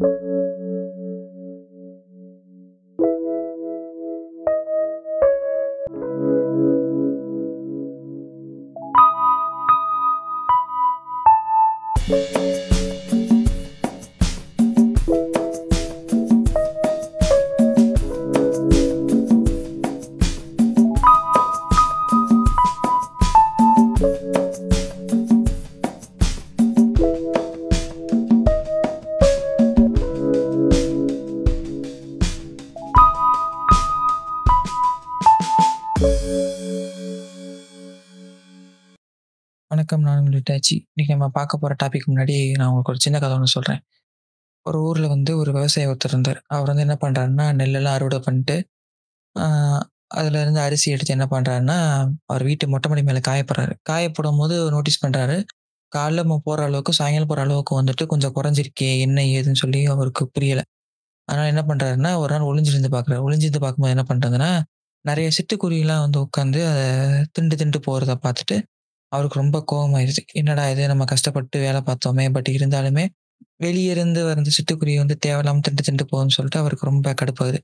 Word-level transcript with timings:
வணக்கம். 0.00 0.39
பார்க்க 41.40 41.62
போகிற 41.62 41.76
டாபிக் 41.84 42.10
முன்னாடி 42.12 42.38
நான் 42.58 42.68
உங்களுக்கு 42.70 42.94
ஒரு 42.94 43.04
சின்ன 43.06 43.18
கதை 43.24 43.36
ஒன்று 43.38 43.56
சொல்கிறேன் 43.56 43.82
ஒரு 44.66 44.78
ஊரில் 44.88 45.12
வந்து 45.14 45.32
ஒரு 45.42 45.50
விவசாய 45.56 45.90
ஒருத்தர் 45.90 46.14
இருந்தார். 46.14 46.40
அவர் 46.54 46.70
வந்து 46.72 46.84
என்ன 46.86 46.96
பண்ணுறாருன்னா 47.04 47.46
நெல்லெல்லாம் 47.60 47.96
அறுவடை 47.98 48.18
பண்ணிட்டு, 48.26 48.56
அதுலேருந்து 50.18 50.42
இருந்து 50.42 50.62
அரிசி 50.66 50.88
எடுத்து 50.94 51.14
என்ன 51.16 51.26
பண்ணுறாருன்னா 51.32 51.78
அவர் 52.32 52.44
வீட்டு 52.48 52.64
மொட்டை 52.72 52.88
மாடி 52.90 53.02
மேலே 53.08 53.22
காயப்படுறாரு. 53.28 53.74
காயப்படும் 53.90 54.40
போது 54.42 54.56
நோட்டீஸ் 54.76 55.02
பண்ணுறாரு 55.04 55.36
காலைல 55.92 56.22
போகிற 56.46 56.60
அளவுக்கு, 56.68 56.92
சாயங்காலம் 57.00 57.30
போகிற 57.32 57.44
அளவுக்கு 57.46 57.72
வந்துட்டு 57.80 58.04
கொஞ்சம் 58.12 58.34
குறைஞ்சிருக்கே, 58.36 58.90
என்ன 59.06 59.24
ஏதுன்னு 59.36 59.62
சொல்லி 59.64 59.80
அவருக்கு 59.94 60.24
புரியலை. 60.36 60.64
அதனால் 61.28 61.50
என்ன 61.54 61.62
பண்ணுறாருன்னா 61.70 62.12
ஒரு 62.22 62.30
நாள் 62.34 62.48
ஒளிஞ்சிருந்து 62.50 62.90
பார்க்குறாரு. 62.96 63.22
ஒளிஞ்சிருந்து 63.28 63.62
பார்க்கும்போது 63.64 63.94
என்ன 63.96 64.04
பண்ணுறதுன்னா 64.10 64.50
நிறைய 65.04 65.28
சிட்டுக்குருவிலாம் 65.38 66.02
வந்து 66.06 66.18
உட்காந்து 66.26 66.60
அதை 66.70 66.84
திண்டு 67.36 67.54
திண்டு 67.56 67.78
போகிறத 67.88 68.14
பார்த்துட்டு, 68.24 68.56
அவருக்கு 69.12 69.38
ரொம்ப 69.38 69.58
கோவமாயிருச்சு. 69.70 70.22
என்னடா 70.34 70.64
இது 70.70 70.82
நம்ம 70.88 71.04
கஷ்டப்பட்டு 71.04 71.58
வேலை 71.60 71.80
பார்த்தோமே! 71.82 72.26
பட் 72.32 72.50
இருந்தாலுமே, 72.56 73.04
வெளியே 73.60 73.90
இருந்து 73.90 74.20
வந்த 74.26 74.50
சிட்டுக்குருவி 74.56 74.96
வந்து 74.98 75.16
தேவையில்லாம 75.26 75.62
திண்டு 75.62 75.82
திண்டு 75.82 76.04
போகுதுன்னு 76.10 76.36
சொல்லிட்டு 76.36 76.60
அவருக்கு 76.60 76.86
ரொம்ப 76.86 77.14
கடுப்பாகுது. 77.20 77.60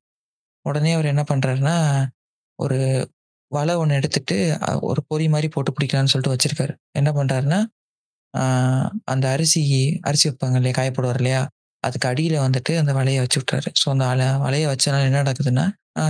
உடனே 0.66 0.92
அவர் 0.92 1.06
என்ன 1.06 1.24
பண்றாருன்னா, 1.30 1.76
ஒரு 2.58 2.78
வலை 3.52 3.74
ஒன்று 3.76 3.96
எடுத்துட்டு, 3.96 4.36
ஒரு 4.84 5.00
பொறி 5.08 5.26
மாதிரி 5.28 5.48
போட்டு 5.50 5.72
பிடிக்கலான்னு 5.72 6.12
சொல்லிட்டு 6.12 6.34
வச்சிருக்காரு. 6.34 6.74
என்ன 6.94 7.10
பண்றாருன்னா, 7.12 7.60
அந்த 9.06 9.26
அரிசி 9.34 9.62
அரிசி 10.04 10.26
வைப்பாங்க 10.30 10.56
இல்லையா? 10.56 10.76
காயப்படுவார் 10.78 11.20
இல்லையா? 11.20 11.42
அதுக்கு 11.86 12.08
அடியில் 12.10 12.36
வந்துட்டு 12.44 12.72
அந்த 12.82 12.92
வலையை 12.98 13.20
வச்சு 13.24 13.38
விட்டுறாரு. 13.40 13.70
ஸோ 13.80 13.86
அந்த 13.94 14.06
வலையை 14.44 14.66
வச்சனால 14.72 15.08
என்ன 15.10 15.20
நடக்குதுன்னா, 15.22 15.64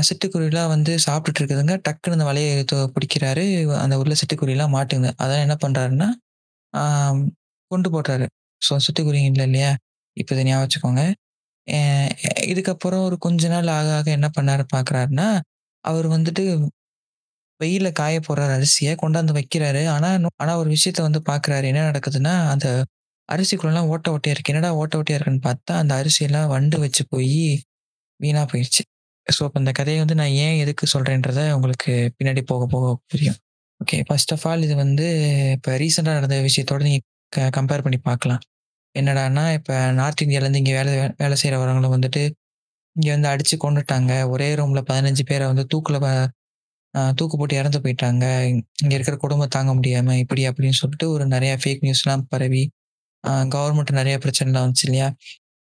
சிட்டுக்குருவிலாம் 0.09 0.71
வந்து 0.75 0.93
சாப்பிட்டுட்டு 1.07 1.41
இருக்குதுங்க. 1.43 1.75
டக்குன்னு 1.87 2.17
அந்த 2.19 2.27
வலையை 2.31 2.53
பிடிக்கிறாரு. 2.97 3.45
அந்த 3.85 3.97
உள்ள 4.03 4.15
சிட்டுக்குருவிலாம் 4.23 4.75
மாட்டுங்க. 4.77 5.11
அதான் 5.25 5.45
என்ன 5.47 5.57
பண்ணுறாருன்னா 5.65 6.09
கொண்டு 7.71 7.89
போடுறாரு 7.93 8.27
ஸோ 8.63 8.75
சிட்டுக்குருவி 8.87 9.23
இல்லை 9.31 9.45
இல்லையா? 9.47 9.71
இப்போ 10.17 10.33
தனியாக 10.35 10.51
ஞாபகம் 10.51 10.67
வச்சுக்கோங்க. 10.67 11.03
இதுக்கப்புறம் 12.53 13.05
ஒரு 13.05 13.17
கொஞ்ச 13.19 13.49
நாள் 13.49 13.69
ஆக 13.69 13.89
ஆக 13.97 14.09
என்ன 14.11 14.29
பண்ணாரு 14.37 14.65
பார்க்குறாருன்னா, 14.75 15.29
அவர் 15.85 16.07
வந்துட்டு 16.09 16.43
வெயில 17.61 17.89
காய 17.93 18.17
போடுறாரு 18.21 18.53
அரிசியை 18.57 18.93
கொண்டாந்து 18.97 19.33
வைக்கிறாரு. 19.39 19.83
ஆனால் 19.89 20.27
ஆனால் 20.37 20.59
ஒரு 20.59 20.69
விஷயத்த 20.71 21.01
வந்து 21.01 21.21
பார்க்குறாரு. 21.29 21.65
என்ன 21.65 21.85
நடக்குதுன்னா, 21.91 22.35
அந்த 22.51 22.67
அரிசிக்குள்ளலாம் 23.29 23.89
ஓட்டை 23.93 24.09
ஓட்டையா 24.15 24.35
இருக்கு. 24.35 24.53
என்னடா 24.53 24.71
ஓட்ட 24.83 24.95
ஓட்டையா 25.01 25.17
இருக்குன்னு 25.19 25.43
பார்த்தா, 25.49 25.73
அந்த 25.83 25.93
அரிசியெல்லாம் 26.01 26.51
வண்டு 26.55 26.77
வச்சு 26.85 27.03
போய் 27.15 27.39
வீணா 28.21 28.43
போயிடுச்சு 28.53 28.83
ஸோ 29.27 29.41
அப்போ 29.47 29.59
இந்த 29.63 29.73
கதையை 29.79 29.99
வந்து 30.03 30.17
நான் 30.21 30.35
ஏன் 30.45 30.59
எதுக்கு 30.65 30.85
சொல்கிறேன்றத 30.93 31.41
உங்களுக்கு 31.57 31.93
பின்னாடி 32.19 32.43
போக 32.51 32.65
போக 32.75 32.87
புரியும். 33.13 33.39
ஓகே. 33.81 33.97
ஃபர்ஸ்ட் 34.09 34.33
ஆஃப் 34.35 34.45
ஆல் 34.51 34.65
இது 34.67 34.75
வந்து 34.83 35.07
இப்போ 35.57 35.71
ரீசெண்டாக 35.83 36.19
நடந்த 36.19 36.37
விஷயத்தோட 36.47 36.83
நீங்கள் 36.89 37.05
க 37.33 37.49
கம்பேர் 37.57 37.85
பண்ணி 37.87 37.99
பார்க்கலாம். 38.09 38.43
என்னடான்னா, 38.95 39.45
இப்போ 39.59 39.75
நார்த் 39.99 40.23
இந்தியாவிலேருந்து 40.25 40.61
இங்கே 40.63 40.75
வேலை 40.79 40.93
வேலை 41.23 41.37
செய்றவங்கள 41.43 41.89
வந்துட்டு, 41.97 42.23
இங்கே 42.97 43.11
வந்து 43.17 43.29
அடித்து 43.33 43.57
கொண்டுட்டாங்க 43.65 44.13
ஒரே 44.35 44.49
ரூமில் 44.61 44.87
பதினஞ்சு 44.91 45.25
பேரை 45.31 45.47
வந்து 45.53 45.65
தூக்கில் 45.75 46.01
தூக்கு 47.19 47.37
போட்டு 47.39 47.55
இறந்து 47.61 47.79
போயிட்டாங்க. 47.85 48.25
இங்கே 48.83 48.95
இருக்கிற 48.99 49.17
குடும்பம் 49.25 49.55
தாங்க 49.57 49.73
முடியாமல் 49.79 50.21
இப்படி 50.25 50.43
அப்படின்னு 50.51 50.79
சொல்லிட்டு 50.83 51.07
ஒரு 51.15 51.25
நிறையா 51.35 51.55
ஃபேக் 51.63 51.85
நியூஸ்லாம் 51.87 52.25
பரவி, 52.33 52.63
கவர்மெண்ட் 53.53 53.93
நிறைய 53.93 54.17
பிரச்சனைலாம் 54.19 54.65
வந்துச்சு 54.65 54.87
இல்லையா? 54.89 55.09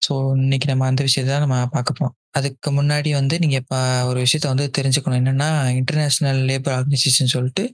ஸோ 0.03 0.13
இன்னைக்கு 0.37 0.69
நம்ம 0.69 0.87
அந்த 0.87 1.03
விஷயத்தை 1.03 1.31
தான் 1.35 1.45
நம்ம 1.47 1.59
பார்க்கப்போம் 1.75 2.15
அதுக்கு 2.35 2.71
முன்னாடி 2.73 3.11
வந்து 3.15 3.37
நீங்க 3.39 3.57
இப்ப 3.57 3.77
ஒரு 4.05 4.19
விஷயத்த 4.27 4.47
வந்து 4.49 4.67
தெரிஞ்சுக்கணும். 4.79 5.21
என்னன்னா, 5.23 5.49
இன்டர்நேஷ்னல் 5.81 6.41
லேபர் 6.51 6.75
ஆர்கனைசேஷன் 6.79 7.35
சொல்லிட்டு 7.37 7.65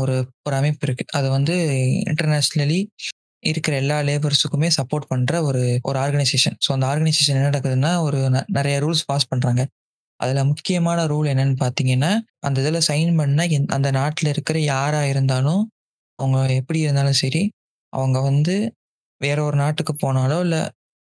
ஒரு 0.00 0.14
ஒரு 0.42 0.56
அமைப்பு 0.56 0.84
இருக்கு. 0.86 1.04
அது 1.12 1.28
வந்து 1.30 1.54
இன்டர்நேஷ்னலி 2.10 2.78
இருக்கிற 3.42 3.74
எல்லா 3.76 3.96
லேபர்ஸுக்குமே 4.02 4.68
சப்போர்ட் 4.78 5.08
பண்ற 5.08 5.42
ஒரு 5.42 5.62
ஒரு 5.84 5.98
ஆர்கனைசேஷன். 6.00 6.56
ஸோ 6.64 6.70
அந்த 6.72 6.86
ஆர்கனைசேஷன் 6.86 7.36
என்ன 7.36 7.48
நடக்குதுன்னா, 7.50 7.92
ஒரு 8.02 8.18
ந 8.30 8.40
ரூல்ஸ் 8.80 9.06
பாஸ் 9.06 9.28
பண்றாங்க. 9.28 9.62
அதுல 10.20 10.44
முக்கியமான 10.44 11.00
ரூல் 11.06 11.28
என்னன்னு 11.32 11.56
பார்த்தீங்கன்னா, 11.60 12.12
அந்த 12.40 12.58
இதில் 12.60 12.86
சைன் 12.88 13.12
பண்ண 13.16 13.46
எந் 13.50 13.68
அந்த 13.68 13.90
நாட்டில் 13.92 14.30
இருக்கிற 14.30 14.58
யாரா 14.66 15.02
இருந்தாலும், 15.04 15.62
அவங்க 16.18 16.38
எப்படி 16.54 16.80
இருந்தாலும் 16.80 17.20
சரி, 17.20 17.42
அவங்க 17.94 18.18
வந்து 18.20 18.54
வேற 19.20 19.38
ஒரு 19.44 19.56
நாட்டுக்கு 19.56 19.94
போனாலோ, 20.04 20.38
இல்லை 20.40 20.62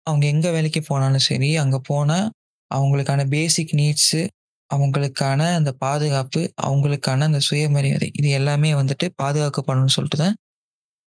அவங்க 0.07 0.25
எங்கே 0.27 0.51
வேலைக்கு 0.51 0.81
போனாலும் 0.83 1.27
சரி, 1.29 1.51
அங்கே 1.57 1.81
போனால் 1.91 2.27
அவங்களுக்கான 2.71 3.23
பேசிக் 3.29 3.75
நீட்ஸு, 3.81 4.23
அவங்களுக்கான 4.71 5.41
அந்த 5.55 5.71
பாதுகாப்பு, 5.85 6.43
அவங்களுக்கான 6.63 7.27
அந்த 7.31 7.41
சுயமரியாதை, 7.49 8.09
இது 8.21 8.29
எல்லாமே 8.31 8.71
வந்துட்டு 8.75 9.07
பாதுகாக்கப்படணும்னு 9.23 9.97
சொல்லிட்டு 9.97 10.19
தான் 10.19 10.37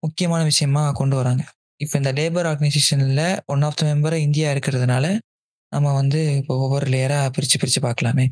முக்கியமான 0.04 0.42
விஷயமா 0.44 0.84
கொண்டு 0.92 1.16
வராங்க. 1.18 1.44
இப்போ 1.80 1.96
இந்த 2.02 2.12
லேபர் 2.20 2.48
ஆர்கனைசேஷனில் 2.52 3.24
ஒன் 3.46 3.64
ஆஃப் 3.68 3.78
த 3.80 3.86
மெம்பரா 3.86 4.18
இந்தியா 4.28 4.48
இருக்கிறதுனால, 4.56 5.06
நம்ம 5.72 5.88
வந்து 5.94 6.20
இப்போ 6.40 6.54
ஒவ்வொரு 6.66 6.88
லேயராக 6.94 7.30
பிரித்து 7.36 7.58
பிரித்து 7.60 7.82
பார்க்கலாமே. 7.88 8.26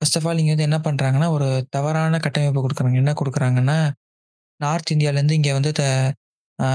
ஃபர்ஸ்ட் 0.00 0.18
ஆஃப் 0.18 0.26
ஆல் 0.28 0.38
இங்கே 0.38 0.54
வந்து 0.54 0.68
என்ன 0.68 0.78
பண்ணுறாங்கன்னா 0.86 1.28
ஒரு 1.36 1.46
தவறான 1.70 2.20
கட்டமைப்பு 2.26 2.60
கொடுக்குறாங்க 2.60 3.00
என்ன 3.02 3.12
கொடுக்குறாங்கன்னா 3.20 3.78
நார்த் 4.60 4.92
இந்தியாவிலேருந்து 4.94 5.38
இங்கே 5.40 5.52
வந்து 5.52 5.72
த 5.72 5.84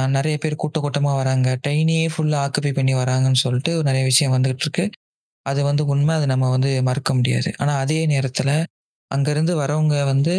நிறைய 0.08 0.36
பேர் 0.38 0.56
கூட்ட 0.56 0.80
கூட்டமாக 0.80 1.16
வராங்க. 1.16 1.58
ட்ரெயினையே 1.64 2.06
ஃபுல்லாக 2.14 2.44
ஆக்குபை 2.46 2.72
பண்ணி 2.74 2.94
வராங்கன்னு 2.96 3.42
சொல்லிட்டு 3.44 3.84
நிறைய 3.84 4.04
விஷயம் 4.04 4.34
வந்துகிட்டு 4.36 4.66
இருக்கு. 4.66 4.86
அது 5.46 5.64
வந்து 5.64 5.86
உண்மை. 5.86 6.16
அது 6.16 6.28
நம்ம 6.28 6.50
வந்து 6.50 6.84
மறுக்க 6.84 7.14
முடியாது. 7.14 7.50
ஆனால் 7.58 7.80
அதே 7.80 8.00
நேரத்தில் 8.06 8.54
அங்கேருந்து 9.12 9.54
வரவங்க 9.62 10.06
வந்து 10.06 10.36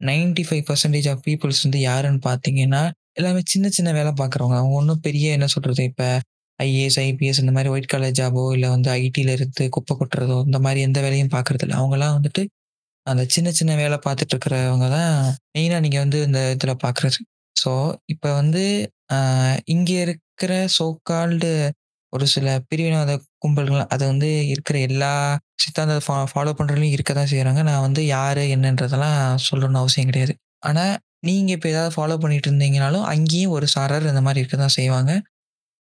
95% 0.00 1.06
ஆஃப் 1.06 1.22
பீப்புள்ஸ் 1.26 1.62
வந்து 1.62 1.80
யாருன்னு 1.80 2.20
பார்த்தீங்கன்னா, 2.28 2.82
எல்லாமே 3.12 3.40
சின்ன 3.44 3.68
சின்ன 3.68 3.90
வேலை 3.92 4.12
பார்க்குறவங்க. 4.12 4.56
அவங்க 4.60 4.74
ஒன்றும் 4.74 5.00
பெரிய 5.00 5.32
என்ன 5.32 5.46
சொல்கிறது 5.46 5.84
இப்போ 5.84 6.08
ஐஏஎஸ், 6.58 6.98
ஐபிஎஸ் 7.00 7.40
இந்த 7.40 7.52
மாதிரி 7.52 7.70
ஒயிட் 7.70 7.92
கலர் 7.94 8.16
ஜாபோ, 8.18 8.52
இல்லை 8.52 8.68
வந்து 8.68 8.90
ஐடியில் 8.92 9.32
இருந்து 9.32 9.68
குப்பை 9.68 9.94
கொட்டுறதோ, 9.96 10.44
இந்த 10.46 10.58
மாதிரி 10.58 10.80
எந்த 10.80 11.00
வேலையும் 11.00 11.32
பார்க்கறதில்ல. 11.32 11.76
அவங்களாம் 11.82 12.16
வந்துட்டு 12.18 12.42
அந்த 13.06 13.22
சின்ன 13.28 13.50
சின்ன 13.52 13.72
வேலை 13.76 13.98
பார்த்துட்டு 14.06 14.34
இருக்கிறவங்க 14.34 14.88
தான் 14.90 15.14
மெயினாக 15.54 15.80
நீங்கள் 15.80 16.00
வந்து 16.00 16.18
இந்த 16.24 16.40
இதில் 16.52 16.82
பார்க்குறது. 16.84 17.18
ஸோ 17.56 17.70
இப்ப 18.06 18.26
வந்து 18.34 18.62
அ 19.14 19.16
இங்க 19.66 19.90
இருக்கிற 20.04 20.52
சோ 20.74 20.86
கால்டு 21.04 21.50
ஒரு 22.12 22.26
சில 22.30 22.48
பிரிவினவாத 22.68 23.12
கும்பல்கள் 23.40 23.84
அது 23.94 24.04
வந்து 24.06 24.28
இருக்கிற 24.52 24.76
எல்லா 24.88 25.12
சித்தாந்தத்த 25.64 26.02
ஃபா 26.06 26.16
ஃபாலோ 26.32 26.52
பண்றவங்களும் 26.52 26.94
இருக்க 26.96 27.12
தான் 27.14 27.30
செய்றாங்க. 27.32 27.62
நான் 27.68 27.84
வந்து 27.86 28.02
யாரு, 28.10 28.44
என்னன்றதெல்லாம் 28.54 29.18
சொல்லணும்னு 29.46 29.82
அவசியம் 29.82 30.10
கிடையாது. 30.10 30.34
ஆனா, 30.64 30.84
நீங்க 31.22 31.50
இப்ப 31.56 31.68
ஏதாவது 31.70 31.94
ஃபாலோ 31.96 32.16
பண்ணிட்டு 32.22 32.48
இருந்தீங்கனாலும், 32.50 33.06
அங்கேயும் 33.12 33.54
ஒரு 33.56 33.66
சாரர் 33.74 34.08
இந்த 34.10 34.22
மாரி 34.26 34.42
இருக்க 34.42 34.58
தான் 34.58 34.76
செய்வாங்க. 34.76 35.12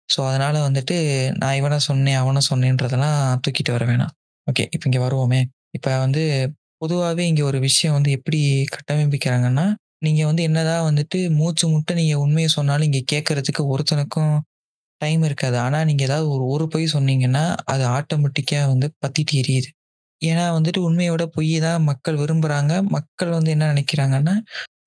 ஸோ 0.08 0.20
அதனால 0.28 0.56
வந்துட்டு 0.66 0.96
நான் 1.38 1.56
இவன 1.58 1.78
சொன்னேன், 1.84 2.20
அவன 2.22 2.42
சொன்னேன்றதெல்லாம் 2.48 3.16
தூக்கிட்டு 3.44 3.74
வர 3.76 3.84
வேணாம். 3.90 4.12
ஓகே. 4.46 4.64
இப்ப 4.74 4.86
இங்க 4.90 5.00
வருவோமே. 5.04 5.40
இப்ப 5.72 5.88
வந்து 5.98 6.22
பொதுவாவே 6.82 7.24
இங்க 7.30 7.42
ஒரு 7.44 7.58
விஷயம் 7.66 7.96
வந்து 7.96 8.10
எப்படி 8.16 8.40
கட்டமைப்பிக்கிறாங்கன்னா, 8.74 9.66
நீங்க 10.02 10.22
வந்து 10.26 10.42
என்னதான் 10.42 10.84
வந்துட்டு 10.88 11.18
மூச்சு 11.38 11.64
முட்ட 11.68 11.94
நீங்க 11.94 12.14
உண்மைய 12.24 12.48
சொன்னாலும் 12.52 12.86
இங்க 12.88 13.00
கேட்கறதுக்கு 13.12 13.62
ஒருத்தனுக்கும் 13.72 14.34
டைம் 15.00 15.22
இருக்காது. 15.28 15.56
ஆனா 15.58 15.78
நீங்க 15.84 16.02
ஏதாவது 16.04 16.26
ஒரு 16.34 16.44
ஒரு 16.54 16.66
பொய் 16.68 16.86
சொன்னீங்கன்னா, 16.94 17.42
அது 17.72 17.84
ஆட்டோமேட்டிக்கா 17.96 18.60
வந்து 18.72 18.88
பத்திட்டு 19.04 19.34
எரியுது. 19.42 19.70
ஏன்னா 20.22 20.44
வந்துட்டு 20.56 20.80
உண்மைய 20.86 21.10
விட 21.12 21.24
பொய் 21.36 21.52
தான் 21.60 21.82
மக்கள் 21.90 22.20
விரும்புறாங்க. 22.22 22.74
மக்கள் 22.96 23.32
வந்து 23.36 23.50
என்ன 23.54 23.68
நினைக்கிறாங்கன்னா, 23.72 24.34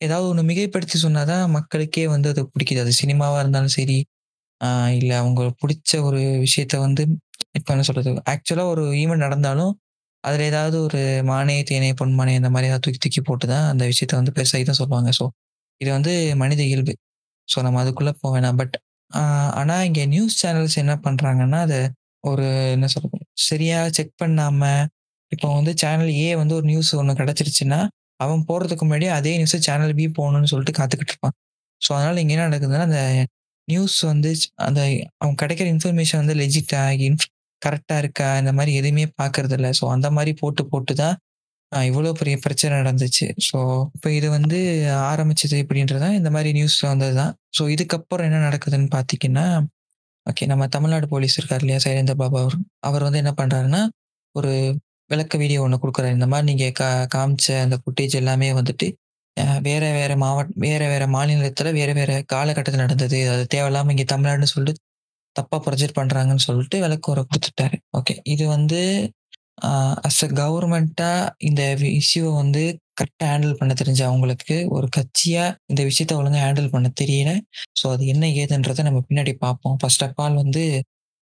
ஏதாவது 0.01 0.27
ஒண்ணு 0.31 0.43
மிகைப்படுத்தி 0.49 0.97
சொன்னா 1.01 1.23
தான் 1.31 1.45
மக்களுக்கே 1.57 2.05
வந்து 2.15 2.29
அது 2.33 2.43
பிடிக்குது. 2.53 2.83
அது 2.85 2.93
சினிமாவா 3.01 3.39
இருந்தாலும் 3.43 3.75
சரி, 3.77 3.97
இல்லை 4.61 4.97
இல்ல 4.99 5.13
அவங்களுக்கு 5.21 5.59
பிடிச்ச 5.63 5.91
ஒரு 6.07 6.19
விஷயத்த 6.45 6.75
வந்து 6.81 7.03
இப்ப 7.57 7.69
என்ன 7.75 7.85
சொல்றது, 7.87 8.11
ஆக்சுவலா 8.33 8.65
ஒரு 8.73 8.83
ஈவென்ட் 8.99 9.25
நடந்தாலும், 9.25 9.73
அதில் 10.23 10.43
ஏதாவது 10.49 10.77
ஒரு 10.85 10.99
மானே, 11.29 11.55
தேனே, 11.69 11.89
பொன்மானே 12.01 12.33
இந்த 12.39 12.49
மாதிரி 12.53 12.67
ஏதாவது 12.69 12.83
தூக்கி 12.85 12.99
தூக்கி 12.99 13.21
போட்டு 13.21 13.45
தான் 13.53 13.65
அந்த 13.71 13.83
விஷயத்த 13.91 14.19
வந்து 14.19 14.33
பெருசாகி 14.37 14.65
தான் 14.69 14.79
சொல்லுவாங்க. 14.81 15.09
ஸோ 15.19 15.25
இது 15.81 15.89
வந்து 15.97 16.11
மனித 16.41 16.61
இயல்பு. 16.69 16.93
ஸோ 17.47 17.59
நம்ம 17.65 17.79
அதுக்குள்ளே 17.83 18.13
போக 18.21 18.31
வேணாம். 18.35 18.59
பட் 18.61 18.75
ஆனால் 19.59 19.83
இங்கே 19.89 20.03
நியூஸ் 20.07 20.35
சேனல்ஸ் 20.43 20.77
என்ன 20.83 20.93
பண்ணுறாங்கன்னா 21.05 21.59
அதை 21.67 21.79
ஒரு 22.23 22.45
என்ன 22.75 22.87
சொல்றது? 22.93 23.19
சரியாக 23.47 23.87
செக் 23.97 24.13
பண்ணாமல் 24.23 24.83
இப்போ 25.31 25.47
வந்து 25.57 25.71
சேனல் 25.83 26.11
ஏ 26.19 26.29
வந்து 26.41 26.55
ஒரு 26.59 26.65
நியூஸ் 26.71 26.91
ஒன்று 26.99 27.13
கிடச்சிருச்சுன்னா 27.21 27.79
அவன் 28.19 28.41
போகிறதுக்கு 28.49 28.85
முன்னாடி 28.87 29.07
அதே 29.17 29.33
நியூஸை 29.39 29.59
சேனல் 29.67 29.93
பி 29.99 30.05
போகணும்னு 30.19 30.49
சொல்லிட்டு 30.51 30.73
காத்துக்கிட்டு 30.79 31.13
இருப்பான். 31.13 31.35
ஸோ, 31.81 31.89
அதனால் 31.97 32.19
இங்கே 32.21 32.33
என்ன 32.35 32.45
நடக்குதுன்னா, 32.49 32.85
அந்த 32.89 33.01
நியூஸ் 33.67 33.97
வந்து 34.11 34.31
அந்த 34.67 34.79
அவன் 35.21 35.37
கிடைக்கிற 35.41 35.67
இன்ஃபர்மேஷன் 35.75 36.21
வந்து 36.23 36.35
லெஜிட்டாக 36.41 37.05
இன்ஃப் 37.09 37.25
கரெக்டாக 37.61 38.01
இருக்கா? 38.03 38.27
இந்த 38.41 38.51
மாதிரி 38.57 38.71
எதுவுமே 38.79 39.05
பார்க்கறதில்ல. 39.21 39.69
ஸோ, 39.79 39.85
அந்த 39.95 40.07
மாதிரி 40.17 40.33
போட்டு 40.41 40.63
போட்டு 40.73 40.95
தான் 41.03 41.17
இவ்வளோ 41.71 42.11
பெரிய 42.11 42.35
பிரச்சனை 42.37 42.73
நடந்துச்சு. 42.81 43.27
ஸோ, 43.47 43.57
இப்போ 43.95 44.09
இது 44.11 44.27
வந்து 44.29 44.57
ஆரம்பிச்சது 45.11 45.57
எப்படின்றத 45.63 46.07
இந்த 46.19 46.29
மாதிரி 46.35 46.49
நியூஸ்ல 46.57 46.87
வந்தது 46.87 47.13
தான். 47.21 47.33
ஸோ, 47.57 47.63
இதுக்கப்புறம் 47.75 48.27
என்ன 48.29 48.41
நடக்குதுன்னு 48.47 48.89
பார்த்தீங்கன்னா, 48.97 49.45
ஓகே 50.25 50.45
நம்ம 50.45 50.63
தமிழ்நாடு 50.67 51.07
போலீஸ் 51.07 51.37
இருக்கார் 51.39 51.63
இல்லையா? 51.65 51.79
சைலேந்திர 51.85 52.15
பாபா 52.15 52.39
அவர். 52.43 52.57
அவர் 52.81 53.05
வந்து 53.07 53.21
என்ன 53.23 53.31
பண்ணுறாருன்னா 53.39 53.81
ஒரு 54.35 54.51
விளக்க 55.09 55.35
வீடியோ 55.37 55.61
ஒன்று 55.65 55.81
கொடுக்குறாரு 55.81 56.17
இந்த 56.17 56.27
மாதிரி 56.33 56.47
நீங்கள் 56.51 56.75
கா 56.79 56.89
காமிச்ச 57.15 57.47
அந்த 57.65 57.77
ஃபுட்டேஜ் 57.81 58.13
எல்லாமே 58.21 58.49
வந்துட்டு, 58.59 58.87
வேற 59.67 59.83
வேற 59.99 60.13
மாவட் 60.23 60.51
வேற 60.65 60.81
வேற 60.87 61.03
மாநிலத்தில் 61.15 61.71
வேற 61.79 61.91
வேற 61.93 62.11
காலகட்டத்தில் 62.33 62.83
நடந்தது. 62.85 63.19
அது 63.33 63.45
தேவையில்லாமல் 63.55 63.93
இங்கே 63.95 64.07
தமிழ்நாடுன்னு 64.13 64.53
சொல்லிட்டு 64.55 64.81
தப்பா 65.35 65.57
ப்ரொஜெக்ட் 65.65 65.97
பண்றாங்கன்னு 65.97 66.45
சொல்லிட்டு 66.47 66.77
விளக்கவுரை 66.83 67.23
கொடுத்துட்டாரு 67.25 67.77
ஓகே. 67.99 68.15
இது 68.27 68.45
வந்து 68.55 68.79
அஸ் 70.07 70.21
அ 70.25 70.29
கவர்மெண்டா 70.39 71.09
இந்த 71.49 71.61
இஷ்யூவை 71.99 72.31
வந்து 72.37 72.63
கரெக்டாக 72.99 73.29
ஹேண்டில் 73.31 73.57
பண்ண 73.59 73.73
தெரிஞ்ச 73.81 74.01
அவங்களுக்கு, 74.07 74.55
ஒரு 74.71 74.87
கட்சியா 74.97 75.43
இந்த 75.71 75.81
விஷயத்த 75.89 76.13
ஒழுங்காக 76.19 76.43
ஹேண்டில் 76.45 76.73
பண்ண 76.73 76.87
தெரியல. 77.01 77.31
ஸோ, 77.79 77.85
அது 77.93 78.03
என்ன 78.07 78.25
ஏதுன்றதை 78.41 78.83
நம்ம 78.87 79.01
பின்னாடி 79.09 79.33
பார்ப்போம். 79.43 79.77
ஃபர்ஸ்ட் 79.81 80.05
ஆஃப் 80.07 80.19
ஆல் 80.25 80.37
வந்து 80.43 80.63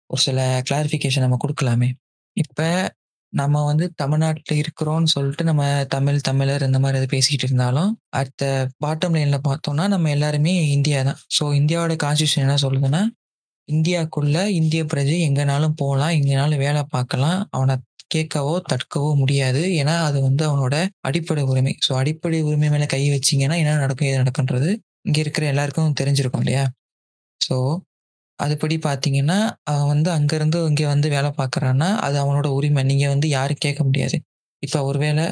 ஒரு 0.10 0.22
சில 0.22 0.40
கிளாரிஃபிகேஷன் 0.70 1.26
நம்ம 1.26 1.40
கொடுக்கலாமே 1.44 1.90
இப்போ 2.38 2.68
நம்ம 3.34 3.58
வந்து 3.66 3.86
தமிழ்நாட்டில் 3.96 4.60
இருக்கிறோம்னு 4.62 5.10
சொல்லிட்டு 5.14 5.44
நம்ம 5.44 5.64
தமிழ், 5.90 6.20
தமிழர் 6.22 6.66
இந்த 6.68 6.80
மாதிரி 6.80 7.00
எது 7.02 7.08
பேசிக்கிட்டு 7.08 7.48
இருந்தாலும், 7.48 7.90
அட் 8.20 8.32
த 8.36 8.46
பாட்டம் 8.86 9.16
லைனில் 9.18 9.46
பார்த்தோம்னா, 9.48 9.86
நம்ம 9.88 10.10
எல்லாருமே 10.10 10.54
இந்தியா 10.78 11.00
தான். 11.04 11.20
ஸோ, 11.38 11.44
இந்தியாவோட 11.60 11.96
கான்ஸ்டியூஷன் 12.06 12.46
என்ன 12.46 12.58
சொல்லுதுன்னா, 12.64 13.02
இந்தியாக்குள்ள 13.70 14.38
இந்திய 14.52 14.84
பிரஜை 14.84 15.18
எங்கனாலும் 15.28 15.76
போகலாம் 15.76 16.10
எங்கனாலும் 16.10 16.58
வேலை 16.58 16.84
பார்க்கலாம். 16.90 17.48
அவனை 17.50 17.76
கேட்கவோ, 18.16 18.54
தடுக்கவோ 18.70 19.16
முடியாது. 19.16 19.62
ஏன்னா, 19.80 19.96
அது 20.04 20.22
வந்து 20.22 20.44
அவனோட 20.50 20.76
அடிப்படை 21.02 21.44
உரிமை. 21.44 21.74
ஸோ, 21.88 21.92
அடிப்படை 21.94 22.42
உரிமை 22.42 22.70
மேலே 22.70 22.86
கை 22.86 23.02
வச்சிங்கன்னா 23.10 23.58
என்ன 23.58 23.78
நடக்கும்? 23.78 24.08
ஏது 24.08 24.22
நடக்குன்றது 24.24 24.70
இங்கே 25.02 25.20
இருக்கிற 25.20 25.46
எல்லாருக்கும் 25.48 25.94
தெரிஞ்சிருக்கும் 26.02 26.40
இல்லையா? 26.40 26.64
ஸோ, 27.42 27.58
அதுபடி 28.40 28.78
பார்த்தீங்கன்னா, 28.84 29.38
அவன் 29.64 29.88
வந்து 29.88 30.10
அங்கேருந்து 30.12 30.60
இங்கே 30.68 30.86
வந்து 30.86 31.10
வேலை 31.10 31.32
பார்க்குறான்னா, 31.38 31.90
அது 32.00 32.18
அவனோட 32.24 32.48
உரிமை. 32.58 32.84
நீங்கள் 32.84 33.10
வந்து 33.10 33.30
யாரும் 33.30 33.62
கேட்க 33.62 33.84
முடியாது. 33.84 34.18
இப்போ 34.64 34.80
ஒருவேளை 34.84 35.26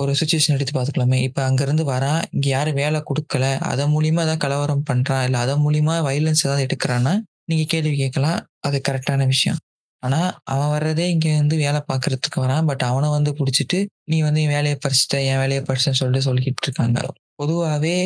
ஒரு 0.00 0.12
சுச்சுவேஷன் 0.20 0.54
எடுத்து 0.56 0.74
பார்த்துக்கலாமே. 0.74 1.18
இப்போ 1.28 1.40
அங்கேருந்து 1.48 1.84
வரான், 1.92 2.20
இங்கே 2.34 2.48
யாரும் 2.54 2.78
வேலை 2.82 2.98
கொடுக்கல 3.08 3.44
அதன் 3.70 3.92
மூலியமாக 3.94 4.26
ஏதாவது 4.26 4.42
கலவரம் 4.44 4.84
பண்ணுறான் 4.90 5.24
இல்லை 5.26 5.38
அதன் 5.44 5.62
மூலியமா 5.64 5.94
வைலன்ஸ் 6.08 6.44
ஏதாவது 6.46 6.66
எடுக்கிறான்னா 6.68 7.14
நீங்கள் 7.50 7.70
கேள்வி 7.72 7.94
கேட்கலாம். 8.02 8.40
அது 8.66 8.76
கரெக்டான 8.88 9.26
விஷயம். 9.34 9.58
ஆனால் 10.02 10.28
அவன் 10.52 10.70
வர்றதே 10.74 11.06
இங்கே 11.14 11.32
வந்து 11.40 11.56
வேலை 11.64 11.80
பார்க்கறதுக்கு 11.90 12.38
வரான். 12.44 12.66
பட் 12.70 12.84
அவனை 12.90 13.08
வந்து 13.16 13.30
பிடிச்சிட்டு 13.40 13.78
நீ 14.12 14.16
வந்து 14.26 14.40
என் 14.44 14.54
வேலையை 14.56 14.76
பறிச்சுட்ட, 14.84 15.16
என் 15.30 15.40
வேலையை 15.42 15.62
பறிச்சுட்டன்னு 15.68 16.00
சொல்லிட்டு 16.02 16.28
சொல்லிக்கிட்டு 16.28 16.66
இருக்காங்க. 16.68 17.00
பொதுவாகவே 17.40 17.96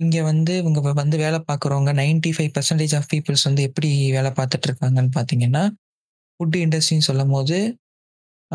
இங்கே 0.00 0.22
வந்து 0.30 0.52
இவங்க 0.60 0.92
வந்து 1.00 1.16
வேலை 1.24 1.38
பார்க்குறவங்க 1.48 1.90
95% 2.00 2.94
ஆஃப் 2.98 3.08
பீப்பிள்ஸ் 3.12 3.46
வந்து 3.48 3.62
எப்படி 3.68 3.88
வேலை 4.16 4.30
பார்த்துட்டு 4.38 4.66
இருக்காங்கன்னு 4.68 5.12
பார்த்தீங்கன்னா, 5.16 5.62
ஃபுட் 6.40 6.56
இண்டஸ்ட்ரின்னு 6.64 7.06
சொல்லும்போது, 7.08 7.56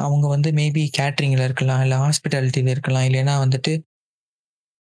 அவங்க 0.06 0.26
வந்து 0.36 0.50
மேபி 0.60 0.84
கேட்ரிங்கில் 1.00 1.44
இருக்கலாம், 1.48 1.82
இல்லை 1.86 1.98
ஹாஸ்பிட்டாலிட்டியில் 2.06 2.72
இருக்கலாம். 2.76 3.06
இல்லைன்னா 3.10 3.36
வந்துட்டு 3.44 3.74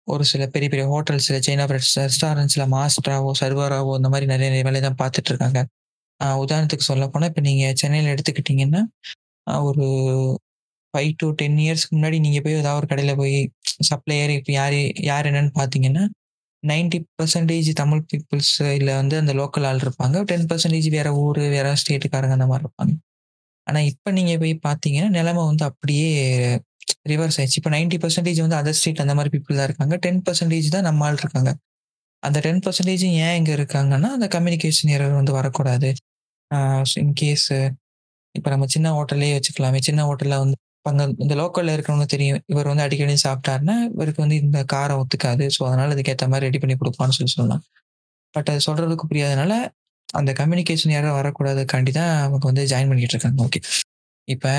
ஒரு 0.07 0.23
சில 0.31 0.43
பெரிய 0.53 0.67
பெரிய 0.71 0.85
ஹோட்டல்ஸில் 0.93 1.43
சைனா 1.47 1.65
ரெஸ்டாரண்ட்ஸில் 1.73 2.65
மாஸ்டராகவோ 2.75 3.31
சர்வராகவோ 3.41 3.93
இந்த 3.99 4.09
மாதிரி 4.13 4.27
நிறைய 4.33 4.47
நிறைய 4.51 4.65
வேலை 4.69 4.79
தான் 4.87 4.97
பார்த்துட்டு 5.01 5.31
இருக்காங்க. 5.33 5.59
உதாரணத்துக்கு 6.43 6.85
சொல்லப்போனால் 6.91 7.29
இப்போ 7.31 7.41
நீங்கள் 7.49 7.77
சென்னையில் 7.81 8.11
எடுத்துக்கிட்டிங்கன்னா 8.13 8.81
ஒரு 9.69 9.85
ஃபைவ் 10.93 11.11
டு 11.21 11.27
டென் 11.39 11.59
இயர்ஸ்க்கு 11.63 11.93
முன்னாடி 11.97 12.17
நீங்கள் 12.25 12.43
போய் 12.45 12.59
ஏதாவது 12.61 12.79
ஒரு 12.81 12.87
கடையில் 12.91 13.19
போய் 13.21 13.37
சப்ளையர் 13.89 14.31
இப்போ 14.39 14.51
யார் 14.57 14.75
யார் 15.09 15.27
என்னன்னு 15.29 15.53
பார்த்தீங்கன்னா, 15.59 16.03
90% 16.63 17.71
தமிழ் 17.81 18.03
பீப்புள்ஸ் 18.11 18.51
இல்லை 18.79 18.93
வந்து 19.01 19.15
அந்த 19.21 19.33
லோக்கல் 19.39 19.65
ஆள் 19.69 19.81
இருப்பாங்க. 19.85 20.17
டென் 20.31 20.45
பர்சன்டேஜ் 20.51 20.89
வேறு 20.97 21.11
ஊர் 21.23 21.41
வேறு 21.55 21.71
ஸ்டேட்டுக்காரங்க 21.83 22.37
அந்த 22.37 22.47
மாதிரி 22.51 22.65
இருப்பாங்க. 22.65 22.93
ஆனா, 23.67 23.79
இப்ப 23.89 24.11
நீங்க 24.11 24.33
போய் 24.37 24.53
பார்த்தீங்கன்னா, 24.65 25.09
நிலைமை 25.17 25.43
வந்து 25.45 25.65
அப்படியே 25.69 26.07
ரிவர்ஸ் 27.09 27.37
ஆயிடுச்சு. 27.39 27.59
இப்போ 27.61 27.71
நைன்டி 27.75 27.97
பர்சன்டேஜ் 28.03 28.41
வந்து 28.41 28.57
அதர் 28.61 28.77
ஸ்டேட் 28.79 29.03
அந்த 29.03 29.13
மாதிரி 29.15 29.31
பீப்பிள் 29.35 29.59
தான் 29.59 29.69
இருக்காங்க. 29.69 29.95
10% 29.99 30.29
தான் 30.75 30.87
நம்ம 30.89 31.05
ஆள் 31.05 31.21
இருக்காங்க. 31.21 31.51
அந்த 32.23 32.39
10% 32.43 32.91
ஏன் 33.23 33.37
இங்கே 33.39 33.53
இருக்காங்கன்னா, 33.57 34.09
அந்த 34.17 34.27
கம்யூனிகேஷன் 34.35 34.93
எரர் 34.97 35.19
வந்து 35.19 35.33
வரக்கூடாது. 35.39 35.89
இன்கேஸ் 37.03 37.47
இப்போ 38.35 38.49
நம்ம 38.49 38.65
சின்ன 38.67 38.89
ஹோட்டல்லே 38.95 39.29
வச்சுக்கலாமே. 39.35 39.79
சின்ன 39.83 40.01
ஹோட்டலில் 40.07 40.41
வந்து 40.43 40.57
அங்கே 40.85 41.05
இந்த 41.23 41.35
லோக்கலில் 41.35 41.73
இருக்கிறவங்களுக்கு 41.75 42.15
தெரியும். 42.15 42.41
இவர் 42.47 42.69
வந்து 42.71 42.85
அடிக்கடி 42.85 43.15
சாப்பிட்டாருன்னா, 43.25 43.75
இவருக்கு 43.93 44.21
வந்து 44.21 44.37
இந்த 44.43 44.59
காரம் 44.73 45.01
ஒத்துக்காது. 45.01 45.45
ஸோ, 45.55 45.61
அதனால் 45.69 45.93
அதுக்கேற்ற 45.95 46.27
மாதிரி 46.29 46.47
ரெடி 46.47 46.59
பண்ணி 46.63 46.75
கொடுப்பான்னு 46.75 47.17
சொல்லி 47.17 47.33
சொல்லலாம். 47.33 47.63
பட் 48.33 48.49
அது 48.53 48.61
சொல்கிறதுக்கு 48.67 49.05
புரியாதனால, 49.11 49.53
அந்த 50.13 50.31
கம்யூனிகேஷன் 50.39 50.95
யாரும் 50.95 51.17
வரக்கூடாதுக்காண்டி 51.19 51.91
தான் 51.99 52.13
அவங்க 52.25 52.45
வந்து 52.51 52.63
ஜாயின் 52.71 52.89
பண்ணிக்கிட்டு 52.91 53.15
இருக்காங்க. 53.17 53.39
ஓகே. 53.47 53.61
இப்போ 54.27 54.51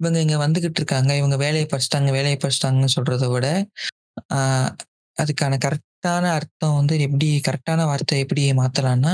இவங்க 0.00 0.18
இங்கே 0.24 0.38
வந்துகிட்டு 0.44 0.80
இருக்காங்க. 0.82 1.10
இவங்க 1.20 1.36
வேலையை 1.44 1.66
பறிச்சுட்டாங்க, 1.72 2.10
வேலையை 2.18 2.38
பறிச்சுட்டாங்கன்னு 2.42 2.94
சொல்கிறத 2.96 3.26
விட, 3.34 3.46
அதுக்கான 5.16 5.58
கரெக்டான 5.66 6.24
அர்த்தம் 6.38 6.78
வந்து 6.80 6.94
எப்படி 7.06 7.28
கரெக்டான 7.48 7.84
வார்த்தை 7.90 8.18
எப்படி 8.24 8.42
மாற்றலான்னா 8.62 9.12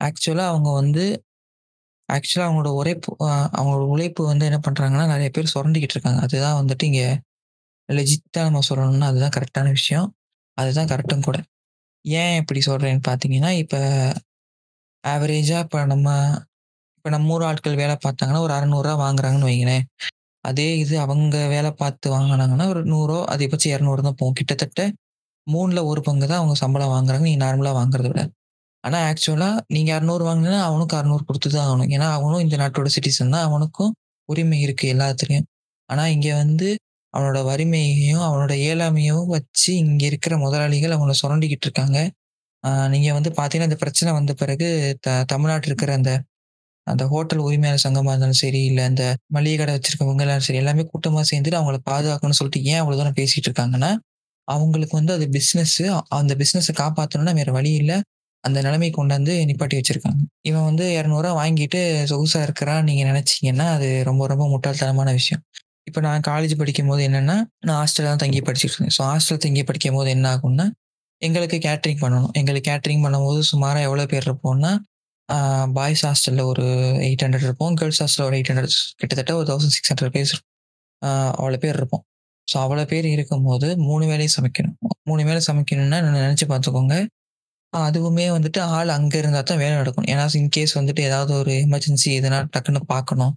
ஆக்சுவலாக 0.00 0.52
அவங்க 0.52 0.70
வந்து 0.80 1.04
ஆக்சுவலாக 2.08 2.48
அவங்களோட 2.48 2.70
உழைப்பு 2.80 3.10
அவங்களோட 3.58 3.84
உழைப்பு 3.94 4.22
வந்து 4.30 4.44
என்ன 4.50 4.58
பண்ணுறாங்கன்னா 4.66 5.06
நிறைய 5.14 5.28
பேர் 5.36 5.52
சுரண்டிக்கிட்டு 5.54 5.96
இருக்காங்க. 5.96 6.20
அதுதான் 6.26 6.58
வந்துட்டு 6.60 6.84
இங்கே 6.90 7.06
லெஜித்தாக 7.88 8.46
நம்ம 8.48 8.62
சொல்லணும்னா, 8.70 9.08
அதுதான் 9.12 9.34
கரெக்டான 9.36 9.70
விஷயம். 9.78 10.08
அதுதான் 10.58 10.90
கரெக்டும் 10.92 11.26
கூட. 11.28 11.38
ஏன் 12.04 12.34
இப்படி 12.42 12.60
சொல்கிறேன்னு 12.66 13.02
பார்த்தீங்கன்னா, 13.08 13.50
இப்போ 13.62 13.80
ஆவரேஜா 15.04 15.58
இப்ப 15.64 15.78
நம்ம 15.86 16.08
இப்ப 16.98 17.10
நம்ம 17.10 17.32
ஊர் 17.34 17.44
ஆட்கள் 17.46 17.78
வேலை 17.80 17.94
பார்த்தாங்கன்னா, 17.98 18.40
ஒரு 18.40 18.52
ரூ. 18.52 18.58
600 18.58 18.90
வாங்குறாங்கன்னு 19.00 19.48
வைங்களேன். 19.48 19.84
அதே 20.44 20.66
இது 20.80 20.94
அவங்க 21.02 21.36
வேலை 21.52 21.70
பார்த்து 21.78 22.06
வாங்குனாங்கன்னா, 22.14 22.66
ஒரு 22.72 22.82
100 22.88 23.16
அதிகபட்சம் 23.34 23.74
200 23.74 24.02
தான் 24.02 24.18
போகும். 24.20 24.38
கிட்டத்தட்ட 24.40 24.82
3ல 25.46 25.80
1 25.86 26.02
பங்கு 26.06 26.26
தான் 26.26 26.40
அவங்க 26.40 26.56
சம்பளம் 26.62 26.92
வாங்குறாங்க. 26.94 27.24
நீங்க 27.28 27.42
நார்மலா 27.44 27.72
வாங்குறத 27.78 28.08
விட. 28.12 28.22
ஆனா, 28.84 28.98
ஆக்சுவலா 29.10 29.48
நீங்க 29.74 29.90
600 29.94 30.24
வாங்குனீங்கன்னா, 30.28 30.62
அவனுக்கும் 30.68 31.00
600 31.00 31.26
குடுத்து 31.28 31.50
தான் 31.50 31.66
ஆகணும். 31.66 31.90
ஏன்னா, 31.94 32.08
அவனும் 32.18 32.44
இந்த 32.46 32.58
நாட்டோட 32.62 32.90
சிட்டிசன் 32.96 33.34
தான். 33.36 33.46
அவனுக்கும் 33.48 33.92
உரிமை 34.28 34.60
இருக்கு 34.62 34.86
எல்லாத்துலயும். 34.94 35.48
ஆனா, 35.90 36.04
இங்க 36.16 36.30
வந்து 36.42 36.68
அவனோட 37.14 37.40
வறுமையையும், 37.46 38.22
அவனோட 38.28 38.52
இயலாமையும் 38.62 39.24
வச்சு 39.34 39.70
இங்க 39.82 40.02
இருக்கிற 40.06 40.34
முதலாளிகள் 40.38 40.96
அவங்கள 40.96 41.16
சுரண்டிக்கிட்டு 41.22 41.66
இருக்காங்க. 41.68 41.98
நீங்க 42.92 43.08
வந்து 43.14 43.30
பாத்தீங்கன்னா 43.38 43.70
இந்த 43.70 43.80
பிரச்சனை 43.82 44.10
வந்த 44.12 44.32
பிறகு 44.40 44.68
த 45.00 45.10
தமிழ்நாட்டில் 45.32 45.70
இருக்கிற 45.70 45.92
அந்த 45.94 46.12
அந்த 46.86 47.04
ஹோட்டல் 47.10 47.42
உரிமையாளர் 47.44 47.84
சங்கமா 47.84 48.12
இருந்தாலும் 48.12 48.40
சரி, 48.40 48.60
இல்ல 48.64 48.80
இந்த 48.90 49.04
மளிகை 49.36 49.56
கடை 49.56 49.72
வச்சிருக்கவங்க 49.76 50.22
எல்லாரும் 50.24 50.46
சரி, 50.46 50.60
எல்லாமே 50.62 50.84
கூட்டமா 50.90 51.22
சேர்ந்துட்டு 51.30 51.58
அவங்கள 51.60 51.78
பாதுகாக்கணும்னு 51.90 52.38
சொல்லிட்டு 52.40 52.62
ஏன் 52.70 52.80
அவ்வளோ 52.82 52.96
தூரம் 53.00 53.18
பேசிட்டு 53.20 53.48
இருக்காங்கன்னா, 53.50 53.90
அவங்களுக்கு 54.48 54.94
வந்து 55.00 55.12
அது 55.14 55.26
பிஸ்னஸ்ஸு 55.36 55.84
அந்த 56.18 56.34
பிஸ்னஸை 56.42 56.74
காப்பாற்றணும்னா 56.80 57.34
வேற 57.40 57.50
வழி 57.52 57.72
இல்ல. 57.82 57.92
அந்த 58.44 58.58
நிலைமைக்கு 58.62 58.98
கொண்டாந்து 58.98 59.34
நிப்பாட்டி 59.48 59.76
வச்சிருக்காங்க. 59.78 60.20
இவன் 60.50 60.66
வந்து 60.70 60.86
இரநூறுவா 60.98 61.32
வாங்கிட்டு 61.40 61.80
சொகுசா 62.12 62.40
இருக்கிறான்னு 62.46 62.88
நீங்க 62.90 63.04
நினைச்சீங்கன்னா, 63.10 63.66
அது 63.76 63.88
ரொம்ப 64.10 64.26
ரொம்ப 64.28 64.46
முட்டாள்தனமான 64.54 65.12
விஷயம். 65.20 65.42
இப்போ 65.88 66.00
நான் 66.02 66.26
காலேஜ் 66.28 66.54
படிக்கும் 66.58 66.90
போது 66.90 67.02
என்னன்னா, 67.08 67.36
நான் 67.62 67.78
ஹாஸ்டல்ல 67.80 68.10
தான் 68.10 68.22
தங்கி 68.24 68.40
படிச்சுட்டு 68.42 68.76
இருந்தேன். 68.76 68.96
ஸோ 68.98 69.02
ஹாஸ்டல் 69.10 69.42
தங்கி 69.46 69.64
படிக்கும்போது 69.64 70.10
என்ன 70.16 70.26
ஆகும்னா, 70.34 70.66
எங்களுக்கு 71.22 71.58
கேட்ரிங் 71.66 72.00
பண்ணணும். 72.02 72.32
எங்களுக்கு 72.40 72.68
கேட்ரிங் 72.70 73.04
பண்ணும்போது 73.04 73.40
சுமாராக 73.50 73.86
எவ்வளோ 73.88 74.04
பேர் 74.12 74.26
இருப்போம்னா, 74.28 74.72
பாய்ஸ் 75.76 76.04
ஹாஸ்டலில் 76.06 76.44
ஒரு 76.52 76.64
800 77.08 77.44
இருப்போம். 77.48 77.74
கேர்ள்ஸ் 77.80 78.00
ஹாஸ்டலில் 78.02 78.28
ஒரு 78.30 78.36
800 78.40 78.68
கிட்டத்தட்ட 79.00 79.34
ஒரு 79.40 79.48
1600 79.52 80.10
பேர் 80.16 80.32
அவ்வளோ 81.38 81.58
பேர் 81.64 81.78
இருப்போம். 81.80 82.04
ஸோ 82.48 82.56
அவ்வளோ 82.64 82.84
பேர் 82.92 83.06
இருக்கும்போது 83.14 83.68
மூணு 83.88 84.04
வேலையும் 84.10 84.34
சமைக்கணும். 84.36 84.76
மூணு 85.10 85.22
வேலை 85.28 85.40
சமைக்கணும்னா 85.48 85.98
நினச்சி 86.18 86.46
பார்த்துக்கோங்க. 86.52 86.96
அதுவுமே 87.72 88.26
வந்துட்டு 88.36 88.60
ஆள் 88.76 88.90
அங்கே 88.96 89.18
இருந்தால் 89.18 89.46
தான் 89.50 89.60
வேலை 89.62 89.74
நடக்கும். 89.76 90.06
ஏன்னா, 90.12 90.24
இன்கேஸ் 90.40 90.74
வந்துட்டு 90.78 91.02
ஏதாவது 91.08 91.32
ஒரு 91.40 91.52
எமர்ஜென்சி 91.64 92.10
எதுனா 92.18 92.38
டக்குன்னு 92.54 92.80
பார்க்கணும். 92.92 93.34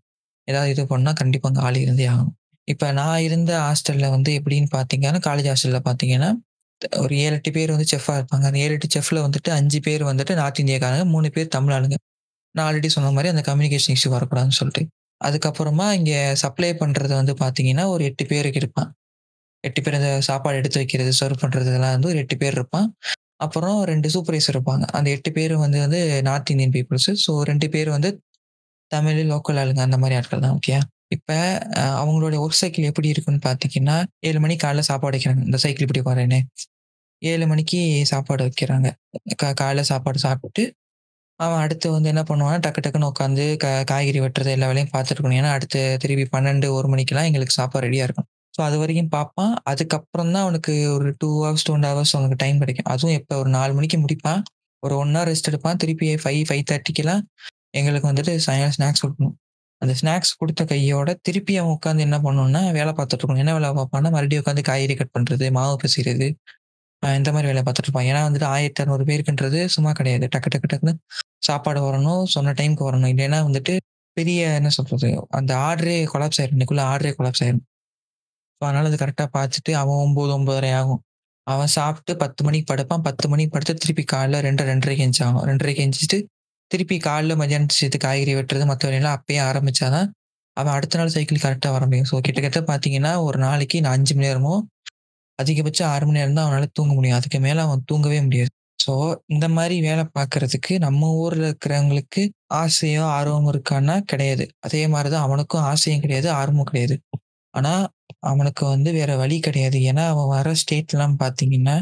ஏதாவது 0.48 0.72
இது 0.74 0.84
பண்ணால் 0.94 1.18
கண்டிப்பாக 1.22 1.50
அங்கே 1.52 1.62
ஆள் 1.68 1.78
இருந்தே 1.84 2.08
ஆகணும். 2.14 2.36
இப்போ 2.68 2.88
நான் 2.92 3.24
இருந்த 3.28 3.52
ஹாஸ்டலில் 3.68 4.14
வந்து 4.16 4.32
எப்படின்னு 4.40 4.70
பார்த்தீங்கன்னா, 4.76 5.22
காலேஜ் 5.28 5.50
ஹாஸ்டலில் 5.52 5.86
பார்த்தீங்கன்னா, 5.88 6.30
ஒரு 7.02 7.14
7, 7.18 7.36
8 7.38 7.52
பேர் 7.56 7.72
வந்து 7.72 7.88
செஃப்பாக 7.92 8.18
இருப்பாங்க. 8.20 8.46
அந்த 8.46 8.60
7, 8.60 8.74
8 8.78 8.88
செஃப்ல 8.96 9.20
வந்துட்டு 9.26 9.52
அஞ்சு 9.52 9.80
பேர் 9.88 10.04
வந்துட்டு 10.04 10.34
நார்த் 10.36 10.62
இந்தியாக்காரங்க, 10.64 11.06
மூணு 11.14 11.30
பேர் 11.36 11.54
தமிழ் 11.56 11.76
ஆளுங்க. 11.78 11.98
நான் 12.56 12.66
ஆல்ரெடி 12.68 12.90
சொன்ன 12.96 13.12
மாதிரி 13.16 13.30
அந்த 13.34 13.44
கம்யூனிகேஷன் 13.50 13.96
இஷ்யூ 13.98 14.12
வரக்கூடாதுன்னு 14.16 14.58
சொல்லிட்டு 14.60 14.84
அதுக்கப்புறமா 15.22 15.88
இங்கே 15.98 16.20
சப்ளை 16.42 16.70
பண்ணுறது 16.82 17.14
வந்து 17.20 17.34
பார்த்தீங்கன்னா, 17.42 17.86
ஒரு 17.94 18.04
எட்டு 18.10 18.24
பேருக்கு 18.32 18.60
இருப்பான். 18.64 18.90
எட்டு 19.64 19.82
பேர் 19.84 19.98
அந்த 20.00 20.12
சாப்பாடு 20.30 20.60
எடுத்து 20.62 20.80
வைக்கிறது, 20.82 21.12
சர்வ் 21.22 21.42
பண்ணுறது 21.44 21.70
இதெல்லாம் 21.72 21.96
வந்து 21.98 22.10
ஒரு 22.12 22.20
எட்டு 22.24 22.38
பேர் 22.42 22.58
இருப்பான். 22.60 22.88
அப்புறம் 23.46 23.80
ரெண்டு 23.92 24.10
சூப்பர்வைசர் 24.16 24.56
இருப்பாங்க. 24.56 24.86
அந்த 24.98 25.10
எட்டு 25.16 25.32
பேர் 25.38 25.56
வந்து 25.64 25.80
வந்து 25.86 26.00
நார்த் 26.30 26.52
இந்தியன் 26.54 26.76
பீப்பிள்ஸ். 26.78 27.12
ஸோ 27.26 27.34
ரெண்டு 27.52 27.70
பேர் 27.76 27.92
வந்து 27.98 28.12
தமிழ், 28.92 29.22
லோக்கல் 29.32 29.60
ஆளுங்க 29.64 29.84
அந்த 29.88 30.00
மாதிரி 30.04 30.18
ஆட்கள் 30.20 30.46
தான். 30.46 30.56
ஓகேயா? 30.60 30.82
இப்ப 31.12 31.32
அ 31.80 31.84
அவங்களுடைய 32.00 32.40
ஒர்க் 32.44 32.60
சைக்கிள் 32.60 32.88
எப்படி 32.90 33.08
இருக்குன்னு 33.14 33.42
பார்த்தீங்கன்னா, 33.46 33.96
7 34.24 34.40
மணிக்கு 34.44 34.64
காலைல 34.66 34.84
சாப்பாடு 34.90 35.16
வைக்கிறாங்க. 35.16 35.44
இந்த 35.48 35.58
சைக்கிள் 35.64 35.86
இப்படி 35.88 36.02
வரேன்னு 36.08 36.40
ஏழு 37.22 37.46
மணிக்கு 37.48 37.80
சாப்பாடு 38.12 38.44
வைக்கிறாங்க. 38.48 38.90
கா 39.42 39.50
காலைல 39.62 39.84
சாப்பாடு 39.92 40.20
சாப்பிட்டு, 40.26 40.64
அவன் 41.40 41.62
அடுத்து 41.64 41.88
வந்து 41.96 42.10
என்ன 42.14 42.24
பண்ணுவான்னா, 42.30 42.60
டக்கு 42.66 42.82
டக்குன்னு 42.82 43.10
உட்காந்து 43.12 43.46
க 43.64 43.86
காய்கறி 43.92 44.20
வெட்டுறது 44.24 44.52
எல்லா 44.56 44.70
வேலையும் 44.72 44.94
பார்த்துருக்கணும் 44.96 45.40
ஏன்னா, 45.40 45.52
அடுத்து 45.58 45.82
திருப்பி 46.04 46.26
12, 46.30 46.70
1 46.76 46.92
மணிக்கெல்லாம் 46.94 47.30
எங்களுக்கு 47.30 47.58
சாப்பாடு 47.60 47.88
ரெடியாக 47.88 48.08
இருக்கும் 48.10 48.28
ஸோ 48.54 48.62
அது 48.64 48.78
வரைக்கும் 48.82 49.12
பார்ப்பான். 49.14 49.54
அதுக்கப்புறம் 49.72 50.32
தான் 50.32 50.44
அவனுக்கு 50.46 50.74
ஒரு 50.96 51.10
டூ 51.22 51.30
ஹவர்ஸ், 51.40 51.66
2 51.66 51.76
1/2 51.78 51.90
ஹவர்ஸ் 51.92 52.14
அவனுக்கு 52.16 52.40
டைம் 52.44 52.62
கிடைக்கும். 52.62 52.90
அதுவும் 52.94 53.16
எப்போ 53.20 53.36
ஒரு 53.42 53.52
நாலு 53.56 53.74
மணிக்கு 53.78 53.98
முடிப்பான். 54.04 54.42
ஒரு 54.84 54.96
ஒன் 55.00 55.14
ஹவர் 55.16 55.30
ரெஸ்ட் 55.32 55.50
எடுப்பான். 55.52 55.80
திருப்பி 55.84 56.08
5, 56.28 56.44
5:30க்கெல்லாம் 56.52 57.24
எங்களுக்கு 57.76 58.10
வந்துட்டு 58.10 58.34
சாயங்காலம் 58.46 58.78
ஸ்நாக்ஸ் 58.78 59.04
கொடுக்கணும் 59.04 59.36
அந்த 59.82 59.94
ஸ்நாக்ஸ் 60.00 60.34
கொடுத்த 60.40 60.62
கையோட 60.66 61.10
திருப்பி 61.28 61.54
அவன் 61.62 61.74
உட்காந்து 61.76 62.06
என்ன 62.08 62.18
பண்ணணும்னா, 62.24 62.62
வேலை 62.78 62.92
பார்த்துட்டு 62.92 63.22
இருக்கணும். 63.22 63.44
என்ன 63.44 63.54
வேலை 63.58 63.70
பார்ப்பான்னா, 63.78 64.10
மறுபடியும் 64.16 64.44
உட்காந்து 64.44 64.64
காய்கறி 64.70 64.96
கட் 64.96 65.14
பண்றது, 65.18 65.46
மாவு 65.58 65.76
பிசைறது, 65.84 66.28
இந்த 67.04 67.30
மாதிரி 67.34 67.50
வேலைய 67.50 67.64
பார்த்துட்டு 67.66 67.90
இருப்பான். 67.90 68.08
ஏன்னா 68.12 68.22
வந்துட்டு 68.28 68.48
1600 68.52 69.06
பேருக்குன்றது 69.10 69.60
சும்மா 69.76 69.92
கிடையாது. 70.00 70.26
டக்கு 70.36 70.52
டக்கு 70.54 70.70
டக்குன்னு 70.72 70.94
சாப்பாடு 71.48 71.82
வரணும், 71.88 72.24
சொன்ன 72.36 72.54
டைமுக்கு 72.60 72.88
வரணும். 72.90 73.12
இல்லைன்னா 73.14 73.40
வந்துட்டு 73.48 73.74
பெரிய 74.18 74.42
என்ன 74.60 74.70
சொல்றது, 74.78 75.10
அந்த 75.40 75.52
ஆர்டரே 75.68 75.98
கொலாப்ஸ் 76.14 76.40
ஆயிரும். 76.42 76.56
இன்னைக்குள்ள 76.58 76.84
ஆர்டரே 76.92 77.14
கொலாப்ஸ் 77.18 77.44
ஆயிரும். 77.46 77.64
ஸோ 78.62 78.66
அதனால 78.68 78.90
அது 78.92 78.98
கரெக்டாக 79.02 79.30
பார்த்துட்டு 79.36 79.72
அவன் 79.82 80.00
9, 80.02 80.24
9:30 80.30 80.72
ஆகும். 80.80 81.02
அவன் 81.48 81.72
சாப்பிட்டு 81.76 82.14
10 82.18 82.44
மணிக்கு 82.48 82.68
படுப்பான். 82.72 83.04
10 83.04 83.28
மணிக்கு 83.32 83.54
படுத்து 83.56 83.74
திருப்பி 83.84 84.04
காலைல 84.14 84.40
2, 84.42 84.64
2:30க்கு 84.64 85.04
எந்திரிச்சாகணும். 85.06 85.44
2:30க்கு 85.44 85.84
எந்திரிச்சுட்டு, 85.86 86.20
திருப்பி 86.72 86.98
காலைல 87.00 87.34
மதியானம் 87.36 87.76
சேர்த்து 87.76 88.00
காய்கறி 88.00 88.34
வெட்டுறது, 88.38 88.66
மற்ற 88.66 88.84
வேலையெல்லாம் 88.88 89.18
அப்பயே 89.18 89.40
ஆரம்பிச்சா 89.50 89.88
தான், 89.96 90.08
அவன் 90.58 90.76
அடுத்த 90.76 90.98
நாள் 90.98 91.14
சைக்கிள் 91.16 91.44
கரெக்டாக 91.44 91.74
வர 91.76 91.84
முடியும். 91.86 92.10
ஸோ 92.12 92.18
கிட்டத்தட்ட 92.20 92.62
பார்த்தீங்கன்னா, 92.70 93.14
ஒரு 93.26 93.40
நாளைக்கு 93.40 93.80
நான் 93.82 93.96
அஞ்சு 93.98 94.14
மணி 94.16 94.28
நேரமோ, 94.28 94.56
அதிகபட்சம் 95.40 95.90
ஆறு 95.94 96.06
மணி 96.06 96.20
நேரம் 96.20 96.38
தான் 96.38 96.48
அவனால் 96.48 96.74
தூங்க 96.74 96.94
முடியும். 96.94 97.18
அதுக்கு 97.18 97.40
மேலே 97.40 97.62
அவன் 97.62 97.84
தூங்கவே 97.86 98.20
முடியாது. 98.26 98.52
ஸோ 98.80 98.94
இந்த 99.28 99.46
மாதிரி 99.50 99.76
வேலை 99.82 100.04
பார்க்கறதுக்கு 100.18 100.74
நம்ம 100.80 101.10
ஊரில் 101.18 101.46
இருக்கிறவங்களுக்கு 101.46 102.22
ஆசையோ, 102.56 103.04
ஆர்வமும் 103.18 103.52
இருக்கான்னா 103.54 103.96
கிடையாது. 104.12 104.46
அதே 104.60 104.82
மாதிரி 104.88 105.10
தான் 105.10 105.26
அவனுக்கும் 105.28 105.66
ஆசையும் 105.72 106.04
கிடையாது, 106.06 106.30
ஆர்வமும் 106.40 106.70
கிடையாது. 106.72 106.96
ஆனால் 107.54 107.86
அவனுக்கு 108.32 108.64
வந்து 108.66 108.90
வேற 108.92 109.12
வழி 109.18 109.38
கிடையாது. 109.40 109.78
ஏன்னா, 109.90 110.06
அவன் 110.10 110.32
வர 110.36 110.50
ஸ்டேட்லாம் 110.62 111.16
பார்த்தீங்கன்னா, 111.24 111.76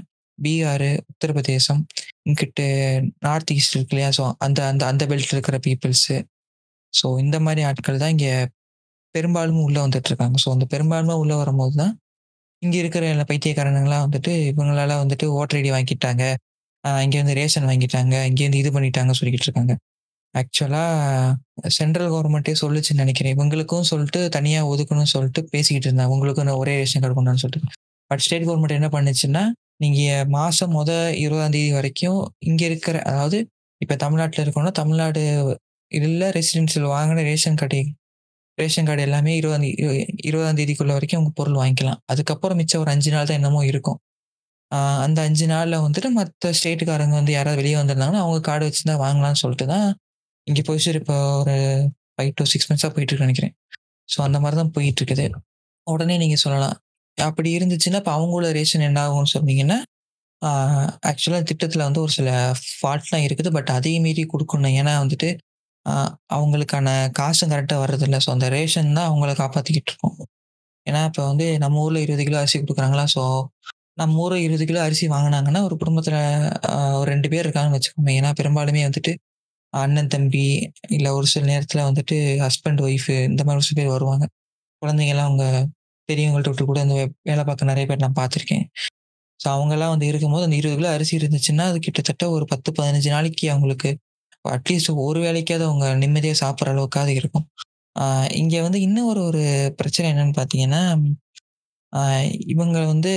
பீகார், 0.45 0.89
உத்தரப்பிரதேசம், 1.11 1.81
இங்கிட்டு 2.29 2.65
நார்த் 3.27 3.53
ஈஸ்ட் 3.57 3.75
இருக்கு 3.77 3.95
இல்லையா? 3.95 4.09
ஸோ 4.17 4.23
அந்த 4.47 4.59
அந்த 4.71 4.83
அந்த 4.91 5.03
பெல்ட்டில் 5.11 5.35
இருக்கிற 5.37 5.59
பீப்புள்ஸு 5.67 6.17
ஸோ 6.93 7.07
இந்த 7.23 7.37
மாதிரி 7.45 7.61
ஆட்கள் 7.69 8.01
தான் 8.03 8.13
இங்கே 8.15 8.33
பெரும்பாலும் 9.15 9.63
உள்ளே 9.67 9.79
வந்துட்டு 9.85 10.09
இருக்காங்க. 10.11 10.37
ஸோ 10.43 10.49
அந்த 10.55 10.65
பெரும்பான்மை 10.73 11.15
உள்ளே 11.23 11.35
வரும்போது 11.41 11.75
தான், 11.81 11.93
இங்கே 12.61 12.77
இருக்கிற 12.83 13.05
எல்லா 13.13 13.25
பைத்தியக்காரனுங்களாம் 13.31 14.03
வந்துட்டு 14.05 14.31
இவங்களால 14.51 14.97
வந்துட்டு 15.03 15.25
ஓட்டர் 15.39 15.59
ஐடி 15.59 15.71
வாங்கிட்டாங்க. 15.75 16.23
இங்கே 16.83 17.01
இங்கேருந்து 17.05 17.35
ரேஷன் 17.39 17.67
வாங்கிட்டாங்க. 17.69 18.15
இங்கேருந்து 18.29 18.61
இது 18.63 18.69
பண்ணிட்டாங்க 18.75 19.13
சொல்லிக்கிட்டு 19.19 19.47
இருக்காங்க. 19.49 19.73
ஆக்சுவலாக 20.35 21.69
சென்ட்ரல் 21.77 22.09
கவர்மெண்ட்டே 22.13 22.53
சொல்லுச்சுன்னு 22.61 23.03
நினைக்கிறேன் 23.03 23.33
இவங்களுக்கும் 23.35 23.87
சொல்லிட்டு 23.91 24.21
தனியாக 24.37 24.69
ஒதுக்கணும்னு 24.73 25.11
சொல்லிட்டு 25.15 25.41
பேசிக்கிட்டு 25.53 25.87
இருந்தாங்க. 25.89 26.13
உங்களுக்கும் 26.15 26.51
ஒரே 26.61 26.73
ரேஷன் 26.81 27.03
கார்டு 27.03 27.17
கொண்டான்னு 27.17 27.43
சொல்லிட்டு. 27.43 27.69
பட் 28.11 28.23
ஸ்டேட் 28.25 28.45
கவர்மெண்ட் 28.47 28.77
என்ன 28.79 28.89
பண்ணுச்சுன்னா, 28.95 29.43
நீங்க 29.83 30.01
மாசம் 30.37 30.73
மொத 30.77 30.91
20ஆம் 31.23 31.53
தேதி 31.55 31.71
வரைக்கும் 31.77 32.21
இங்கே 32.49 32.65
இருக்கிற 32.69 32.97
அதாவது 33.11 33.37
இப்போ 33.81 33.95
தமிழ்நாட்டில் 34.03 34.43
இருக்கோம்னா, 34.45 34.71
தமிழ்நாடு 34.81 35.21
இல்ல 35.91 36.29
ரெசிடென்சியில் 36.37 36.87
வாங்கின 36.95 37.23
ரேஷன் 37.29 37.57
கார்டு 37.61 37.79
ரேஷன் 38.57 38.87
கார்டு 38.87 39.01
எல்லாமே 39.07 39.31
20ஆம் 39.39 39.63
தேதி 39.65 39.83
20ஆம் 40.29 40.57
தேதிக்குள்ள 40.59 40.93
வரைக்கும் 40.97 41.19
உங்கள் 41.21 41.37
பொருள் 41.39 41.59
வாங்கிக்கலாம். 41.61 41.99
அதுக்கப்புறம் 42.11 42.59
மிச்சம் 42.61 42.81
ஒரு 42.83 42.91
அஞ்சு 42.93 43.11
நாள் 43.15 43.27
தான் 43.29 43.39
என்னமோ 43.39 43.61
இருக்கும். 43.71 43.99
அந்த 45.05 45.19
அஞ்சு 45.27 45.45
நாளில் 45.53 45.83
வந்துட்டு 45.85 46.09
மற்ற 46.19 46.51
ஸ்டேட்டுக்காரங்க 46.59 47.15
வந்து 47.19 47.33
யாராவது 47.37 47.59
வெளியே 47.61 47.77
வந்திருந்தாங்கன்னா, 47.79 48.21
அவங்க 48.25 48.39
கார்டு 48.49 48.67
வச்சுருந்தா 48.67 48.95
வாங்கலாம்னு 49.03 49.41
சொல்லிட்டு 49.43 49.65
தான், 49.73 49.87
இங்கே 50.47 50.63
ப்ரொசீஜர் 50.67 50.99
இப்போ 51.01 51.17
ஒரு 51.41 51.55
ஃபைவ் 52.15 52.31
டூ 52.39 52.45
6 52.53 52.69
மந்த்ஸா 52.69 52.89
போயிட்டு 52.95 53.23
நினைக்கிறேன் 53.25 53.53
ஸோ 54.09 54.19
அந்த 54.27 54.37
மாதிரி 54.43 54.57
தான் 54.61 54.73
போயிட்டு 54.77 55.01
இருக்குது. 55.01 55.25
உடனே 55.87 56.15
நீங்கள் 56.23 56.41
சொல்லலாம். 56.45 56.77
அப்படி 57.17 57.49
இருந்துச்சுன்னா, 57.57 57.99
இப்போ 58.01 58.13
அவங்களோட 58.15 58.47
ரேஷன் 58.57 58.85
என்ன 58.87 58.99
ஆகும்னு 59.05 59.33
சொன்னீங்கன்னா, 59.33 59.77
ஆ 60.41 60.49
ஆக்சுவலா 61.09 61.41
திட்டத்துல 61.49 61.85
வந்து 61.85 62.01
ஒரு 62.01 62.11
சில 62.11 62.29
ஃபால்ட்லாம் 62.73 63.25
இருக்குது. 63.27 63.51
பட் 63.55 63.71
அதையும் 63.75 64.05
மீறி 64.07 64.23
குடுக்கணும். 64.29 64.75
ஏன்னா 64.79 64.93
வந்துட்டு, 65.03 65.29
அ 65.85 65.93
அவங்களுக்கான 66.35 66.89
காசும் 67.19 67.51
கரெக்ட்டா 67.53 67.77
வர்றதில்ல. 67.83 68.19
ஸோ 68.25 68.31
அந்த 68.35 68.47
ரேஷன் 68.55 68.91
தான் 68.97 69.09
அவங்கள 69.09 69.33
காப்பாத்திக்கிட்டு 69.41 69.91
இருக்கும். 69.93 70.17
ஏன்னா, 70.87 71.01
இப்ப 71.09 71.21
வந்து 71.29 71.47
நம்ம 71.63 71.81
ஊர்ல 71.85 71.99
20 72.05 72.23
கிலோ 72.27 72.39
அரிசி 72.41 72.59
குடுக்குறாங்களா, 72.59 73.05
ஸோ 73.15 73.23
நம்ம 73.97 74.19
ஊர்ல 74.21 74.37
20 74.43 74.65
கிலோ 74.67 74.81
அரிசி 74.83 75.05
வாங்குனாங்கன்னா, 75.09 75.61
ஒரு 75.67 75.75
குடும்பத்துல 75.81 76.17
அ 76.69 76.73
ஒரு 76.99 77.09
2 77.11 77.29
பேர் 77.33 77.45
இருக்காங்கன்னு 77.45 77.79
வச்சுக்கோங்க. 77.79 78.11
ஏன்னா 78.19 78.31
பெரும்பாலுமே 78.39 78.83
வந்துட்டு 78.87 79.13
அண்ணன், 79.73 80.11
தம்பி 80.11 80.45
இல்ல 80.91 81.07
ஒரு 81.15 81.27
சில 81.31 81.43
நேரத்துல 81.51 81.81
வந்துட்டு 81.89 82.17
ஹஸ்பண்ட், 82.45 82.81
ஒய்ஃப் 82.85 83.09
இந்த 83.27 83.41
மாரி 83.43 83.59
ஒரு 83.59 83.67
சில 83.67 83.77
பேர் 83.81 83.93
வருவாங்க. 83.93 84.25
குழந்தைங்கலாம் 84.81 85.29
அவங்க 85.29 85.45
பெரியவங்கள்ட்ட 86.09 86.51
விட்டு 86.51 86.65
கூட 86.65 86.79
இந்த 86.85 86.95
வேலை 87.29 87.43
பார்க்க 87.43 87.71
நிறைய 87.71 87.85
பேர் 87.89 88.03
நான் 88.05 88.19
பார்த்துருக்கேன். 88.19 88.65
ஸோ 89.39 89.47
அவங்கெல்லாம் 89.55 89.93
வந்து 89.93 90.07
இருக்கும்போது 90.07 90.45
அந்த 90.47 90.57
20 90.57 90.77
கிலோ 90.79 90.89
அரிசி 90.95 91.13
இருந்துச்சுன்னா, 91.19 91.65
அது 91.71 91.79
கிட்டத்தட்ட 91.79 92.25
ஒரு 92.29 92.45
10, 92.45 92.71
15 92.79 93.09
நாளைக்கு 93.15 93.45
அவங்களுக்கு 93.53 93.89
அட்லீஸ்ட் 94.45 94.91
ஒரு 95.05 95.19
வேளைக்காவது 95.25 95.65
அவங்க 95.69 95.87
நிம்மதியாக 96.03 96.39
சாப்பிட்ற 96.43 96.73
அளவுக்காவது 96.73 97.13
இருக்கும். 97.21 97.47
இங்கே 98.41 98.59
வந்து 98.61 98.79
இன்னும் 98.87 99.09
ஒரு 99.11 99.21
ஒரு 99.29 99.43
பிரச்சனை 99.79 100.07
என்னன்னு 100.13 100.35
பார்த்தீங்கன்னா, 100.39 100.83
இவங்க 102.53 102.77
வந்து 102.91 103.11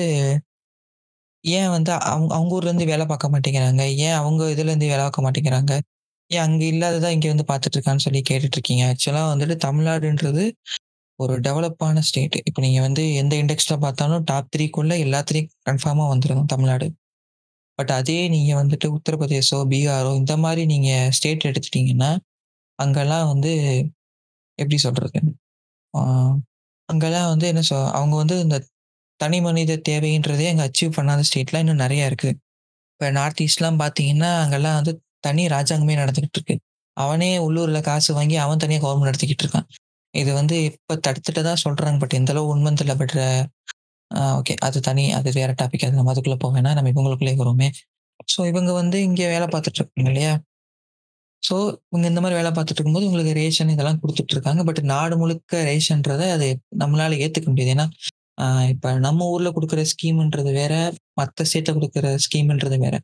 ஏன் 1.44 1.70
வந்து 1.70 1.90
அவங்க 2.06 2.30
அவங்க 2.36 2.52
ஊர்லேருந்து 2.56 2.90
வேலை 2.90 3.04
பார்க்க 3.06 3.32
மாட்டேங்கிறாங்க? 3.34 3.82
ஏன் 4.06 4.16
அவங்க 4.20 4.42
இதுலேருந்து 4.54 4.90
வேலை 4.92 5.02
பார்க்க 5.04 5.24
மாட்டேங்கிறாங்க? 5.26 5.72
ஏன் 6.30 6.44
அங்கே 6.46 6.66
இல்லாததான் 6.72 7.14
இங்கே 7.16 7.30
வந்து 7.32 7.46
பார்த்துட்டு 7.50 7.76
இருக்கான்னு 7.78 8.04
சொல்லி 8.06 8.20
கேட்டுட்டு 8.30 8.56
இருக்கீங்க. 8.58 8.84
ஆக்சுவலாக 8.92 9.30
வந்துட்டு 9.32 9.56
தமிழ்நாடுன்றது 9.66 10.44
ஒரு 11.18 11.34
டெவலப்பான 11.40 12.02
ஸ்டேட். 12.08 12.36
இப்போ 12.48 12.60
நீங்கள் 12.64 12.84
வந்து 12.86 13.02
எந்த 13.14 13.34
இண்டெக்ஸில் 13.42 13.82
பார்த்தாலும் 13.84 14.24
டாப் 14.24 14.50
த்ரீக்குள்ளே 14.54 14.96
எல்லாத்துலேயும் 15.06 15.52
கன்ஃபார்மாக 15.68 16.08
வந்துடும் 16.12 16.48
தமிழ்நாடு. 16.52 16.86
பட் 17.78 17.92
அதே 17.98 18.18
நீங்கள் 18.34 18.58
வந்துட்டு 18.60 18.88
உத்தரப்பிரதேசோ, 18.96 19.58
பீகாரோ 19.72 20.12
இந்த 20.20 20.34
மாதிரி 20.44 20.62
நீங்கள் 20.74 21.12
ஸ்டேட் 21.18 21.48
எடுத்துட்டீங்கன்னா, 21.50 22.10
அங்கெல்லாம் 22.78 23.28
வந்து 23.32 23.52
எப்படி 24.58 24.78
சொல்கிறது 24.86 25.18
அங்கெல்லாம் 26.88 27.28
வந்து 27.32 27.46
என்ன 27.52 27.62
சொ 27.68 27.76
அவங்க 27.98 28.14
வந்து 28.22 28.36
இந்த 28.44 28.56
தனி 29.20 29.38
மனித 29.46 29.76
தேவைன்றதே 29.88 30.46
அங்கே 30.52 30.64
அச்சீவ் 30.68 30.96
பண்ணாத 30.98 31.24
ஸ்டேட்லாம் 31.28 31.64
இன்னும் 31.64 31.82
நிறையா 31.84 32.04
இருக்குது 32.10 32.34
இப்போ 32.92 33.08
நார்த் 33.18 33.42
ஈஸ்ட்லாம் 33.46 33.80
பார்த்தீங்கன்னா, 33.82 34.30
அங்கெல்லாம் 34.44 34.78
வந்து 34.80 34.92
தனி 35.26 35.44
ராஜாங்கமே 35.54 35.96
நடந்துக்கிட்டு 36.02 36.38
இருக்கு. 36.40 36.56
அவனே 36.96 37.30
உள்ளூரில் 37.46 37.86
காசு 37.88 38.10
வாங்கி 38.18 38.36
அவன் 38.44 38.62
தனியாக 38.64 38.84
கவர்மெண்ட் 38.86 39.10
நடத்திக்கிட்டு 39.10 39.44
இருக்கான். 39.46 39.68
இது 40.20 40.30
வந்து 40.40 40.56
இப்போ 40.70 40.94
தடுத்துட்டு 41.06 41.42
தான் 41.48 41.62
சொல்கிறாங்க 41.64 41.98
பட் 42.02 42.16
எந்த 42.20 42.32
அளவு 42.34 42.52
உண்மை 42.54 42.72
தெரியல. 42.80 42.96
But 43.02 43.16
okay. 44.38 44.54
அது 44.66 44.78
தனி 44.88 45.04
அது 45.18 45.28
வேற 45.40 45.50
டாபிக். 45.62 45.86
அது 45.88 45.98
நம்ம 46.00 46.12
அதுக்குள்ள 46.14 46.36
போ 46.44 46.48
வேணாம். 46.56 46.76
நம்ம 46.78 46.90
இவங்களுக்குள்ளே 46.94 47.34
வருமே 47.42 47.68
ஸோ 48.34 48.40
இவங்க 48.52 48.70
வந்து 48.80 48.98
இங்கே 49.08 49.26
வேலை 49.34 49.46
பார்த்துட்டு 49.54 49.80
இருக்காங்க 49.80 50.10
இல்லையா? 50.12 50.32
ஸோ 51.42 51.56
இவங்க 51.90 52.06
இந்த 52.12 52.20
மாதிரி 52.24 52.38
வேலை 52.40 52.50
பார்த்துட்டு 52.50 52.80
இருக்கும்போது 52.80 53.08
உங்களுக்கு 53.08 53.32
ரேஷன் 53.40 53.72
இதெல்லாம் 53.74 54.00
கொடுத்துட்டு 54.02 54.34
இருக்காங்க. 54.36 54.62
பட் 54.68 54.80
நாடு 54.92 55.16
முழுக்க 55.22 55.62
ரேஷன்றதை 55.70 56.28
அது 56.36 56.48
நம்மளால 56.82 57.18
ஏற்றுக்க 57.24 57.48
முடியாது. 57.52 57.72
ஏன்னா, 57.76 57.86
இப்போ 58.72 58.88
நம்ம 59.06 59.26
ஊரில் 59.34 59.54
கொடுக்குற 59.56 59.82
ஸ்கீம்ன்றது 59.92 60.52
வேற, 60.60 60.74
மற்ற 61.20 61.44
ஸ்டேட்டில் 61.50 61.78
கொடுக்குற 61.78 62.08
ஸ்கீம்ன்றது 62.26 62.78
வேற. 62.86 62.96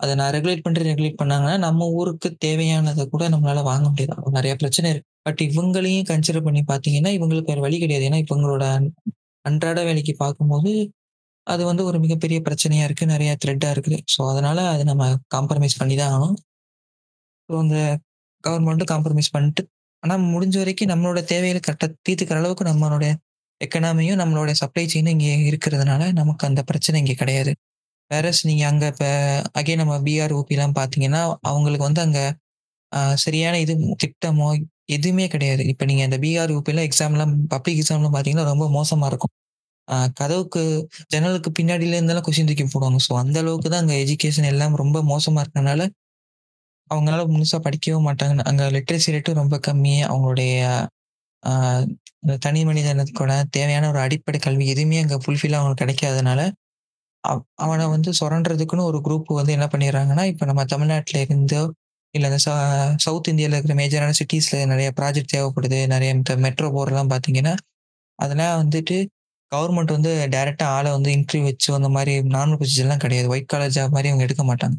அதை 0.00 0.12
நான் 0.14 0.32
ரெகுலேட் 0.36 0.64
பண்ணி 0.64 0.88
ரெகுலேட் 0.90 1.20
பண்ணாங்கன்னா, 1.22 1.56
நம்ம 1.58 1.86
ஊருக்கு 1.98 2.28
தேவையானதை 2.44 3.04
கூட 3.08 3.24
நம்மளால 3.28 3.62
வாங்க 3.62 3.86
முடியாது. 3.88 4.32
நிறைய 4.38 4.52
பிரச்சனை 4.56 4.88
இருக்கு. 4.90 5.08
பட் 5.22 5.40
இவங்களையும் 5.48 6.06
கன்சிடர் 6.10 6.46
பண்ணி 6.48 6.62
பார்த்தீங்கன்னா, 6.68 7.12
இவங்களுக்கு 7.18 7.52
வேறு 7.52 7.64
வழி 7.66 7.78
கிடையாது. 7.78 8.06
ஏன்னா, 8.10 8.20
இவங்களோட 8.26 8.64
அன்றாட 9.44 9.80
வேலைக்கு 9.84 10.14
பார்க்கும்போது, 10.16 10.72
அது 11.46 11.62
வந்து 11.64 11.82
ஒரு 11.84 11.98
மிகப்பெரிய 11.98 12.38
பிரச்சனையா 12.40 12.84
இருக்கு. 12.84 13.06
நிறைய 13.06 13.30
த்ரெட்டா 13.44 13.68
இருக்குது. 13.74 13.98
ஸோ 14.14 14.20
அதனால 14.32 14.58
அதை 14.72 14.84
நம்ம 14.84 15.04
காம்ப்ரமைஸ் 15.36 15.78
பண்ணி 15.80 15.96
தான் 15.96 16.12
ஆகணும். 16.14 16.38
ஸோ 17.48 17.54
அந்த 17.58 17.76
கவர்மெண்ட்டும் 18.44 18.90
காம்ப்ரமைஸ் 18.92 19.30
பண்ணிட்டு, 19.32 19.62
ஆனால் 20.02 20.22
முடிஞ்ச 20.32 20.56
வரைக்கும் 20.58 20.90
நம்மளோட 20.92 21.20
தேவைகளை 21.24 21.60
கரெக்டாக 21.66 21.90
தீர்த்துக்கிற 22.08 22.38
அளவுக்கு 22.42 22.64
நம்மளுடைய 22.70 23.12
எக்கனாமியும், 23.60 24.20
நம்மளோட 24.22 24.50
சப்ளை 24.62 24.84
செயினும் 24.88 25.14
இங்கே 25.16 25.32
இருக்கிறதுனால, 25.50 26.02
நமக்கு 26.12 26.44
அந்த 26.46 26.62
பிரச்சனை 26.62 27.00
இங்கே 27.00 27.14
கிடையாது. 27.14 27.52
வேறஸ் 28.10 28.40
நீங்க 28.48 28.64
அங்க 28.70 28.84
இப்ப 28.92 29.06
அகைன் 29.60 29.80
நம்ம 29.82 29.96
பிஆர், 30.06 30.32
ஓபிலாம் 30.38 30.76
பார்த்தீங்கன்னா, 30.78 31.20
அவங்களுக்கு 31.50 31.86
வந்து 31.88 32.02
அங்க 32.06 32.20
சரியான 33.24 33.56
இது 33.64 33.74
திட்டமோ 34.02 34.48
எதுவுமே 34.96 35.26
கிடையாது. 35.34 35.62
இப்ப 35.72 35.84
நீங்க 35.90 36.04
அந்த 36.08 36.18
பிஆர்யுபிலாம் 36.24 36.86
எக்ஸாம்லாம் 36.88 37.34
பப்ளிக் 37.54 37.80
எக்ஸாம்லாம் 37.80 38.14
பார்த்தீங்கன்னா, 38.14 38.48
ரொம்ப 38.52 38.66
மோசமா 38.78 39.08
இருக்கும். 39.12 39.34
கதவுக்கு 40.20 40.62
ஜன்னலுக்கு 41.14 41.50
பின்னாடில 41.58 41.98
இருந்தாலும் 41.98 42.26
கொஸ்டின் 42.26 42.50
தூக்கி 42.50 42.66
போடுவாங்க. 42.68 43.00
ஸோ 43.06 43.12
அந்த 43.22 43.38
அளவுக்கு 43.44 43.68
தான் 43.70 43.82
அங்க 43.84 43.96
எஜுகேஷன் 44.04 44.48
எல்லாம் 44.52 44.74
ரொம்ப 44.82 44.98
மோசமா 45.12 45.42
இருக்கனால 45.44 45.82
அவங்களால 46.90 47.24
முழுசா 47.32 47.58
படிக்கவே 47.66 48.00
மாட்டாங்க. 48.06 48.42
அங்க 48.50 48.64
லிட்ரஸி 48.76 49.12
ரேட்டும் 49.14 49.40
ரொம்ப 49.42 49.56
கம்மி. 49.68 49.94
அவங்களுடைய 50.08 50.52
தனி 52.46 52.60
மனிதனுக்கு 52.68 53.12
தனி 53.20 53.36
தேவையான 53.56 53.88
ஒரு 53.92 54.00
அடிப்படை 54.06 54.38
கல்வி 54.46 54.66
எதுவுமே 54.74 54.98
அங்கே 55.02 55.18
ஃபுல்ஃபில் 55.24 55.58
அவங்களுக்கு 55.58 55.82
கிடைக்காதனால, 55.84 56.40
அவனை 57.58 57.84
வந்து 57.92 58.10
சுரண்டுறதுக்குன்னு 58.18 58.88
ஒரு 58.90 58.98
குரூப் 59.06 59.30
வந்து 59.38 59.54
என்ன 59.56 59.66
பண்ணிடுறாங்கன்னா, 59.72 60.24
இப்போ 60.32 60.44
நம்ம 60.46 60.64
தமிழ்நாட்டில் 60.64 61.20
இருந்தோ, 61.24 61.62
இல்லை 62.14 62.28
இந்த 62.30 62.40
சவுத் 63.04 63.30
இந்தியாவில் 63.32 63.56
இருக்கிற 63.56 63.74
மேஜரான 63.80 64.14
சிட்டிஸில் 64.20 64.68
நிறைய 64.72 64.88
ப்ராஜெக்ட் 64.98 65.32
தேவைப்படுது. 65.34 65.80
நிறைய 65.94 66.10
இந்த 66.16 66.36
மெட்ரோ 66.46 66.68
போர்லாம் 66.76 67.10
பார்த்தீங்கன்னா, 67.12 67.54
அதெல்லாம் 68.18 68.56
வந்துட்டு 68.62 68.96
கவர்மெண்ட் 69.52 69.92
வந்து 69.96 70.12
டைரெக்டாக 70.34 70.74
ஆளை 70.76 70.90
வந்து 70.96 71.10
இன்டர்வியூ 71.16 71.44
வச்சு 71.48 71.68
அந்த 71.78 71.90
மாதிரி 71.96 72.14
நார்மல் 72.34 72.60
பொசிஷன்லாம் 72.60 73.02
கிடையாது. 73.04 73.28
ஒயிட் 73.34 73.50
காலர் 73.52 73.74
ஜாப் 73.76 73.94
மாதிரி 73.96 74.10
அவங்க 74.12 74.26
எடுக்க 74.28 74.44
மாட்டாங்க. 74.50 74.76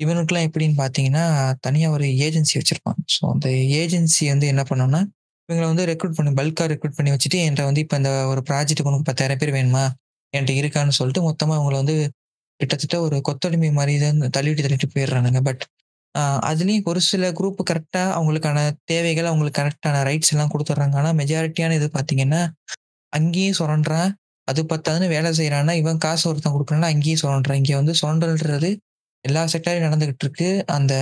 இவனுக்குலாம் 0.00 0.46
எப்படின்னு 0.48 0.76
பார்த்தீங்கன்னா, 0.80 1.24
தனியாக 1.66 1.96
ஒரு 1.96 2.06
ஏஜென்சி 2.26 2.54
வச்சுருப்பாங்க 2.60 3.02
ஸோ 3.16 3.22
அந்த 3.34 3.48
ஏஜென்சி 3.80 4.24
வந்து 4.32 4.46
என்ன 4.52 4.62
பண்ணோம்னா 4.70 5.00
இவங்கள 5.48 5.66
வந்து 5.72 5.84
ரெக்ரூட் 5.90 6.16
பண்ணி 6.18 6.32
பல்காக 6.38 6.66
ரெக்ரூட் 6.72 6.96
பண்ணி 6.98 7.12
வச்சுட்டு, 7.14 7.38
என்கிட்ட 7.44 7.64
வந்து 7.68 7.82
இப்போ 7.84 7.96
இந்த 8.00 8.10
ஒரு 8.32 8.42
ப்ராஜெக்ட்டுக்கு 8.48 8.92
உனக்கு 8.92 9.08
10,000 9.10 9.36
பேர் 9.42 9.52
வேணுமா? 9.58 9.84
என்கிட்ட 10.34 10.60
இருக்கான்னு 10.62 10.96
சொல்லிட்டு 10.98 11.22
மொத்தமாக 11.28 11.58
அவங்கள 11.58 11.76
வந்து 11.82 11.96
கிட்டத்தட்ட 12.60 12.96
ஒரு 13.06 13.16
கொத்தடிமை 13.28 13.70
மாதிரி 13.78 13.94
தான் 14.04 14.18
தள்ளிவிட்டு 14.36 14.64
தள்ளிட்டு 14.66 14.88
போயிடுறானுங்க. 14.94 15.40
பட் 15.48 15.62
அதுலேயும் 16.50 16.88
ஒரு 16.92 17.00
சில 17.10 17.24
குரூப் 17.38 17.60
கரெக்டாக 17.70 18.08
அவங்களுக்கான 18.18 18.58
தேவைகள், 18.90 19.28
அவங்களுக்கு 19.30 19.58
கரெக்டான 19.60 20.02
ரைட்ஸ் 20.08 20.32
எல்லாம் 20.34 20.50
கொடுத்துட்றாங்க 20.54 20.96
ஆனால் 21.00 21.16
மெஜாரிட்டியான 21.20 21.76
இது 21.80 21.88
பார்த்தீங்கன்னா, 21.96 22.40
அங்கேயும் 23.12 23.58
சுரண்டுறான். 23.60 24.10
அது 24.48 24.60
பத்தாதுன்னு 24.72 25.08
வேலை 25.14 25.30
செய்கிறான்னா 25.38 25.74
இவன் 25.82 26.00
காசு 26.06 26.24
ஒருத்தன் 26.30 26.54
குடுக்குறான்னா, 26.54 26.90
அங்கேயும் 26.94 27.22
சுரண்டுறான். 27.22 27.60
இங்கே 27.62 27.76
வந்து 27.80 27.94
சுரண்டல்ன்றது 28.00 28.70
எல்லா 29.24 29.42
செக்டரையும் 29.52 29.86
நடந்துகிட்டு 29.88 30.24
இருக்கு. 30.26 30.48
அந்த 30.76 30.94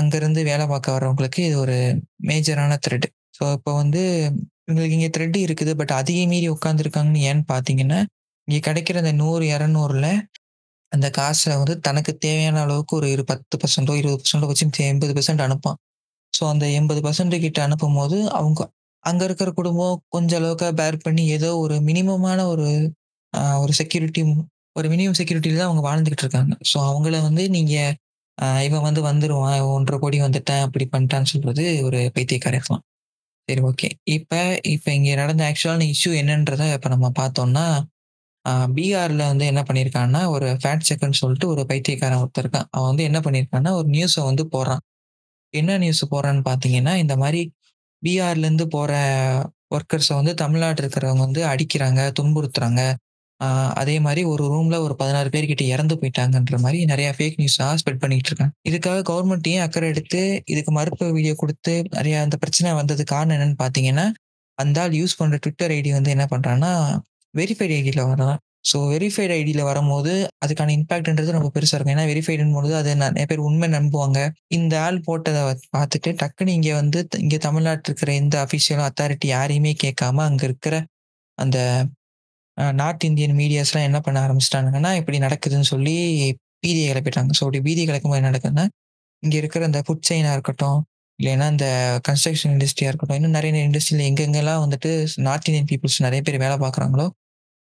அங்கேருந்து 0.00 0.42
வேலை 0.50 0.64
பார்க்க 0.72 0.96
வரவங்களுக்கு 0.96 1.40
இது 1.48 1.56
ஒரு 1.64 1.76
மேஜரான 2.30 2.78
த்ரெட். 2.86 3.08
ஸோ 3.38 3.44
இப்போ 3.56 3.72
வந்து 3.82 4.02
இவங்களுக்கு 4.66 4.96
இங்கே 4.98 5.10
த்ரெட் 5.16 5.38
இருக்குது. 5.46 5.72
பட் 5.80 5.94
அதையும் 6.00 6.30
மீறி 6.34 6.48
உட்காந்துருக்காங்கன்னு 6.56 7.24
ஏன்னு 7.30 7.44
பார்த்தீங்கன்னா, 7.52 7.98
இங்கே 8.48 8.60
கிடைக்கிற 8.68 8.96
அந்த 9.02 9.12
நூறு 9.22 9.44
இரநூறுல 9.54 10.08
அந்த 10.92 11.06
காசில் 11.18 11.58
வந்து 11.60 11.74
தனக்கு 11.86 12.12
தேவையான 12.24 12.60
அளவுக்கு 12.64 12.94
ஒரு 12.98 13.06
இரு 13.14 13.22
10%, 13.30 13.96
20% 14.00 14.48
வச்சு 14.50 14.64
80% 14.90 15.42
அனுப்பான். 15.46 15.78
ஸோ 16.34 16.42
அந்த 16.52 16.64
80% 16.78 17.38
கிட்ட 17.44 17.58
அனுப்பும்போது, 17.66 18.16
அவங்க 18.38 18.60
அங்கே 19.04 19.24
இருக்கிற 19.28 19.50
குடும்பம் 19.58 19.96
கொஞ்சம் 20.14 20.40
அளவுக்கு 20.40 20.68
பேர் 20.80 20.98
பண்ணி 21.06 21.24
ஏதோ 21.36 21.50
ஒரு 21.64 21.76
மினிமமான 21.88 22.38
ஒரு 22.52 22.68
ஒரு 23.62 23.72
செக்யூரிட்டி 23.80 24.22
ஒரு 24.76 24.86
மினிமம் 24.92 25.18
செக்யூரிட்டியில் 25.20 25.60
தான் 25.60 25.68
அவங்க 25.70 25.82
வாழ்ந்துகிட்டு 25.88 26.24
இருக்காங்க. 26.24 26.54
ஸோ 26.70 26.76
அவங்கள 26.90 27.16
வந்து 27.28 27.44
நீங்கள் 27.56 27.92
இவன் 28.66 28.86
வந்து 28.88 29.02
வந்துடுவான் 29.10 29.60
ஒன்றரை 29.76 29.98
கோடி 30.02 30.18
வந்துட்டேன் 30.26 30.64
அப்படி 30.66 30.84
பண்ணிட்டான்னு 30.94 31.30
சொல்கிறது 31.32 31.64
ஒரு 31.88 31.98
பைத்தியக்காரத்தனம். 32.16 32.84
சரி 33.48 33.62
ஓகே. 33.70 33.88
இப்போ 34.16 34.40
இப்போ 34.74 34.90
இங்கே 34.98 35.14
நடந்த 35.22 35.42
ஆக்சுவலான 35.50 35.86
இஷ்யூ 35.94 36.12
என்னன்றதை 36.22 36.66
இப்போ 36.76 36.88
நம்ம 36.94 37.08
பார்த்தோம்னா, 37.20 37.66
பீகார்ல 38.74 39.22
வந்து 39.26 39.46
என்ன 39.46 39.62
பண்ணியிருக்கான்னா, 39.62 40.26
ஒரு 40.28 40.56
ஃபேட் 40.60 40.86
செக்கன்னு 40.88 41.20
சொல்லிட்டு 41.22 41.48
ஒரு 41.48 41.66
பைத்தியக்காரன் 41.66 42.18
ஒருத்தர் 42.18 42.42
இருக்கான். 42.42 42.68
அவன் 42.70 42.88
வந்து 42.88 43.02
என்ன 43.02 43.18
பண்ணியிருக்கான்னா, 43.20 43.70
ஒரு 43.70 43.88
நியூஸை 43.88 44.22
வந்து 44.24 44.44
போடுறான். 44.52 44.82
என்ன 45.54 45.78
நியூஸ் 45.78 46.04
போடுறான்னு 46.14 46.44
பார்த்தீங்கன்னா, 46.44 46.94
இந்த 46.96 47.16
மாதிரி 47.16 47.42
பீகார்லேருந்து 48.02 48.66
போற 48.66 48.92
ஒர்க்கர்ஸை 49.74 50.14
வந்து 50.14 50.34
தமிழ்நாட்டில் 50.34 50.84
இருக்கிறவங்க 50.84 51.18
வந்து 51.18 51.42
அடிக்கிறாங்க, 51.46 52.00
துன்புறுத்துறாங்க. 52.20 52.80
அதே 53.74 54.00
மாதிரி 54.00 54.24
ஒரு 54.24 54.44
ரூம்ல 54.52 54.76
ஒரு 54.78 54.94
பதினாறு 54.96 55.28
பேர்கிட்ட 55.28 55.62
இறந்து 55.62 55.94
போயிட்டாங்கன்ற 55.94 56.56
மாதிரி 56.58 56.78
நிறையா 56.84 57.10
ஃபேக் 57.16 57.38
நியூஸா 57.40 57.66
ஸ்ப்ரெட் 57.80 58.02
பண்ணிட்டு 58.04 58.30
இருக்காங்க. 58.30 58.54
இதுக்காக 58.68 59.02
கவர்மெண்ட் 59.10 59.48
ஏன் 59.48 59.60
அக்கறை 59.60 59.88
எடுத்து 59.88 60.20
இதுக்கு 60.46 60.72
மறுப்பு 60.72 61.06
வீடியோ 61.12 61.34
கொடுத்து 61.36 61.74
நிறையா 61.90 62.20
அந்த 62.20 62.36
பிரச்சனை 62.36 62.70
வந்ததுக்கு 62.80 63.12
காரணம் 63.14 63.36
என்னன்னு 63.36 63.60
பார்த்தீங்கன்னா, 63.64 64.06
அந்த 64.58 64.80
ஆள் 64.80 64.90
யூஸ் 64.90 65.18
பண்ற 65.18 65.36
ட்விட்டர் 65.36 65.70
ஐடி 65.70 65.90
வந்து 65.90 66.10
என்ன 66.10 66.26
பண்றான்னா, 66.30 66.72
வெரிஃபைடு 67.40 67.74
ஐடியில் 67.78 68.06
வரலாம் 68.08 68.38
ஸோ 68.70 68.76
வெரிஃபைடு 68.92 69.32
ஐடியில் 69.38 69.66
வரும்போது, 69.68 70.12
அதுக்கான 70.44 70.72
இம்பாக்ட்ன்றது 70.76 71.34
ரொம்ப 71.36 71.50
பெருசாக 71.56 71.76
இருக்கும். 71.78 71.96
ஏன்னா 71.96 72.54
போது 72.56 72.72
அதை 72.78 72.92
நிறைய 73.02 73.24
பேர் 73.30 73.42
உண்மை 73.48 73.68
நம்புவாங்க. 73.76 74.20
இந்த 74.56 74.74
ஆள் 74.86 74.98
போட்டதை 75.08 75.42
பார்த்துட்டு 75.76 76.12
டக்குன்னு 76.22 76.54
இங்கே 76.58 76.72
வந்து 76.80 77.00
இங்கே 77.24 77.38
தமிழ்நாட்டில் 77.46 77.88
இருக்கிற 77.90 78.12
எந்த 78.22 78.36
அஃபிஷியலும் 78.44 78.86
அத்தாரிட்டி 78.88 79.28
யாரையுமே 79.34 79.72
கேட்காம, 79.84 80.24
அங்கே 80.30 80.44
இருக்கிற 80.48 80.74
அந்த 81.38 81.58
நார்த் 82.80 83.06
இந்தியன் 83.08 83.36
மீடியாஸ்லாம் 83.40 83.86
என்ன 83.88 83.98
பண்ண 84.04 84.18
ஆரம்பிச்சிட்டாங்கன்னா 84.26 84.92
இப்படி 85.00 85.18
நடக்குதுன்னு 85.26 85.68
சொல்லி 85.72 85.94
பீதிய 86.64 86.86
கிளப்பிட்டாங்க. 86.92 87.32
ஸோ 87.38 87.42
அப்படி 87.46 87.60
பீதிய 87.66 87.84
கிளப்பும்போது 87.90 88.20
என்ன 88.20 88.30
நடக்குதுன்னா, 88.32 88.64
இங்கே 89.22 89.36
இருக்கிற 89.42 89.64
அந்த 89.70 89.80
ஃபுட் 89.86 90.06
செயினாக 90.08 90.36
இருக்கட்டும், 90.36 90.78
இல்லைன்னா 91.18 91.46
இந்த 91.54 91.66
கன்ஸ்ட்ரக்ஷன் 92.08 92.52
இண்டஸ்ட்ரியாக 92.54 92.92
இருக்கட்டும், 92.92 93.18
இன்னும் 93.20 93.36
நிறைய 93.38 93.66
இண்டஸ்ட்ரியில் 93.68 94.06
எங்கெங்கெல்லாம் 94.10 94.62
வந்துட்டு 94.64 94.90
நார்த் 95.26 95.48
இந்தியன் 95.50 95.70
பீப்புள்ஸ் 95.72 95.98
நிறைய 96.06 96.22
பேர் 96.28 96.42
வேலை 96.44 96.56
பார்க்குறாங்களோ, 96.64 97.06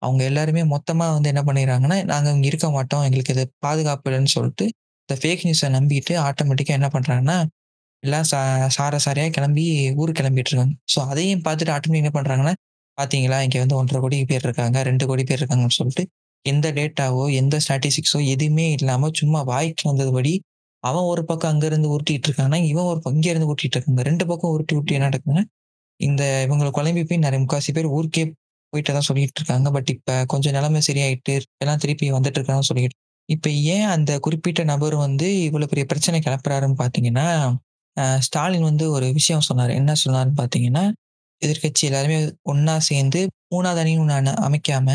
அவங்க 0.03 0.21
எல்லாருமே 0.29 0.63
மொத்தமாக 0.73 1.13
வந்து 1.15 1.29
என்ன 1.33 1.41
பண்ணிடுறாங்கன்னா, 1.47 1.97
நாங்கள் 2.11 2.33
இங்கே 2.35 2.49
இருக்க 2.51 2.67
மாட்டோம். 2.69 3.03
எங்களுக்கு 3.07 3.33
இது 3.35 3.43
பாதுகாப்பு 3.65 4.07
இல்லைன்னு 4.09 4.31
சொல்லிட்டு, 4.37 4.65
இந்த 5.03 5.15
ஃபேக் 5.21 5.43
நியூஸை 5.47 5.69
நம்பிட்டு 5.77 6.13
ஆட்டோமேட்டிக்காக 6.27 6.79
என்ன 6.79 6.89
பண்ணுறாங்கன்னா 6.95 7.37
எல்லாம் 8.03 8.25
சா 8.31 8.39
சார 8.75 8.95
சாரையாக 9.05 9.31
கிளம்பி 9.35 9.63
ஊருக்கு 10.01 10.19
கிளம்பிட்டு 10.21 10.51
இருக்காங்க. 10.51 10.73
ஸோ 10.93 10.99
அதையும் 11.11 11.43
பார்த்துட்டு 11.45 11.73
ஆட்டோமேட்டிக் 11.75 12.03
என்ன 12.03 12.13
பண்ணுறாங்கன்னா 12.17 12.53
பார்த்தீங்களா 12.97 13.37
இங்கே 13.45 13.59
வந்து 13.63 13.75
1,50,00,000 13.77 14.25
பேர் 14.31 14.45
இருக்காங்க, 14.47 14.77
ரெண்டு 14.83 15.03
கோடி 15.09 15.23
பேர் 15.23 15.41
இருக்காங்கன்னு 15.41 15.77
சொல்லிட்டு, 15.77 16.03
எந்த 16.45 16.67
டேட்டாவோ, 16.79 17.23
எந்த 17.41 17.55
ஸ்டாட்டிஸ்டிக்ஸோ 17.65 18.19
எதுவுமே 18.33 18.65
இல்லாமல் 18.77 19.13
சும்மா 19.21 19.41
வாய்க்கு 19.51 19.85
வந்ததுபடி, 19.91 20.33
அவன் 20.83 21.07
ஒரு 21.11 21.23
பக்கம் 21.29 21.51
அங்கேருந்து 21.53 21.89
உருட்டிட்டு 21.95 22.27
இருக்காங்கன்னா 22.29 22.59
இவன் 22.71 22.89
ஒரு 22.91 22.99
பக்கம் 22.99 23.17
இங்கேருந்து 23.17 23.49
உருட்டிட்டு 23.51 23.77
இருக்காங்க. 23.77 24.03
ரெண்டு 24.09 24.25
பக்கம் 24.31 24.53
உருட்டி 24.55 24.75
உருட்டி 24.77 24.95
என்ன 24.97 25.07
நடக்குதுன்னா, 25.09 25.43
இந்த 25.99 26.23
இவங்கள 26.47 26.69
குழம்பி 26.77 27.03
போய் 27.09 27.23
நிறைய 27.25 27.39
முக்காசி 27.43 27.71
பேர் 27.77 27.89
ஊருக்கே 27.97 28.23
போயிட்டதா 28.73 28.99
சொல்லிட்டு 28.99 29.39
இருக்காங்க. 29.41 29.69
பட் 29.71 29.89
இப்ப 29.89 30.25
கொஞ்சம் 30.25 30.53
நிலைமை 30.53 30.81
சரியாயிட்டு, 30.87 31.33
எல்லாம் 31.57 31.77
திருப்பி 31.77 32.11
வந்துட்டு 32.11 32.39
இருக்கான்னு 32.39 32.61
சொல்லிட்டு 32.61 32.97
இப்ப 33.29 33.49
ஏன் 33.73 33.87
அந்த 33.87 34.19
குறிப்பிட்ட 34.19 34.63
நபர் 34.63 34.95
வந்து 34.95 35.27
இவ்வளோ 35.47 35.67
பெரிய 35.67 35.85
பிரச்சனை 35.85 36.19
கிளப்புறாருன்னு 36.19 36.77
பார்த்தீங்கன்னா, 36.81 37.27
ஸ்டாலின் 38.19 38.61
வந்து 38.61 38.91
ஒரு 38.91 39.07
விஷயம் 39.13 39.41
சொன்னார் 39.41 39.71
என்ன 39.71 39.93
சொன்னாருன்னு 40.05 40.37
பார்த்தீங்கன்னா, 40.41 40.83
எதிர்க்கட்சி 41.41 41.83
எல்லாருமே 41.83 42.17
ஒன்றா 42.43 42.79
சேர்ந்து 42.79 43.21
மூணாவது 43.55 43.81
அணின்னு 43.83 44.03
ஒண்ணு 44.17 44.33
அமைக்காம, 44.47 44.89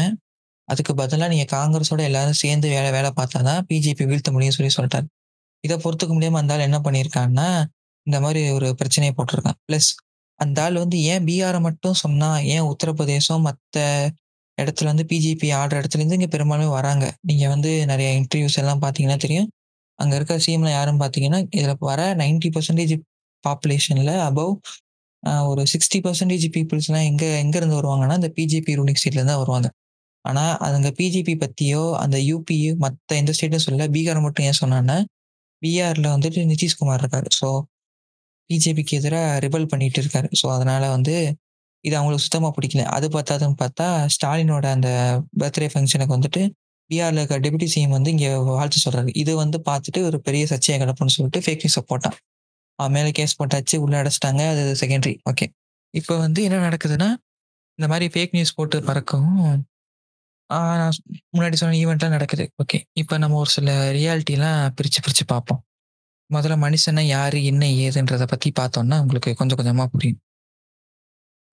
அதுக்கு 0.69 0.95
பதிலாக 0.95 1.31
நீங்க 1.35 1.47
காங்கிரஸோட 1.57 2.03
எல்லாரும் 2.03 2.33
சேர்ந்து 2.35 2.69
வேலை 2.69 2.91
வேலை 2.93 3.11
பார்த்தா 3.17 3.41
தான் 3.43 3.65
பிஜேபி 3.71 4.05
வீழ்த்த 4.07 4.33
முடியும் 4.33 4.57
சொல்லி 4.59 4.73
சொல்லிட்டாரு. 4.79 5.07
இதை 5.65 5.77
பொறுத்துக்க 5.79 6.13
முடியாம 6.15 6.39
இருந்தாலும் 6.39 6.67
என்ன 6.67 6.79
பண்ணியிருக்காங்கன்னா 6.87 7.49
இந்த 8.07 8.19
மாதிரி 8.21 8.43
ஒரு 8.51 8.69
பிரச்சனையை 8.75 9.15
போட்டிருக்கான். 9.17 9.59
பிளஸ் 9.69 9.91
அந்த 10.41 10.59
ஆள் 10.65 10.77
வந்து 10.77 10.99
ஏன் 11.11 11.25
பீகாரை 11.29 11.61
மட்டும் 11.61 11.99
சொன்னா, 12.03 12.31
ஏன் 12.55 12.67
உத்தரப்பிரதேசம் 12.73 13.45
மற்ற 13.49 13.77
இடத்துல 14.59 14.91
வந்து 14.93 15.07
பிஜேபி 15.11 15.49
ஆடுற 15.59 15.81
இடத்துலேருந்து 15.81 16.19
இங்கே 16.19 16.31
பெரும்பாலுமே 16.35 16.69
வராங்க. 16.77 17.05
நீங்கள் 17.29 17.53
வந்து 17.55 17.71
நிறைய 17.87 18.09
இன்டர்வியூஸ் 18.21 18.59
எல்லாம் 18.63 18.83
பார்த்தீங்கன்னா 18.85 19.19
தெரியும். 19.25 19.49
அங்கே 19.99 20.17
இருக்க 20.19 20.35
சிஎம்ல 20.45 20.71
யாருன்னு 20.73 21.03
பார்த்தீங்கன்னா, 21.05 21.41
இதில் 21.57 21.83
வர 21.91 22.01
90% 22.17 22.97
பாப்புலேஷன்ல 23.45 24.13
அபோவ் 24.29 24.55
ஒரு 25.51 25.63
சிக்ஸ்டி 25.73 25.99
பர்சன்டேஜ் 26.05 26.47
பீப்புள்ஸ்லாம் 26.57 27.07
எங்கே 27.11 27.29
எங்கேருந்து 27.43 27.79
வருவாங்கன்னா, 27.81 28.17
இந்த 28.21 28.31
பிஜேபி 28.37 28.77
ரூலிங் 28.81 29.01
ஸ்டேட்லேருந்து 29.01 29.33
தான் 29.33 29.43
வருவாங்க. 29.45 29.69
ஆனால் 30.25 30.55
அதுங்க 30.67 30.91
பிஜேபி 30.99 31.35
பற்றியோ 31.43 31.83
அந்த 32.05 32.17
யூபி 32.31 32.57
மற்ற 32.85 33.17
எந்த 33.17 33.33
ஸ்டேட்டும் 33.37 33.65
சொல்லல. 33.67 33.87
பீகார் 33.97 34.21
மட்டும் 34.27 34.47
ஏன் 34.49 34.61
சொன்னான்னா, 34.63 34.97
பிஆரில் 35.63 36.09
வந்துட்டு 36.15 36.43
நிதிஷ்குமார் 36.53 37.03
இருக்காரு. 37.03 37.29
ஸோ 37.41 37.49
பிஜேபிக்கு 38.51 38.95
எதிராக 39.01 39.39
ரிபல் 39.45 39.69
பண்ணிட்டு 39.73 40.01
இருக்காரு. 40.03 40.29
ஸோ 40.41 40.47
அதனால 40.57 40.85
வந்து 40.97 41.15
இது 41.85 41.95
அவங்களுக்கு 41.99 42.27
சுத்தமாக 42.27 42.53
பிடிக்கல. 42.57 42.85
அது 42.97 43.07
பத்தாதுன்னு 43.17 43.59
பார்த்தா, 43.63 43.87
ஸ்டாலினோட 44.15 44.67
அந்த 44.77 44.89
பர்த்டே 45.43 45.69
ஃபங்க்ஷனுக்கு 45.75 46.17
வந்துட்டு 46.17 46.43
பிஆரில் 46.91 47.21
இருக்க 47.21 47.37
டெபுட்டி 47.45 47.67
சிஎம் 47.73 47.95
வந்து 47.97 48.11
இங்கே 48.15 48.31
வாழ்த்து 48.51 48.79
சொல்கிறாரு 48.85 49.11
இது 49.23 49.33
வந்து 49.43 49.59
பார்த்துட்டு 49.69 50.01
ஒரு 50.09 50.19
பெரிய 50.27 50.45
சர்ச்சையை 50.53 50.77
கிடப்புன்னு 50.83 51.15
சொல்லிட்டு 51.17 51.43
ஃபேக் 51.45 51.63
நியூஸை 51.65 51.83
போட்டான். 51.91 52.17
அவன் 52.79 52.95
மேலே 52.97 53.11
கேஸ் 53.19 53.39
போட்டாச்சு, 53.41 53.77
உள்ளே 53.85 53.97
அடைச்சிட்டாங்க 54.01 54.43
அது 54.53 54.63
செகண்டரி. 54.83 55.15
ஓகே. 55.31 55.47
இப்போ 55.95 56.15
வந்து 56.25 56.41
என்ன 56.49 56.59
நடக்குதுன்னா, 56.69 57.09
இந்த 57.79 57.87
மாதிரி 57.93 58.07
ஃபேக் 58.15 58.35
நியூஸ் 58.37 58.57
போட்டு 58.59 58.79
பறக்கவும், 58.89 59.43
நான் 60.51 60.99
முன்னாடி 61.37 61.57
சொன்ன 61.61 61.79
ஈவெண்ட்லாம் 61.83 62.15
நடக்குது. 62.17 62.45
ஓகே. 62.63 62.79
இப்போ 63.03 63.15
நம்ம 63.23 63.39
ஒரு 63.43 63.51
சில 63.57 63.71
ரியாலிட்டிலாம் 63.99 64.61
பிரித்து 64.79 65.01
பிரித்து 65.07 65.25
பார்ப்போம். 65.35 65.61
முதல்ல 66.31 66.57
மனுஷனை 66.63 67.05
யாரு, 67.09 67.39
என்ன, 67.45 67.63
ஏதுன்றத 67.79 68.25
பத்தி 68.27 68.53
பார்த்தோம்னா, 68.53 69.01
உங்களுக்கு 69.01 69.31
கொஞ்சம் 69.35 69.59
கொஞ்சமா 69.59 69.87
புரியும். 69.87 70.21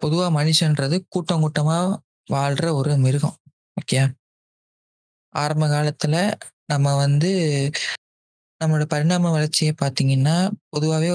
பொதுவா 0.01 0.27
மனுஷன்றது 0.35 0.97
கூட்டம் 1.09 1.43
கூட்டமா 1.43 1.77
வாழ்ற 2.29 2.73
ஒரு 2.73 2.97
மிருகம். 2.97 3.37
ஓகே 3.77 3.99
ஆரம்ப 5.33 5.65
காலத்துல 5.67 6.15
நம்ம 6.65 6.95
வந்து 6.95 7.29
நம்மளோட 8.61 8.85
பரிணாம 8.85 9.31
வளர்ச்சியை 9.31 9.73
பார்த்தீங்கன்னா, 9.81 10.35
பொதுவாகவே 10.69 11.09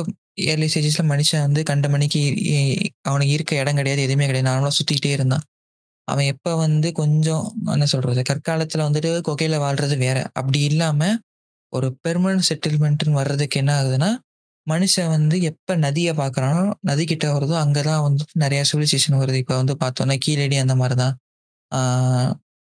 ஏர்லி 0.44 0.66
ஸ்டேஜஸ்ல 0.66 1.04
மனுஷன் 1.06 1.40
வந்து 1.40 1.62
கண்ட 1.62 1.86
மணிக்கு 1.88 2.20
இ 2.48 2.56
அவனுக்கு 3.02 3.32
இருக்க 3.32 3.52
இடம் 3.56 3.76
கிடையாது, 3.76 4.02
எதுவுமே 4.02 4.26
கிடையாது. 4.26 4.48
நார்மலாக 4.50 4.74
சுத்திக்கிட்டே 4.78 5.12
இருந்தான். 5.12 5.44
அவன் 6.08 6.26
எப்போ 6.26 6.52
வந்து 6.56 6.88
கொஞ்சம் 6.92 7.44
என்ன 7.68 7.86
சொல்றது? 7.86 8.22
கற்காலத்துல 8.30 8.86
வந்துட்டு 8.88 9.10
கொகையில 9.28 9.58
வாழ்றது 9.60 9.96
வேற. 9.98 10.18
அப்படி 10.34 10.60
இல்லாம, 10.64 11.00
ஒரு 11.72 11.88
பெர்மனன்ட் 12.04 12.48
செட்டில்மெண்ட்னு 12.48 13.18
வர்றதுக்கு 13.18 13.58
என்ன 13.60 13.72
ஆகுதுன்னா, 13.76 14.10
மனுஷன் 14.66 15.08
வந்து 15.08 15.36
எப்போ 15.42 15.72
நதியை 15.78 16.12
பார்க்குறானோ, 16.14 16.64
நதிக்கிட்ட 16.88 17.26
வருதோ, 17.34 17.54
அங்கே 17.60 17.82
தான் 17.82 18.02
வந்து 18.02 18.24
நிறையா 18.40 18.64
சிவிலைசேஷன் 18.70 19.20
வருது. 19.22 19.38
இப்போ 19.44 19.56
வந்து 19.56 19.76
பார்த்தோன்னா 19.82 20.16
கீழடி 20.20 20.58
அந்த 20.58 20.76
மாதிரி 20.76 20.96
தான். 21.02 21.14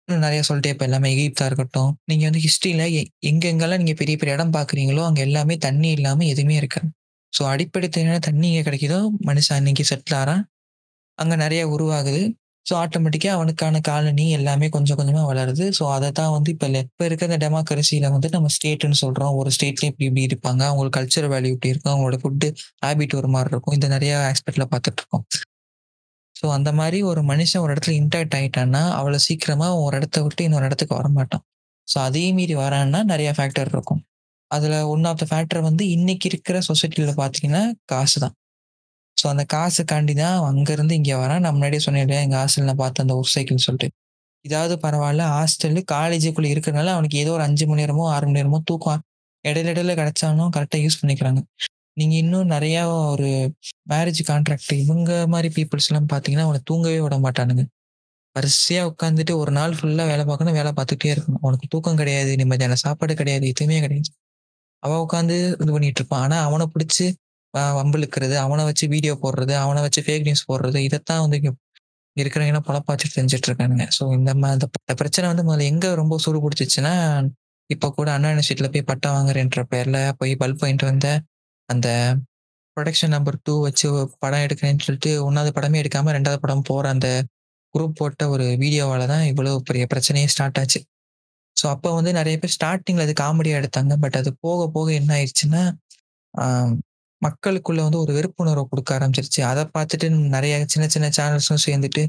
நிறையா 0.08 0.42
சொல்லிட்டே 0.48 0.72
இப்போ 0.74 0.84
எல்லாமே 0.84 1.08
எகிப்தா 1.14 1.46
இருக்கட்டும். 1.46 1.90
நீங்கள் 2.06 2.28
வந்து 2.28 2.42
ஹிஸ்ட்ரியில் 2.44 2.84
எ 2.92 3.02
எங்கெங்கெல்லாம் 3.30 3.80
நீங்கள் 3.82 3.98
பெரிய 3.98 4.16
பெரிய 4.16 4.36
இடம் 4.36 4.54
பார்க்குறீங்களோ, 4.54 5.02
அங்கே 5.08 5.22
எல்லாமே 5.22 5.56
தண்ணி 5.58 5.90
இல்லாமல் 5.90 6.30
எதுவுமே 6.32 6.56
இருக்காது. 6.56 6.88
ஸோ 7.32 7.42
அடிப்படை 7.48 7.88
தேவையான 7.88 8.20
தண்ணி 8.28 8.46
இங்கே 8.50 8.64
கிடைக்குதோ, 8.68 8.98
மனுஷன் 9.28 9.58
அன்னைக்கு 9.58 9.84
செட்டில் 9.90 10.18
ஆறான். 10.20 10.42
அங்கே 11.18 11.36
நிறையா 11.44 11.64
உருவாகுது. 11.74 12.22
ஸோ 12.66 12.72
ஆட்டோமேட்டிக்காக 12.82 13.36
அவனுக்கான 13.36 13.80
காலனி 13.88 14.24
எல்லாமே 14.38 14.66
கொஞ்சம் 14.74 14.98
கொஞ்சமாக 15.00 15.26
வளருது. 15.30 15.64
ஸோ 15.78 15.84
அதை 15.94 16.08
தான் 16.20 16.32
வந்து 16.36 16.50
இப்போ 16.54 16.66
இப்போ 16.82 17.04
இருக்க 17.08 17.28
இந்த 17.30 17.38
டெமோக்ரஸியில் 17.44 18.08
வந்து 18.16 18.28
நம்ம 18.36 18.50
ஸ்டேட்டுன்னு 18.56 18.98
சொல்கிறோம் 19.04 19.32
ஒரு 19.40 19.50
ஸ்டேட்லேயே 19.56 19.90
இப்படி 19.92 20.06
இப்படி 20.10 20.26
இருப்பாங்க. 20.28 20.62
அவங்களுக்கு 20.70 20.98
கல்ச்சர் 20.98 21.28
வேல்யூ 21.34 21.52
இப்படி 21.56 21.72
இருக்கும். 21.74 21.92
அவங்களோட 21.94 22.18
ஃபுட் 22.22 22.46
ஹேபிட் 22.86 23.16
ஒரு 23.20 23.30
மாதிரி 23.36 23.52
இருக்கும். 23.54 23.76
இந்த 23.78 23.88
நிறையா 23.88 24.18
ஆஸ்பெக்டில் 24.30 24.70
பார்த்துட்டு 24.74 25.02
இருக்கோம். 25.02 25.24
ஸோ 26.36 26.46
அந்த 26.58 26.70
மாதிரி 26.72 26.98
ஒரு 27.10 27.20
மனுஷன் 27.22 27.62
ஒரு 27.64 27.72
இடத்துல 27.74 27.94
இன்டாக்ட் 28.00 28.36
ஆகிட்டான்னா 28.38 28.84
அவ்வளோ 28.98 29.18
சீக்கிரமாக 29.26 29.82
ஒரு 29.84 29.96
இடத்த 29.96 30.22
விட்டு 30.22 30.44
இன்னொரு 30.44 30.66
இடத்துக்கு 30.70 30.94
வரமாட்டான். 31.00 31.44
ஸோ 31.88 31.98
அதையும் 32.06 32.38
மீறி 32.40 32.54
வரான்னா 32.64 33.00
நிறையா 33.12 33.32
ஃபேக்டர் 33.38 33.70
இருக்கும். 33.72 34.02
அதில் 34.50 34.76
ஒன் 34.84 35.04
ஆஃப் 35.04 35.20
த 35.22 35.26
ஃபேக்டர் 35.30 35.62
வந்து 35.68 35.84
இன்னைக்கு 35.88 36.26
இருக்கிற 36.30 36.58
சொசைட்டியில் 36.68 37.12
பார்த்தீங்கன்னா, 37.20 37.62
காசு 37.84 38.18
தான். 38.20 38.34
ஸோ 39.16 39.24
அந்த 39.32 39.44
காசுக்காண்டி 39.54 40.14
தான் 40.20 40.36
அவன் 40.38 40.58
இங்கே 41.00 41.16
வரான். 41.22 41.42
நான் 41.44 41.54
முன்னாடியே 41.56 41.82
சொன்னேன் 41.86 42.04
இல்லையா? 42.06 42.22
ஹாஸ்டலில் 42.22 42.38
ஹாஸ்டல்ல 42.40 42.74
பார்த்த 42.82 43.04
அந்த 43.04 43.14
ஒரு 43.20 43.28
சைக்கிள்னு 43.34 43.64
சொல்லிட்டு. 43.66 43.88
இதாவது 44.44 44.74
பரவாயில்ல 44.84 45.24
ஹாஸ்டலு, 45.34 45.80
காலேஜுக்குள்ளே 45.94 46.48
இருக்கிறனால 46.54 46.92
அவனுக்கு 46.94 47.18
ஏதோ 47.24 47.32
ஒரு 47.36 47.44
அஞ்சு 47.48 47.64
மணி 47.70 47.82
நேரமோ, 47.82 48.04
ஆறு 48.14 48.24
மணி 48.28 48.38
நேரமோ 48.40 48.58
தூக்கம் 48.70 49.02
இடையில 49.44 49.72
இடையில 49.74 49.92
கிடைச்சாலும் 50.00 50.50
கரெக்டாக 50.56 50.80
யூஸ் 50.84 50.98
பண்ணிக்கிறாங்க. 51.00 51.40
நீங்கள் 51.96 52.20
இன்னும் 52.22 52.50
நிறையா 52.54 52.82
ஒரு 53.12 53.28
மேரேஜ் 53.92 54.20
கான்ட்ராக்ட் 54.30 54.72
இவங்க 54.82 55.10
மாதிரி 55.34 55.48
பீப்புள்ஸ்லாம் 55.56 56.10
பார்த்தீங்கன்னா, 56.12 56.46
அவனை 56.48 56.60
தூங்கவே 56.70 56.98
விட 57.04 57.16
மாட்டானுங்க. 57.26 57.64
வரிசையாக 58.36 58.90
உட்காந்துட்டு 58.92 59.32
ஒரு 59.42 59.52
நாள் 59.58 59.74
ஃபுல்லாக 59.78 60.06
வேலை 60.12 60.24
பார்க்கணும், 60.28 60.56
வேலை 60.58 60.70
பார்த்துக்கிட்டே 60.78 61.12
இருக்கணும். 61.14 61.42
அவனுக்கு 61.42 61.66
தூக்கம் 61.68 61.98
கிடையாது, 62.02 62.30
நிம்மதியான 62.42 62.78
சாப்பாடு 62.84 63.14
கிடையாது, 63.20 63.46
எதுவுமே 63.54 63.78
கிடையாது. 63.84 64.10
அவன் 64.82 65.02
உட்காந்து 65.06 65.36
இது 65.62 65.70
பண்ணிட்டு 65.74 66.00
இருப்பான். 66.02 66.22
ஆனால் 66.26 66.44
அவனை 66.48 66.66
பிடிச்சி 66.74 67.06
வம்பிழுக்கிறது, 67.78 68.34
அவனை 68.36 68.62
வச்சு 68.64 68.84
வீடியோ 68.88 69.14
போடுறது, 69.24 69.54
அவனை 69.64 69.80
வச்சு 69.86 70.00
ஃபேக் 70.06 70.26
நியூஸ் 70.28 70.48
போடுறது, 70.50 70.78
இதைத்தான் 70.88 71.22
வந்து 71.24 71.38
இருக்கிறவங்க 71.38 71.60
இருக்கிறவங்கலாம் 72.16 73.14
செஞ்சுட்டு 73.16 73.48
இருக்கானுங்க. 73.50 73.84
ஸோ 73.98 74.04
இந்த 74.18 74.32
மாதிரி 74.42 74.96
பிரச்சனை 75.02 75.26
வந்து 75.32 75.44
முதல்ல 75.48 75.68
எங்க 75.72 75.94
ரொம்ப 75.94 76.18
சூடு 76.24 76.40
பிடிச்சிச்சுன்னா, 76.44 76.94
இப்போ 77.70 77.88
கூட 77.98 78.08
அண்ணா 78.16 78.30
யூனிவர்சிட்டில 78.32 78.68
போய் 78.74 78.88
பட்டம் 78.90 79.16
வாங்குறேன்ற 79.18 79.60
பேர்ல 79.72 79.98
போய் 80.20 80.32
பல்ப் 80.42 80.62
வாங்கிட்டு 80.64 80.88
வந்த 80.90 81.08
அந்த 81.68 81.88
ப்ரொடக்ஷன் 82.76 83.14
நம்பர் 83.16 83.38
டூ 83.46 83.54
வச்சு 83.66 83.86
படம் 84.22 84.44
எடுக்கிறேன்னு 84.46 84.84
சொல்லிட்டு 84.86 85.12
ஒன்றாவது 85.26 85.50
படமே 85.56 85.80
எடுக்காம 85.82 86.12
ரெண்டாவது 86.16 86.40
படம் 86.44 86.66
போற 86.70 86.84
அந்த 86.94 87.08
குரூப் 87.74 87.98
போட்ட 88.00 88.22
ஒரு 88.34 88.46
வீடியோவால 88.62 89.06
தான் 89.12 89.24
இவ்வளவு 89.30 89.58
பெரிய 89.68 89.84
பிரச்சனையே 89.92 90.28
ஸ்டார்ட் 90.34 90.58
ஆச்சு. 90.62 90.80
ஸோ 91.56 91.66
அப்போ 91.74 91.90
வந்து 91.98 92.12
நிறைய 92.18 92.36
பேர் 92.42 92.54
ஸ்டார்டிங்கில் 92.56 93.04
அது 93.06 93.14
காமெடியா 93.22 93.56
எடுத்தாங்க. 93.60 93.94
பட் 94.04 94.16
அது 94.20 94.30
போக 94.46 94.60
போக 94.76 94.88
என்ன 95.00 95.10
ஆயிடுச்சுன்னா, 95.18 95.62
மக்களுக்குள்ள 97.22 97.80
வந்து 97.86 98.00
ஒரு 98.04 98.12
வெறுப்புணர்வை 98.18 98.64
கொடுக்க 98.70 98.90
ஆரம்பிச்சிருச்சு 98.96 99.42
அதை 99.50 99.62
பார்த்துட்டு 99.76 100.06
நிறைய 100.36 100.54
சின்ன 100.74 100.86
சின்ன 100.94 101.08
சேனல்ஸும் 101.18 101.62
சேர்ந்துட்டு, 101.66 102.02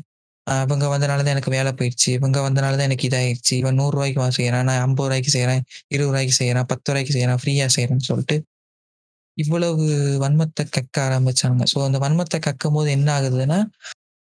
இவங்க 0.48 0.86
வந்தனால 0.94 1.24
தான் 1.26 1.36
எனக்கு 1.36 1.54
வேலை 1.56 1.72
போயிடுச்சு. 1.80 2.10
இவங்க 2.18 2.40
வந்தனால 2.48 2.78
தான் 2.80 2.88
எனக்கு 2.90 3.08
இதாயிடுச்சு 3.10 3.54
இவன் 3.62 3.78
நூறு 3.80 3.94
ரூபாய்க்கு 3.98 4.22
வா 4.24 4.30
செய்யறான் 4.40 4.68
நான் 4.70 4.80
ரூ. 4.82 4.88
50க்கு 4.88 5.34
செய்றேன். 5.38 5.62
ரூ. 5.94 6.06
20க்கு 6.08 6.36
செய்றேன். 6.40 6.66
ரூ. 6.66 6.70
10க்கு 6.74 7.14
செய்றேன். 7.18 7.40
ஃப்ரீயா 7.44 7.68
செய்யறேன்னு 7.76 8.08
சொல்லிட்டு, 8.10 8.38
இவ்வளவு 9.38 9.86
வன்மத்தை 10.24 10.64
கக்க 10.78 10.96
ஆரம்பிச்சாங்க. 11.08 11.64
ஸோ 11.74 11.78
அந்த 11.88 12.00
வன்மத்தை 12.06 12.40
கக்கும் 12.48 12.76
போது 12.78 12.90
என்ன 12.98 13.10
ஆகுதுன்னா, 13.18 13.60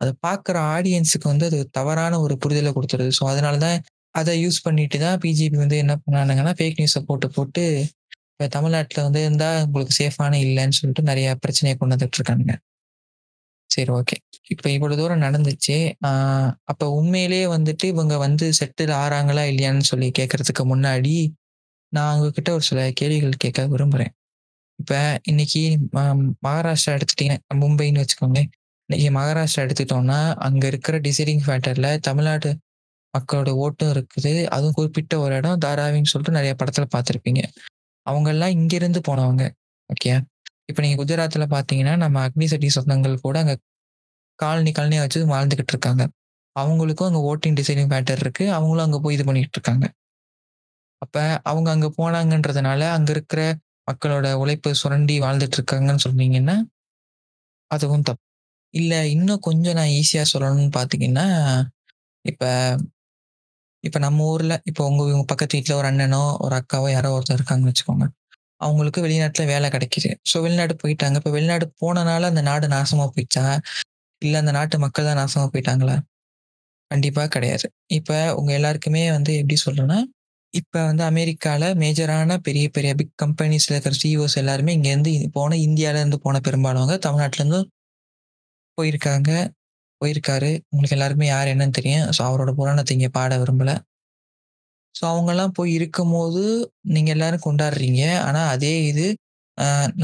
அதை 0.00 0.12
பார்க்குற 0.26 0.56
ஆடியன்ஸுக்கு 0.76 1.28
வந்து 1.32 1.46
அது 1.50 1.58
தவறான 1.78 2.14
ஒரு 2.26 2.34
புரிதலை 2.42 2.70
கொடுத்துருது 2.76 3.12
ஸோ 3.18 3.24
அதனால 3.32 3.58
தான் 3.66 3.78
அதை 4.14 4.32
யூஸ் 4.44 4.58
பண்ணிட்டு 4.66 4.98
தான் 5.04 5.18
பிஜேபி 5.24 5.58
வந்து 5.62 5.76
என்ன 5.82 5.94
பண்ணானுங்கன்னா, 6.02 6.52
ஃபேக் 6.58 6.78
நியூஸை 6.80 7.00
போட்டு 7.08 7.28
போட்டு 7.36 7.62
இப்போ 8.40 8.46
தமிழ்நாட்டில் 8.54 9.04
வந்து 9.06 9.20
இருந்தால் 9.26 9.60
உங்களுக்கு 9.66 9.94
சேஃபான 9.98 10.38
இல்லைன்னு 10.46 10.76
சொல்லிட்டு 10.78 11.02
நிறைய 11.10 11.28
பிரச்சனையை 11.42 11.74
கொண்டு 11.80 11.94
வந்துட்டுருக்கானுங்க 11.96 12.54
சரி 13.70 13.90
ஓகே. 13.98 14.16
இப்போ 14.54 14.68
இவ்வளோ 14.74 14.96
தூரம் 15.00 15.22
நடந்துச்சு. 15.26 15.76
அப்போ 16.70 16.86
உண்மையிலேயே 16.98 17.46
வந்துட்டு 17.54 17.84
இவங்க 17.94 18.14
வந்து 18.24 18.46
செட்டில் 18.58 18.92
ஆறாங்களா 19.02 19.44
இல்லையான்னு 19.52 19.86
சொல்லி 19.92 20.08
கேட்கறதுக்கு 20.18 20.64
முன்னாடி, 20.72 21.14
நான் 21.92 22.12
உங்ககிட்ட 22.16 22.50
ஒரு 22.56 22.64
சில 22.70 22.80
கேள்விகள் 23.00 23.42
கேட்க 23.44 23.66
விரும்புகிறேன் 23.74 24.12
இப்போ 24.78 24.98
இன்னைக்கு 25.30 25.62
ம 25.96 26.00
மகாராஷ்டிரா 26.46 26.94
எடுத்துட்டீங்க 26.98 27.34
மும்பைன்னு 27.62 28.02
வச்சுக்கோங்களேன். 28.02 28.50
இன்னைக்கு 28.88 29.08
மகாராஷ்டிரா 29.18 29.64
எடுத்துட்டோம்னா, 29.66 30.18
அங்கே 30.46 30.66
இருக்கிற 30.72 30.96
டிசைடிங் 31.06 31.42
ஃபேக்டரில் 31.46 31.90
தமிழ்நாடு 32.08 32.50
மக்களோட 33.14 33.50
ஓட்டும் 33.64 33.92
இருக்குது. 33.94 34.34
அதுவும் 34.56 34.76
குறிப்பிட்ட 34.78 35.14
ஒரு 35.24 35.34
இடம் 35.40 35.62
தாராவின்னு 35.66 36.12
சொல்லிட்டு 36.12 36.38
நிறைய 36.38 36.54
படத்தில் 36.62 36.92
பார்த்துருப்பீங்க 36.94 37.42
அவங்கலாம் 38.06 38.54
இங்கிருந்து 38.58 39.00
போனவங்க. 39.08 39.44
ஓகே 39.90 40.12
இப்போ 40.70 40.80
நீங்கள் 40.82 41.00
குஜராத்தில் 41.02 41.52
பார்த்தீங்கன்னா, 41.54 41.94
நம்ம 41.96 42.16
அக்னி 42.26 42.46
சட்டி 42.52 42.68
சொந்தங்கள் 42.76 43.16
கூட 43.26 43.36
அங்கே 43.38 43.56
காலனி 44.38 44.70
காலனியாக 44.72 45.04
வச்சு 45.04 45.20
வாழ்ந்துக்கிட்டு 45.34 45.72
இருக்காங்க. 45.74 46.02
அவங்களுக்கும் 46.56 47.08
அங்கே 47.10 47.22
ஓட்டிங் 47.30 47.58
டிசைனிங் 47.60 47.90
பேட்டர் 47.92 48.22
இருக்குது 48.24 48.52
அவங்களும் 48.56 48.86
அங்கே 48.86 49.00
போய் 49.04 49.14
இது 49.14 49.24
பண்ணிகிட்டு 49.24 49.56
இருக்காங்க. 49.58 49.86
அப்போ 51.02 51.22
அவங்க 51.42 51.68
அங்கே 51.70 51.90
போனாங்கன்றதுனால, 51.98 52.80
அங்கே 52.96 53.12
இருக்கிற 53.12 53.40
மக்களோட 53.90 54.26
உழைப்பு 54.42 54.70
சுரண்டி 54.82 55.16
வாழ்ந்துட்டு 55.20 55.56
இருக்காங்கன்னு 55.58 56.04
சொன்னீங்கன்னா, 56.06 56.56
அதுவும் 57.70 58.06
தப்பு. 58.08 58.22
இல்லை 58.74 59.00
இன்னும் 59.10 59.44
கொஞ்சம் 59.48 59.76
நான் 59.78 59.92
ஈஸியாக 60.00 60.28
சொல்லணும்னு 60.32 60.72
பார்த்தீங்கன்னா, 60.78 61.26
இப்போ 62.24 62.48
இப்போ 63.84 63.98
நம்ம 63.98 64.24
ஊரில் 64.32 64.56
இப்போ 64.66 64.82
உங்கள் 64.90 65.12
உங்க 65.14 65.26
பக்கத்து 65.32 65.56
வீட்டில் 65.58 65.78
ஒரு 65.80 65.86
அண்ணனோ, 65.90 66.22
ஒரு 66.44 66.54
அக்காவோ 66.60 66.88
யாரோ 66.92 67.08
ஒருத்தர் 67.16 67.38
இருக்காங்கன்னு 67.38 67.72
வச்சுக்கோங்க. 67.72 68.06
அவங்களுக்கு 68.60 69.00
வெளிநாட்டில் 69.06 69.50
வேலை 69.52 69.68
கிடைக்கிது 69.70 70.10
ஸோ 70.30 70.36
வெளிநாடு 70.42 70.74
போயிட்டாங்க. 70.82 71.16
இப்போ 71.16 71.30
வெளிநாடு 71.30 71.66
போனனால 71.82 72.28
அந்த 72.32 72.42
நாடு 72.42 72.66
நாசமாக 72.68 73.08
போயிடுச்சா? 73.14 73.44
இல்லை 74.22 74.38
அந்த 74.42 74.52
நாட்டு 74.52 74.76
மக்கள் 74.78 75.08
தான் 75.10 75.20
நாசமாக 75.22 75.48
போயிட்டாங்களா? 75.54 75.96
கண்டிப்பாக 76.90 77.28
கிடையாது. 77.28 77.66
இப்போ 77.98 78.16
உங்கள் 78.34 78.56
எல்லாருக்குமே 78.58 79.02
வந்து 79.10 79.32
எப்படி 79.40 79.56
சொல்கிறேன்னா 79.66 79.98
இப்போ 80.54 80.78
வந்து 80.86 81.02
அமெரிக்காவில் 81.02 81.68
மேஜரான 81.74 82.36
பெரிய 82.38 82.66
பெரிய 82.68 82.90
பிக் 82.94 83.14
கம்பெனிஸில் 83.22 83.74
இருக்கிற 83.74 83.94
சிஇஓஸ் 84.02 84.36
எல்லாருமே 84.42 84.74
இங்கேருந்து 84.76 85.12
போன 85.38 85.56
இந்தியாவிலேருந்து 85.66 86.18
போன 86.26 86.40
பெரும்பாலும் 86.40 86.92
தமிழ்நாட்டிலேருந்து 87.06 87.60
போயிருக்காங்க. 88.78 89.30
போயிருக்காரு. 90.04 90.52
உங்களுக்கு 90.72 90.96
எல்லாருமே 90.98 91.26
யார் 91.34 91.52
என்னன்னு 91.54 91.78
தெரியும். 91.80 92.06
ஸோ 92.16 92.22
அவரோட 92.28 92.52
புராணத்தை 92.60 92.94
இங்கே 92.98 93.10
பாட 93.18 93.34
விரும்பல. 93.42 93.72
ஸோ 94.94 95.02
அவங்கெல்லாம் 95.12 95.54
போய் 95.58 95.70
இருக்கும்போது, 95.78 96.42
நீங்கள் 96.94 97.14
எல்லாரும் 97.16 97.46
கொண்டாடுறீங்க. 97.48 98.02
ஆனால் 98.26 98.50
அதே 98.56 98.74
இது 98.90 99.06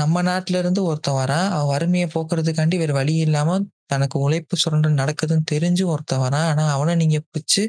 நம்ம 0.01 0.23
நாட்டிலேருந்து 0.29 0.81
ஒருத்தன் 0.89 1.19
வரான். 1.21 1.49
அவன் 1.55 1.71
வறுமையை 1.75 2.09
போக்குறதுக்காண்டி 2.15 2.77
வேறு 2.83 2.95
வழி 2.99 3.15
இல்லாமல் 3.27 3.65
தனக்கு 3.93 4.17
உழைப்பு 4.27 4.55
சுரண்டல் 4.63 5.01
நடக்குதுன்னு 5.03 5.47
தெரிஞ்சும் 5.53 5.93
ஒருத்தன் 5.95 6.23
வரான். 6.27 6.49
ஆனால் 6.53 6.71
அவனை 6.77 6.95
நீங்கள் 7.03 7.25
பிடிச்சு 7.33 7.63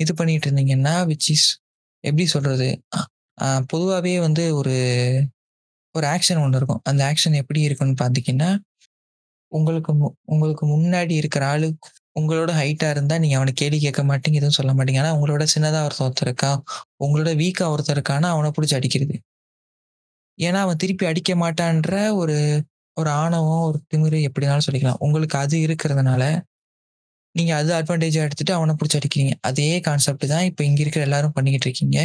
இது 0.00 0.12
பண்ணிட்டு 0.20 0.46
இருந்தீங்கன்னா, 0.48 0.94
விச் 1.10 1.28
இஸ் 1.34 1.48
எப்படி 2.04 2.24
சொல்றது? 2.34 2.68
பொதுவாகவே 3.72 4.14
வந்து 4.26 4.44
ஒரு 4.60 4.74
ஒரு 5.94 6.06
ஆக்ஷன் 6.14 6.40
ஒன்று 6.44 6.58
இருக்கும். 6.60 6.82
அந்த 6.90 7.02
ஆக்ஷன் 7.10 7.36
எப்படி 7.42 7.60
இருக்குன்னு 7.68 7.96
பார்த்தீங்கன்னா, 8.02 8.50
உங்களுக்கு 9.52 9.92
மு 9.94 10.08
உங்களுக்கு 10.24 10.64
முன்னாடி 10.68 11.14
இருக்கிற 11.16 11.44
ஆளு 11.46 11.68
உங்களோட 12.20 12.50
ஹைட்டா 12.52 12.88
இருந்தா 12.90 13.18
நீங்க 13.18 13.36
அவனை 13.36 13.52
கேள்வி 13.52 13.78
கேட்க 13.80 14.02
மாட்டீங்க, 14.02 14.38
எதுவும் 14.40 14.58
சொல்ல 14.58 14.72
மாட்டீங்க. 14.72 14.98
ஆனா 14.98 15.12
உங்களோட 15.16 15.44
சின்னதா 15.54 15.80
ஒருத்தர் 15.84 16.06
ஒருத்தர் 16.06 16.28
இருக்கான். 16.28 16.58
உங்களோட 17.04 17.30
வீக்கா 17.36 17.66
ஒருத்தர் 17.74 17.96
இருக்கான்னா, 17.96 18.30
அவனை 18.30 18.50
பிடிச்சி 18.56 18.74
அடிக்கிறது. 18.74 19.16
ஏன்னா, 20.38 20.58
அவன் 20.58 20.76
திருப்பி 20.76 21.06
அடிக்க 21.06 21.32
மாட்டான்ற 21.36 21.92
ஒரு 22.14 22.36
ஒரு 22.96 23.10
ஆணவம், 23.20 23.62
ஒரு 23.62 23.78
திமிரு 23.90 24.18
எப்படினாலும் 24.28 24.66
சொல்லிக்கலாம். 24.66 24.98
உங்களுக்கு 24.98 25.38
அது 25.38 25.56
இருக்கிறதுனால, 25.58 26.24
நீங்க 27.34 27.52
அது 27.56 27.72
அட்வான்டேஜா 27.74 28.20
எடுத்துட்டு 28.24 28.54
அவனை 28.54 28.74
பிடிச்சி 28.76 28.98
அடிக்கிறீங்க. 28.98 29.32
அதே 29.42 29.68
கான்செப்ட் 29.80 30.26
தான் 30.26 30.44
இப்ப 30.44 30.64
இங்க 30.64 30.80
இருக்கிற 30.80 31.04
எல்லாரும் 31.04 31.32
பண்ணிக்கிட்டு 31.32 31.68
இருக்கீங்க. 31.68 31.98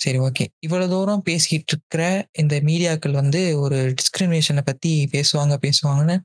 சரி 0.00 0.18
ஓகே. 0.20 0.44
இவ்வளவு 0.60 0.90
தூரம் 0.90 1.22
பேசிக்கிட்டு 1.22 1.72
இருக்கிற 1.72 2.02
இந்த 2.34 2.56
மீடியாக்கள் 2.62 3.12
வந்து 3.12 3.40
ஒரு 3.60 3.78
டிஸ்கிரிமினேஷனை 3.94 4.62
பத்தி 4.64 4.92
பேசுவாங்க, 5.12 5.56
பேசுவாங்கன்னு 5.62 6.16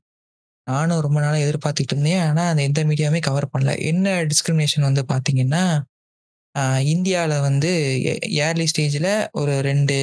நானும் 0.66 1.02
ரொம்ப 1.06 1.18
நாளாக 1.24 1.44
எதிர்பார்த்துட்டு 1.46 1.94
இருந்தேன். 1.94 2.22
ஆனால் 2.28 2.50
அந்த 2.52 2.62
எந்த 2.68 2.80
மீடியாவுமே 2.90 3.20
கவர் 3.28 3.52
பண்ணல. 3.54 3.72
என்ன 3.90 4.14
டிஸ்கிரிமினேஷன் 4.30 4.86
வந்து 4.88 5.02
பார்த்தீங்கன்னா, 5.12 5.64
இந்தியாவில் 6.94 7.44
வந்து 7.46 7.70
ஏர்லி 8.46 8.66
ஸ்டேஜில் 8.72 9.10
ஒரு 9.40 9.54
ரெண்டு 9.68 9.96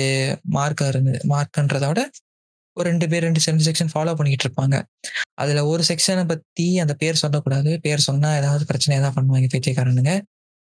மார்க் 0.57 0.83
இருந்தது. 0.91 1.19
மார்க்ன்றத 1.33 1.85
விட 1.91 2.01
ஒரு 2.77 2.85
ரெண்டு 2.91 3.05
பேர் 3.11 3.25
2 3.27 3.41
2 3.45 3.65
செக்ஷன் 3.67 3.91
ஃபாலோ 3.93 4.13
பண்ணிக்கிட்டு 4.17 4.45
இருப்பாங்க. 4.47 4.75
அதில் 5.43 5.61
ஒரு 5.71 5.83
செக்ஷனை 5.89 6.23
பற்றி 6.31 6.65
அந்த 6.83 6.93
பேர் 7.01 7.21
சொல்லக்கூடாது. 7.23 7.71
பேர் 7.85 8.01
சொன்னால் 8.09 8.37
ஏதாவது 8.41 8.63
பிரச்சனை 8.71 8.93
ஏதாவது 8.99 9.15
பண்ணுவாங்க 9.17 9.49
பேச்சைக்காரனுங்க 9.55 10.13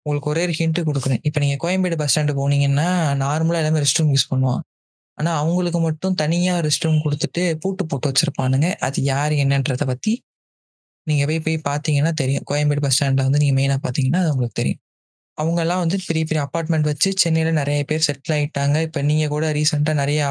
உங்களுக்கு 0.05 0.31
ஒரே 0.33 0.41
ஒரு 0.47 0.53
ஹிண்ட்டு 0.59 0.81
கொடுக்குறேன் 0.89 1.21
இப்போ 1.27 1.39
நீங்கள் 1.43 1.61
கோயம்பேடு 1.63 1.97
பஸ் 2.01 2.11
ஸ்டாண்டு 2.13 2.33
போனீங்கன்னா, 2.39 2.87
நார்மலாக 3.23 3.61
எல்லாமே 3.63 3.81
ரெஸ்ட் 3.83 3.99
ரூம் 3.99 4.11
யூஸ் 4.15 4.29
பண்ணுவோம். 4.31 4.61
ஆனா, 5.17 5.31
அவங்களுக்கு 5.39 5.79
மட்டும் 5.79 6.15
தனியா 6.15 6.53
ரெஸ்ட் 6.61 6.85
ரூம் 6.85 7.01
கொடுத்துட்டு 7.05 7.43
பூட்டு 7.61 7.83
போட்டு 7.85 8.09
வச்சிருப்பானுங்க. 8.11 8.67
அது 8.81 8.99
யார் 9.05 9.33
என்னன்றத 9.43 9.83
பத்தி 9.87 10.13
நீங்க 11.07 11.23
போய் 11.27 11.41
போய் 11.41 11.57
பார்த்தீங்கன்னா 11.67 12.11
தெரியும். 12.19 12.45
கோயம்பேடு 12.49 12.81
பஸ் 12.81 12.97
ஸ்டாண்ட்ல 12.97 13.25
வந்து 13.27 13.41
நீங்க 13.41 13.55
மெயினா 13.59 13.77
பார்த்தீங்கன்னா, 13.83 14.21
அது 14.23 14.31
உங்களுக்கு 14.33 14.59
தெரியும். 14.61 14.81
அவங்கலாம் 15.37 15.81
வந்து 15.83 15.97
பெரிய 16.07 16.23
பெரிய 16.25 16.41
அப்பார்ட்மெண்ட் 16.45 16.87
வச்சு 16.89 17.09
சென்னையில 17.21 17.51
நிறைய 17.53 17.81
பேர் 17.89 18.05
செட்டில் 18.07 18.33
ஆயிட்டாங்க. 18.35 18.77
இப்ப 18.87 19.01
நீங்க 19.03 19.25
கூட 19.29 19.45
ரீசெண்டா 19.57 19.93
நிறைய 19.95 20.21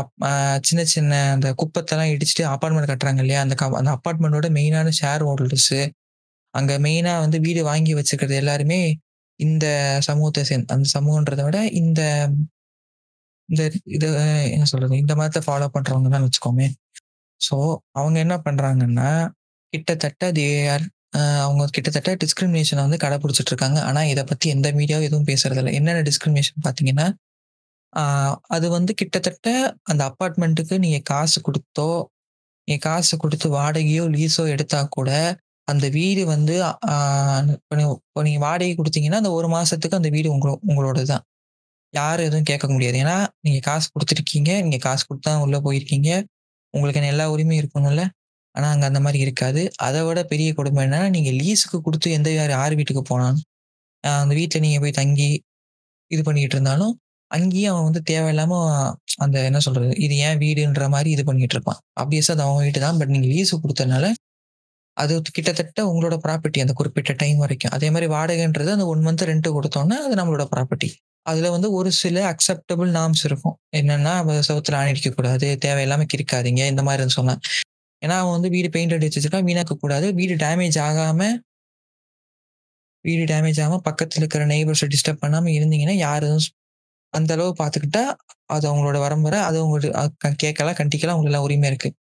சின்ன 0.62 0.82
சின்ன 0.92 1.12
அந்த 1.34 1.48
குப்பத்தெல்லாம் 1.62 2.12
இடிச்சுட்டு 2.14 2.44
அப்பார்ட்மெண்ட் 2.52 2.90
கட்டுறாங்க 2.92 3.22
இல்லையா? 3.24 3.40
அந்த 3.46 3.56
க 3.56 3.70
அந்த 3.80 3.92
அப்பார்ட்மெண்ட்டோட 3.96 4.50
மெயினான 4.58 4.92
ஷேர் 5.00 5.24
ஹோல்டர்ஸு, 5.28 5.80
அங்க 6.54 6.72
மெயினா 6.82 7.14
வந்து 7.20 7.40
வீடு 7.40 7.62
வாங்கி 7.64 7.94
வச்சுக்கிறது 7.96 8.36
எல்லாருமே 8.42 8.80
இந்த 9.40 9.66
சமூகத்தை 10.08 10.42
சேர்ந்து 10.44 10.74
அந்த 10.74 10.88
சமூகன்றத 10.96 11.42
விட 11.44 11.60
இந்த 11.80 12.00
இந்த 13.48 13.62
இது 13.96 14.08
என்ன 14.54 14.66
சொல்றது? 14.72 14.94
இந்த 15.02 15.14
மதத்தை 15.20 15.42
ஃபாலோ 15.46 15.68
பண்றவங்க 15.76 16.10
தான் 16.14 16.24
வச்சுக்கோமே. 16.26 16.66
ஸோ, 17.40 17.56
அவங்க 18.00 18.18
என்ன 18.26 18.34
பண்றாங்கன்னா, 18.46 19.10
கிட்டத்தட்ட 19.72 20.24
தே 20.38 20.46
ஆர் 20.74 20.86
அவங்க 21.46 21.64
கிட்டத்தட்ட 21.76 22.10
டிஸ்கிரிமினேஷனை 22.22 22.82
வந்து 22.86 22.98
கடைபிடிச்சிட்டு 23.04 23.52
இருக்காங்க. 23.52 23.78
ஆனால் 23.88 24.08
இதை 24.12 24.22
பத்தி 24.30 24.46
எந்த 24.56 24.68
மீடியாவும் 24.78 25.08
எதுவும் 25.08 25.28
பேசுறதில்ல. 25.30 25.72
என்னென்ன 25.78 26.04
டிஸ்கிரிமினேஷன் 26.10 26.64
பார்த்தீங்கன்னா, 26.66 27.06
அது 28.56 28.66
வந்து 28.76 28.92
கிட்டத்தட்ட 29.00 29.48
அந்த 29.92 30.02
அப்பார்ட்மெண்ட்டுக்கு 30.10 30.76
நீங்கள் 30.84 31.06
காசு 31.12 31.38
கொடுத்தோ 31.48 31.88
நீங்கள் 32.68 32.84
காசு 32.88 33.14
கொடுத்து 33.24 33.48
வாடகையோ, 33.58 34.04
லீஸோ 34.16 34.44
எடுத்தா 34.54 34.80
கூட, 34.98 35.10
அந்த 35.68 35.86
வீடு 35.98 36.22
வந்து 36.34 36.54
இப்போ 37.56 38.22
நீங்கள் 38.28 38.44
வாடகை 38.46 38.74
கொடுத்தீங்கன்னா 38.80 39.20
அந்த 39.22 39.32
ஒரு 39.38 39.48
மாதத்துக்கு 39.56 40.00
அந்த 40.00 40.10
வீடு 40.16 40.28
உங்களோ 40.36 40.54
உங்களோடது 40.70 41.08
தான். 41.12 41.24
யாரும் 41.94 42.26
எதுவும் 42.28 42.48
கேட்க 42.50 42.66
முடியாது. 42.74 42.96
ஏன்னா, 43.04 43.16
நீங்கள் 43.46 43.64
காசு 43.68 43.86
கொடுத்துருக்கீங்க 43.94 44.50
நீங்கள் 44.64 44.84
காசு 44.86 45.02
கொடுத்து 45.08 45.28
தான் 45.30 45.42
உள்ளே 45.46 45.58
போயிருக்கீங்க. 45.66 46.10
உங்களுக்கு 46.74 47.10
எல்லா 47.14 47.24
உரிமையும் 47.34 47.60
இருக்கணும்ல. 47.62 48.02
ஆனால் 48.54 48.72
அங்கே 48.74 48.86
அந்த 48.90 49.00
மாதிரி 49.04 49.18
இருக்காது. 49.26 49.62
அதை 49.86 50.00
விட 50.06 50.20
பெரிய 50.32 50.48
கொடுமை 50.58 50.80
என்னன்னா, 50.84 51.08
நீங்கள் 51.16 51.36
லீஸுக்கு 51.42 51.78
கொடுத்து 51.86 52.08
எந்த 52.18 52.28
யார் 52.32 52.52
யார் 52.56 52.74
வீட்டுக்கு 52.80 53.02
போனாலும், 53.12 53.42
அந்த 54.22 54.34
வீட்டில் 54.40 54.64
நீங்கள் 54.66 54.82
போய் 54.84 54.98
தங்கி 55.00 55.30
இது 56.10 56.22
பண்ணிட்டு 56.28 56.56
இருந்தாலும், 56.56 56.94
அங்கேயும் 57.30 57.72
அவன் 57.72 57.86
வந்து 57.88 58.02
தேவையில்லாமல் 58.10 58.66
அந்த 59.24 59.36
என்ன 59.48 59.58
சொல்றது? 59.66 59.92
இது 60.06 60.14
ஏன் 60.26 60.40
வீடுன்ற 60.44 60.86
மாதிரி 60.94 61.10
இது 61.16 61.22
பண்ணிட்டு 61.28 61.56
இருப்பான். 61.56 61.80
ஆப்வியஸாக 62.02 62.34
அது 62.36 62.44
அவன் 62.46 62.64
வீட்டு 62.66 62.80
தான். 62.86 62.98
பட் 63.00 63.12
நீங்கள் 63.14 63.32
லீஸு 63.34 63.56
கொடுத்தனால 63.64 64.06
அது 64.96 65.14
கிட்டத்தட்ட 65.36 65.80
உங்களோட 65.90 66.16
ப்ராப்பர்ட்டி 66.24 66.62
அந்த 66.64 66.74
குறிப்பிட்ட 66.80 67.12
டைம் 67.22 67.38
வரைக்கும். 67.44 67.72
அதே 67.76 67.88
மாதிரி 67.94 68.08
வாடகைன்றது 68.14 68.70
அந்த 68.76 68.86
ஒன் 68.92 69.04
மந்த் 69.06 69.24
ரெண்ட் 69.30 69.48
கொடுத்தோன்னா 69.58 69.96
அது 70.06 70.14
நம்மளோட 70.20 70.44
ப்ராப்பர்ட்டி. 70.54 70.88
அதுல 71.22 71.50
வந்து 71.50 71.72
ஒரு 71.72 71.92
சில 71.92 72.30
அக்செப்டபிள் 72.30 72.90
நார்ம்ஸ் 72.90 73.24
இருக்கும். 73.24 73.58
என்னன்னா, 73.76 74.42
சவுத்துல 74.48 74.74
ஆணி 74.74 74.90
அடிக்கக்கூடாது, 74.90 75.56
தேவையில்லாம 75.64 76.06
கிரிக்காதீங்க 76.14 76.66
இந்த 76.66 76.82
மாதிரி 76.82 77.08
சொன்னேன். 77.08 77.38
ஏன்னா, 78.06 78.18
அவன் 78.18 78.32
வந்து 78.32 78.48
வீடு 78.48 78.70
பெயிண்ட் 78.70 78.92
அடிச்சு 78.92 79.18
வச்சிருக்கான். 79.20 79.46
வீணாக்க 79.46 79.70
கூடாது. 79.70 80.14
வீடு 80.14 80.34
டேமேஜ் 80.34 80.78
ஆகாம 80.78 81.38
வீடு 83.04 83.34
டேமேஜ் 83.34 83.60
ஆகாம 83.60 83.80
பக்கத்துல 83.90 84.16
இருக்கிற 84.16 84.46
நெய்பர்ஸை 84.46 84.88
டிஸ்டர்ப் 84.88 85.22
பண்ணாம 85.22 85.50
இருந்தீங்கன்னா, 85.50 85.92
யார் 85.92 86.22
எதுவும் 86.22 86.40
அந்த 87.08 87.34
அளவு 87.34 87.54
பார்த்துக்கிட்டா, 87.58 88.16
அது 88.44 88.74
அவங்களோட 88.74 88.96
வரம்புற. 88.96 89.34
அது 89.34 89.66
உங்களுக்கு 89.66 90.34
கேட்கலாம், 90.36 90.72
கண்டிக்கலாம் 90.72 91.12
அவங்களுக்கு 91.12 91.24
எல்லாம் 91.24 91.42
உரிமை 91.42 91.68
இருக்கு. 91.68 91.94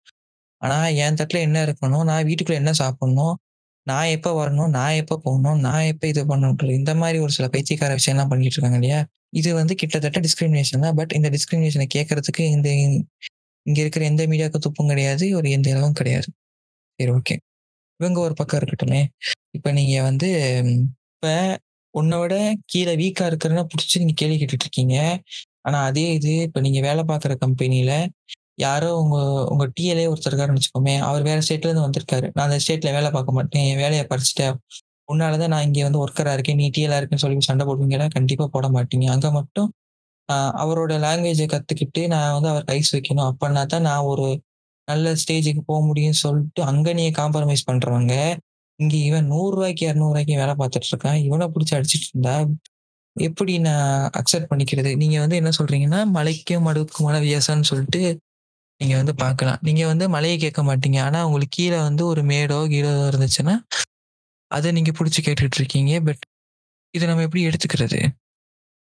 ஆனா, 0.57 0.87
என் 0.87 1.13
தட்டுல 1.13 1.39
என்ன 1.39 1.65
இருக்கணும்? 1.65 2.03
நான் 2.03 2.23
வீட்டுக்குள்ள 2.23 2.53
என்ன 2.53 2.73
சாப்பிடணும்? 2.73 3.37
நான் 3.87 4.09
எப்போ 4.15 4.31
வரணும்? 4.41 4.71
நான் 4.77 4.97
எப்போ 5.01 5.15
போகணும்? 5.25 5.59
நான் 5.67 5.85
எப்போ 5.91 6.05
இது 6.07 6.21
பண்ணணும்? 6.31 6.57
இந்த 6.79 6.93
மாதிரி 6.95 7.17
ஒரு 7.25 7.31
சில 7.37 7.47
பைத்தியக்கார 7.53 7.93
விஷயம்லாம் 7.99 8.31
பண்ணிட்டு 8.31 8.55
இருக்காங்க 8.57 8.79
இல்லையா? 8.81 8.99
இது 9.39 9.49
வந்து 9.53 9.73
கிட்டத்தட்ட 9.81 10.19
டிஸ்கிரிமினேஷன் 10.25 10.83
தான். 10.85 10.97
பட் 10.99 11.13
இந்த 11.19 11.29
டிஸ்கிரிமினேஷனை 11.35 11.87
கேட்கறதுக்கு 11.95 12.43
இந்த 12.55 12.69
இங்கே 13.65 13.81
இருக்கிற 13.81 14.03
எந்த 14.05 14.23
மீடியாவுக்கும் 14.31 14.65
துப்பும் 14.65 14.91
கிடையாது. 14.91 15.25
ஒரு 15.39 15.47
எந்த 15.57 15.67
இடமும் 15.73 15.97
கிடையாது. 15.99 16.29
சரி 16.99 17.11
ஓகே. 17.19 17.35
இவங்க 17.99 18.19
ஒரு 18.27 18.33
பக்கம் 18.33 18.59
இருக்கட்டுமே. 18.61 19.01
இப்போ 19.57 19.69
நீங்கள் 19.71 20.05
வந்து 20.09 20.29
இப்போ 21.15 21.31
உன்னை 21.93 22.17
விட 22.21 22.35
கீழே 22.65 22.93
வீக்காக 23.01 23.29
இருக்கிறவன 23.31 23.63
பிடிச்சி 23.71 23.95
நீங்கள் 24.01 24.19
கேள்வி 24.21 24.35
கேட்டுட்டு 24.37 24.65
இருக்கீங்க. 24.67 24.97
ஆனால் 25.67 25.85
அதே 25.89 26.05
இது 26.17 26.31
இப்போ 26.47 26.59
நீங்கள் 26.65 26.85
வேலை 26.87 27.03
பார்க்குற 27.11 27.33
கம்பெனியில் 27.45 27.95
யாரோ 28.59 28.89
உங்க 29.01 29.17
உங்க 29.53 29.65
டிஎல்ஏ 29.77 30.05
ஒருத்தர் 30.11 30.31
இருக்காருன்னு 30.31 30.59
வச்சுக்கோமே. 30.59 30.95
அவர் 31.09 31.23
வேற 31.29 31.39
ஸ்டேட்ல 31.45 31.69
இருந்து 31.69 31.85
வந்திருக்காரு. 31.87 32.27
நான் 32.35 32.47
அந்த 32.47 32.59
ஸ்டேட்ல 32.63 32.91
வேலை 32.97 33.09
பார்க்க 33.15 33.37
மாட்டேன். 33.37 33.65
என் 33.71 33.81
வேலையை 33.83 34.05
படிச்சுட்டேன் 34.11 34.55
உன்னாலதான் 35.09 35.51
நான் 35.53 35.65
இங்க 35.67 35.83
வந்து 35.87 36.01
ஒர்க்கரா 36.05 36.33
இருக்கேன். 36.37 36.59
நீ 36.61 36.65
டிஎல்ஆ 36.75 36.97
இருக்குன்னு 36.99 37.23
சொல்லி 37.25 37.47
சண்டை 37.49 37.65
போடுவீங்கன்னா 37.69 38.07
கண்டிப்பா 38.17 38.45
போட 38.55 38.67
மாட்டீங்க. 38.75 39.07
அங்க 39.15 39.27
மட்டும் 39.39 39.69
அவரோட 40.63 40.93
லாங்குவேஜை 41.05 41.45
கத்துக்கிட்டு 41.53 42.01
நான் 42.13 42.33
வந்து 42.35 42.49
அவர் 42.53 42.65
கைஸ் 42.71 42.91
வைக்கணும். 42.95 43.27
அப்படின்னா 43.31 43.63
தான் 43.73 43.87
நான் 43.89 44.07
ஒரு 44.11 44.25
நல்ல 44.87 45.13
ஸ்டேஜுக்கு 45.21 45.61
போக 45.69 45.79
முடியும்னு 45.87 46.19
சொல்லிட்டு 46.25 46.61
அங்க 46.71 46.87
நீங்க 46.99 47.11
காம்ப்ரமைஸ் 47.21 47.63
பண்றவங்க, 47.69 48.13
இங்க 48.79 48.95
இவன் 49.09 49.27
ரூ. 49.27 49.39
100க்கு 49.39 49.85
200க்கு 49.91 50.35
வேலை 50.41 50.53
பார்த்துட்டு 50.61 50.89
இருக்கான். 50.91 51.19
இவனை 51.27 51.47
பிடிச்சி 51.55 51.73
அடிச்சிட்டு 51.77 52.09
இருந்தா, 52.11 52.35
எப்படி 53.15 53.53
நான் 53.67 53.87
அக்செப்ட் 54.21 54.49
பண்ணிக்கிறது? 54.51 54.91
நீங்க 55.03 55.17
வந்து 55.23 55.39
என்ன 55.41 55.51
சொல்றீங்கன்னா, 55.59 56.01
மலைக்கும் 56.17 56.65
மடுவுக்கும் 56.67 57.07
மழை 57.09 57.19
வித்தியாசம்னு 57.23 57.69
சொல்லிட்டு 57.71 58.01
நீங்க 58.81 58.95
வந்து 58.95 59.15
பார்க்கலாம். 59.15 59.57
நீங்க 59.61 59.85
வந்து 59.85 60.09
மலையை 60.09 60.37
கேட்க 60.37 60.61
மாட்டீங்க. 60.63 61.01
ஆனா, 61.01 61.25
உங்களுக்கு 61.25 61.55
கீழே 61.55 61.77
வந்து 61.77 62.05
ஒரு 62.05 62.21
மேடோ, 62.23 62.59
கீழோ 62.67 62.91
இருந்துச்சுன்னா, 63.09 63.55
அதை 64.51 64.71
நீங்க 64.71 64.91
பிடிச்சி 64.91 65.19
கேட்டுட்டு 65.21 65.57
இருக்கீங்க. 65.57 66.01
பட் 66.01 66.23
இதை 66.93 67.07
நம்ம 67.07 67.23
எப்படி 67.23 67.47
எடுத்துக்கிறது? 67.47 67.99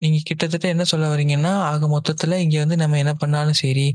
நீங்க 0.01 0.19
கிட்டத்தட்ட 0.23 0.67
என்ன 0.67 0.83
சொல்ல 0.83 1.15
வரீங்கன்னா, 1.15 1.53
ஆக 1.71 1.87
மொத்தத்துல 1.93 2.35
இங்க 2.35 2.59
வந்து 2.59 2.77
நம்ம 2.77 2.97
என்ன 2.97 3.13
பண்ணாலும் 3.13 3.53
சரி, 3.53 3.87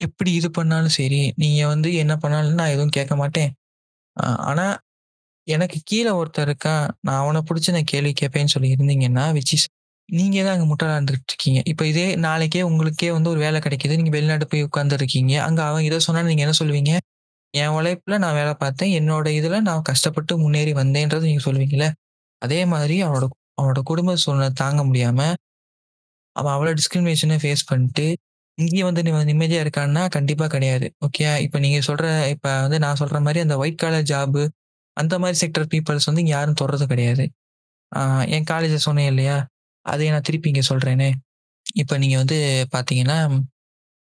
எப்படி 0.00 0.32
இது 0.32 0.50
பண்ணாலும் 0.50 0.96
சரி, 1.00 1.32
நீங்க 1.36 1.66
வந்து 1.66 1.94
என்ன 1.94 2.16
பண்ணாலும் 2.16 2.54
நான் 2.54 2.68
எதுவும் 2.68 2.90
கேட்க 2.90 3.16
மாட்டேன். 3.16 3.52
ஆனா, 4.50 4.66
எனக்கு 5.48 5.80
கீழே 5.84 6.10
ஒருத்தர் 6.10 6.48
இருக்கான். 6.48 6.88
நான் 7.00 7.22
அவனை 7.22 7.42
பிடிச்சி 7.42 7.72
நான் 7.72 7.84
கேள்வி 7.84 8.12
கேட்பேன்னு 8.20 8.46
சொல்லி 8.46 8.74
இருந்தீங்கன்னா, 8.74 9.26
விச் 9.32 9.52
இஸ் 9.52 9.68
நீங்க 10.08 10.38
தான் 10.42 10.54
அங்க 10.54 10.66
முட்டாளா 10.70 10.94
இருந்துட்டு 10.96 11.32
இருக்கீங்க. 11.32 11.60
இப்ப 11.66 11.82
இதே 11.86 12.06
நாளைக்கே 12.24 12.62
உங்களுக்கே 12.62 13.08
வந்து 13.12 13.30
ஒரு 13.30 13.40
வேலை 13.40 13.58
கிடைக்குது. 13.60 13.96
நீங்க 13.96 14.12
வெளிநாடு 14.12 14.46
போய் 14.46 14.66
உட்கார்ந்துருக்கீங்க. 14.66 15.34
அங்க 15.46 15.60
அவன் 15.64 15.84
இத 15.84 15.98
சொன்னா 16.06 16.22
நீங்க 16.26 16.44
என்ன 16.46 16.56
சொல்லுவீங்க? 16.60 16.92
என் 17.54 17.74
உழைப்புல 17.76 18.18
நான் 18.18 18.36
வேலை 18.36 18.54
பார்த்தேன். 18.58 18.92
என்னோட 18.98 19.28
இதுல 19.38 19.60
நான் 19.64 19.86
கஷ்டப்பட்டு 19.90 20.34
முன்னேறி 20.42 20.72
வந்தேன்றது 20.80 21.26
நீங்க 21.30 21.44
சொல்லுவீங்கல்ல. 21.46 21.88
அதே 22.42 22.60
மாதிரி 22.72 22.96
அவனோட 23.06 23.26
அவனோட 23.58 23.80
குடும்ப 23.86 24.12
சூழ்நிலை 24.22 24.50
தாங்க 24.60 24.80
முடியாம, 24.86 25.20
அவன் 26.36 26.52
அவ்வளோ 26.54 26.72
டிஸ்கிரிமினேஷன 26.78 27.36
ஃபேஸ் 27.42 27.64
பண்ணிட்டு, 27.68 28.06
இங்கேயே 28.58 28.84
வந்து 28.84 29.02
நிம்ம 29.06 29.20
நிம்மதியா 29.30 29.60
இருக்கான்னா, 29.64 30.02
கண்டிப்பா 30.16 30.46
கிடையாது. 30.48 30.86
ஓகே 31.06 31.24
இப்ப 31.46 31.58
நீங்க 31.58 31.78
சொல்ற 31.88 32.04
இப்ப 32.34 32.46
வந்து 32.64 32.78
நான் 32.84 33.00
சொல்ற 33.02 33.18
மாரி 33.22 33.40
அந்த 33.44 33.56
ஒயிட் 33.62 33.82
காலர் 33.82 34.08
ஜாப் 34.10 34.40
அந்த 34.96 35.14
மாரி 35.18 35.36
செக்டர் 35.40 35.66
பீப்பிள்ஸ் 35.72 36.08
வந்து 36.08 36.22
இங்க 36.24 36.34
யாரும் 36.34 36.58
தொடுறது 36.60 36.86
கிடையாது. 36.90 37.24
ஆ 37.92 38.00
என் 38.36 38.48
காலேஜ 38.50 38.76
சொன்னேன் 38.86 39.10
இல்லையா? 39.12 39.36
அதை 39.86 40.10
நான் 40.10 40.26
திருப்பி 40.28 40.50
இங்கே 40.52 40.64
சொல்கிறேனே 40.70 41.08
இப்போ 41.76 41.94
நீங்கள் 41.98 42.20
வந்து 42.22 42.38
பார்த்தீங்கன்னா, 42.74 43.18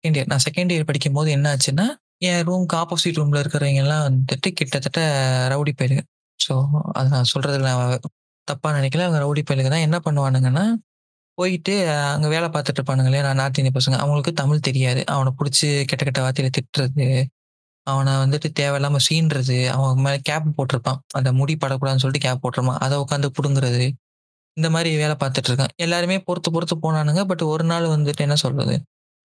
செகண்ட் 0.04 0.16
இயர் 0.18 0.30
நான் 0.32 0.44
செகண்ட் 0.46 0.72
இயர் 0.74 0.88
படிக்கும்போது 0.90 1.30
என்ன 1.30 1.48
ஆச்சுன்னா, 1.54 1.86
என் 2.28 2.42
ரூம்க்கு 2.48 2.76
ஆப்போசிட் 2.82 3.18
ரூமில் 3.20 3.40
இருக்கிறவங்கெல்லாம் 3.42 4.04
வந்துட்டு 4.08 4.48
கிட்டத்தட்ட 4.58 5.00
ரவுடி 5.54 5.72
பயிலுங்க 5.78 6.02
ஸோ, 6.40 6.54
அதை 6.98 7.08
நான் 7.14 7.30
சொல்கிறதுல 7.32 7.64
நான் 7.70 8.04
தப்பாக 8.48 8.72
நினைக்கல. 8.78 9.04
அவங்க 9.06 9.20
ரவுடி 9.24 9.42
பயிலுங்க 9.48 9.70
தான். 9.74 9.86
என்ன 9.88 9.98
பண்ணுவானுங்கன்னா, 10.06 10.64
போயிட்டு 11.38 11.74
அங்கே 12.14 12.28
வேலை 12.28 12.48
பார்த்துட்டு 12.48 12.80
இருப்பானுங்க 12.80 13.10
இல்லையா? 13.10 13.24
நான் 13.28 13.40
நார்த் 13.42 13.60
இந்திய 13.60 13.74
பசங்க. 13.78 13.96
அவங்களுக்கு 14.04 14.32
தமிழ் 14.42 14.66
தெரியாது. 14.68 15.02
அவனை 15.14 15.32
பிடிச்சி 15.38 15.68
கெட்ட 15.90 16.02
கெட்ட 16.04 16.20
வார்த்தையில் 16.24 16.56
திட்டுறது, 16.58 17.06
அவனை 17.86 18.12
வந்துட்டு 18.24 18.48
தேவையில்லாமல் 18.60 19.04
சீன்றது 19.08 19.58
அவன் 19.76 20.02
மேலே 20.06 20.18
கேப் 20.30 20.48
போட்டிருப்பான். 20.58 21.00
அந்த 21.18 21.30
முடி 21.40 21.54
படக்கூடாதுன்னு 21.56 22.04
சொல்லிட்டு 22.04 22.26
கேப் 22.28 22.42
போட்டிருப்பான். 22.44 22.80
அதை 22.86 22.96
உட்காந்து 23.04 23.30
பிடுங்குறது 23.38 23.84
இந்த 24.56 24.68
மாதிரி 24.70 24.90
வேலை 24.96 25.16
பார்த்துட்டு 25.16 25.50
இருக்கேன் 25.50 25.72
எல்லாருமே 25.76 26.16
பொறுத்து 26.20 26.50
பொறுத்து 26.52 26.76
போனானுங்க. 26.76 27.22
பட் 27.26 27.42
ஒரு 27.46 27.64
நாள் 27.64 27.86
வந்துட்டு 27.86 28.20
என்ன 28.20 28.36
சொல்றது? 28.36 28.74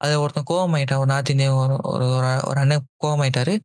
அது 0.01 0.21
ஒருத்தன் 0.21 0.49
கோவமாயிட்டான். 0.49 0.97
ஒரு 0.97 1.07
நார்த் 1.07 1.29
இந்தியன் 1.29 1.57
ஒரு 1.59 1.75
ஒரு 1.87 2.07
ஒரு 2.45 2.59
அண்ணன் 2.59 2.85
கோவமாயிட்டாரு. 3.03 3.55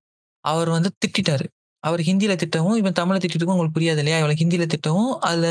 அவர் 0.45 0.71
வந்து 0.71 0.91
திட்டாரு 1.09 1.47
அவர் 1.85 2.01
ஹிந்தியில 2.01 2.35
திட்டவும், 2.37 2.77
இவன் 2.77 2.97
தமிழ்ல 2.99 3.21
திட்டிருக்கும் 3.21 3.55
உங்களுக்கு 3.55 3.77
புரியாது 3.79 3.99
இல்லையா? 3.99 4.19
இவனுக்கு 4.19 4.45
ஹிந்தியில 4.45 4.67
திட்டவும், 4.75 5.13
அதுல 5.23 5.49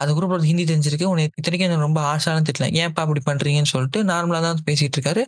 அந்த 0.00 0.12
குரூப்ல 0.14 0.44
ஹிந்தி 0.44 0.64
தெரிஞ்சிருக்கு. 0.64 1.06
உன்னை 1.06 1.24
இத்தனைக்கும் 1.32 1.68
என்ன 1.68 1.82
ரொம்ப 1.82 2.00
ஆசாலும் 2.10 2.46
திட்டலாம் 2.46 2.74
ஏன்ப்பா 2.80 3.02
இப்படி 3.06 3.22
பண்றீங்கன்னு 3.26 3.72
சொல்லிட்டு 3.72 4.00
நார்மலா 4.04 4.40
தான் 4.42 4.60
பேசிட்டு 4.66 4.96
இருக்காரு. 4.98 5.22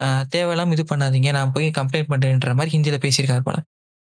அ 0.00 0.06
தேவையில்லாம 0.30 0.72
இது 0.72 0.84
பண்ணாதீங்க. 0.90 1.30
நான் 1.32 1.52
போய் 1.52 1.68
கம்ப்ளைண்ட் 1.78 2.10
பண்றேன்ற 2.12 2.54
மாதிரி 2.54 2.72
ஹிந்தியில 2.76 2.98
பேசியிருக்காரு 3.04 3.44
போல. 3.44 3.58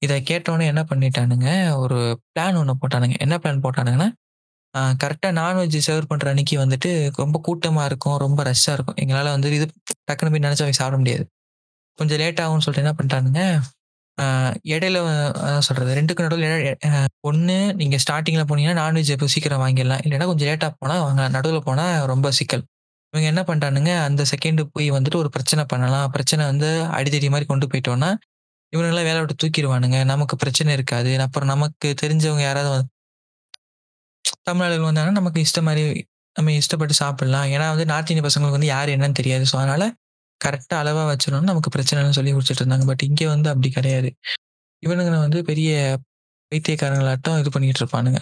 இதை 0.02 0.18
கேட்டோன்னே 0.30 0.68
என்ன 0.68 0.84
பண்ணிட்டானுங்க, 0.90 1.50
ஒரு 1.78 1.98
பிளான் 2.32 2.58
ஒன்று 2.58 2.76
போட்டானுங்க. 2.82 3.18
என்ன 3.20 3.36
பிளான் 3.38 3.64
போட்டானுங்கன்னா, 3.66 4.10
கரெக்டாக 5.02 5.34
நான்வெஜ் 5.38 5.78
சர்வ் 5.88 6.10
பண்ற 6.12 6.28
அன்னைக்கு 6.32 6.56
வந்துட்டு 6.62 6.90
ரொம்ப 7.18 7.38
கூட்டமா 7.48 7.84
இருக்கும். 7.90 8.18
ரொம்ப 8.18 8.42
ரஷ்ஷா 8.44 8.74
இருக்கும். 8.76 8.98
எங்களால 9.04 9.32
வந்து 9.36 9.50
இது 9.58 9.66
டக்குனு 10.10 10.32
போய் 10.34 10.46
நெனச்சா 10.46 10.66
போய் 10.66 10.80
சாப்பிட 10.80 10.98
முடியாது. 11.02 11.24
கொஞ்சம் 12.00 12.20
லேட் 12.22 12.42
ஆகும்னு 12.44 12.66
சொல்லிட்டு 12.66 12.86
என்ன 12.86 12.96
பண்ணிட்டானுங்க, 12.98 13.42
இடையில 14.72 15.00
அ 15.46 15.54
சொல்றது 15.68 15.92
2க்கும் 15.96 16.28
நடுவில் 16.28 16.48
எ 16.66 16.74
அ 16.90 16.92
நீங்க 17.80 17.98
ஸ்டார்ட்டிங்ல 18.04 18.46
போனீங்கன்னா 18.50 18.80
நான்வெஜ் 18.84 19.12
எப்போ 19.16 19.30
சீக்கிரம் 19.36 19.64
வாங்கிடலாம். 19.64 20.04
இல்லைன்னா 20.06 20.28
கொஞ்சம் 20.32 20.50
லேட்டா 20.52 20.70
போனா 20.80 20.98
வாங்க 21.04 21.24
நடுவில் 21.36 21.68
போனா 21.68 21.86
ரொம்ப 22.14 22.30
சிக்கல். 22.40 22.64
இவங்க 23.14 23.28
என்ன 23.32 23.44
பண்ணிட்டானுங்க, 23.48 23.92
அந்த 24.08 24.24
செகண்டு 24.32 24.64
போய் 24.74 24.88
வந்துட்டு 24.92 25.20
ஒரு 25.22 25.32
பிரச்சனை 25.36 25.64
பண்ணலாம். 25.72 26.08
பிரச்சனை 26.16 26.44
வந்து 26.52 26.70
அடித்தடி 26.98 27.30
மாதிரி 27.32 27.48
கொண்டு 27.48 27.68
போயிட்டோம்னா, 27.72 28.10
இவனுங்கலாம் 28.74 29.08
வேலை 29.10 29.20
விட்டு 29.22 29.38
தூக்கிடுவானுங்க 29.44 30.00
நமக்கு 30.12 30.36
பிரச்சனை 30.44 30.72
இருக்காது. 30.78 31.12
அப்புறம் 31.26 31.52
நமக்கு 31.54 31.90
தெரிஞ்சவங்க 32.04 32.44
யாராவது 32.46 32.72
தமிழ்நாடுகள் 34.52 34.90
வந்தாங்கன்னா, 34.90 35.20
நமக்கு 35.22 35.40
இஷ்ட 35.42 35.62
மாதிரி 35.62 35.84
நம்ம 36.36 36.52
இஷ்டப்பட்டு 36.54 36.96
சாப்பிடலாம். 37.00 37.48
ஏன்னா 37.54 37.66
வந்து 37.70 37.86
நார்த் 37.86 38.12
இந்திய 38.12 38.26
பசங்களுக்கு 38.28 38.58
வந்து 38.60 38.72
யார் 38.76 38.90
என்னன்னு 38.90 39.20
தெரியாது. 39.22 39.46
ஸோ 39.52 39.56
அதனால 39.58 39.84
கரெக்டாக 40.42 40.82
அளவாக 40.84 41.08
வச்சிடணும்னு 41.12 41.52
நமக்கு 41.52 41.70
பிரச்சனைன்னு 41.70 42.18
சொல்லி 42.20 42.32
குடிச்சிட்டு 42.32 42.62
இருந்தாங்க. 42.64 42.86
பட் 42.86 43.04
இங்கே 43.04 43.28
வந்து 43.28 43.50
அப்படி 43.50 43.70
கிடையாது. 43.70 44.10
இவனுங்க 44.84 45.20
வந்து 45.26 45.40
பெரிய 45.44 45.72
வைத்தியக்காரங்களாட்டம் 46.52 47.40
இது 47.42 47.50
பண்ணிட்டு 47.50 47.82
இருப்பானுங்க. 47.84 48.20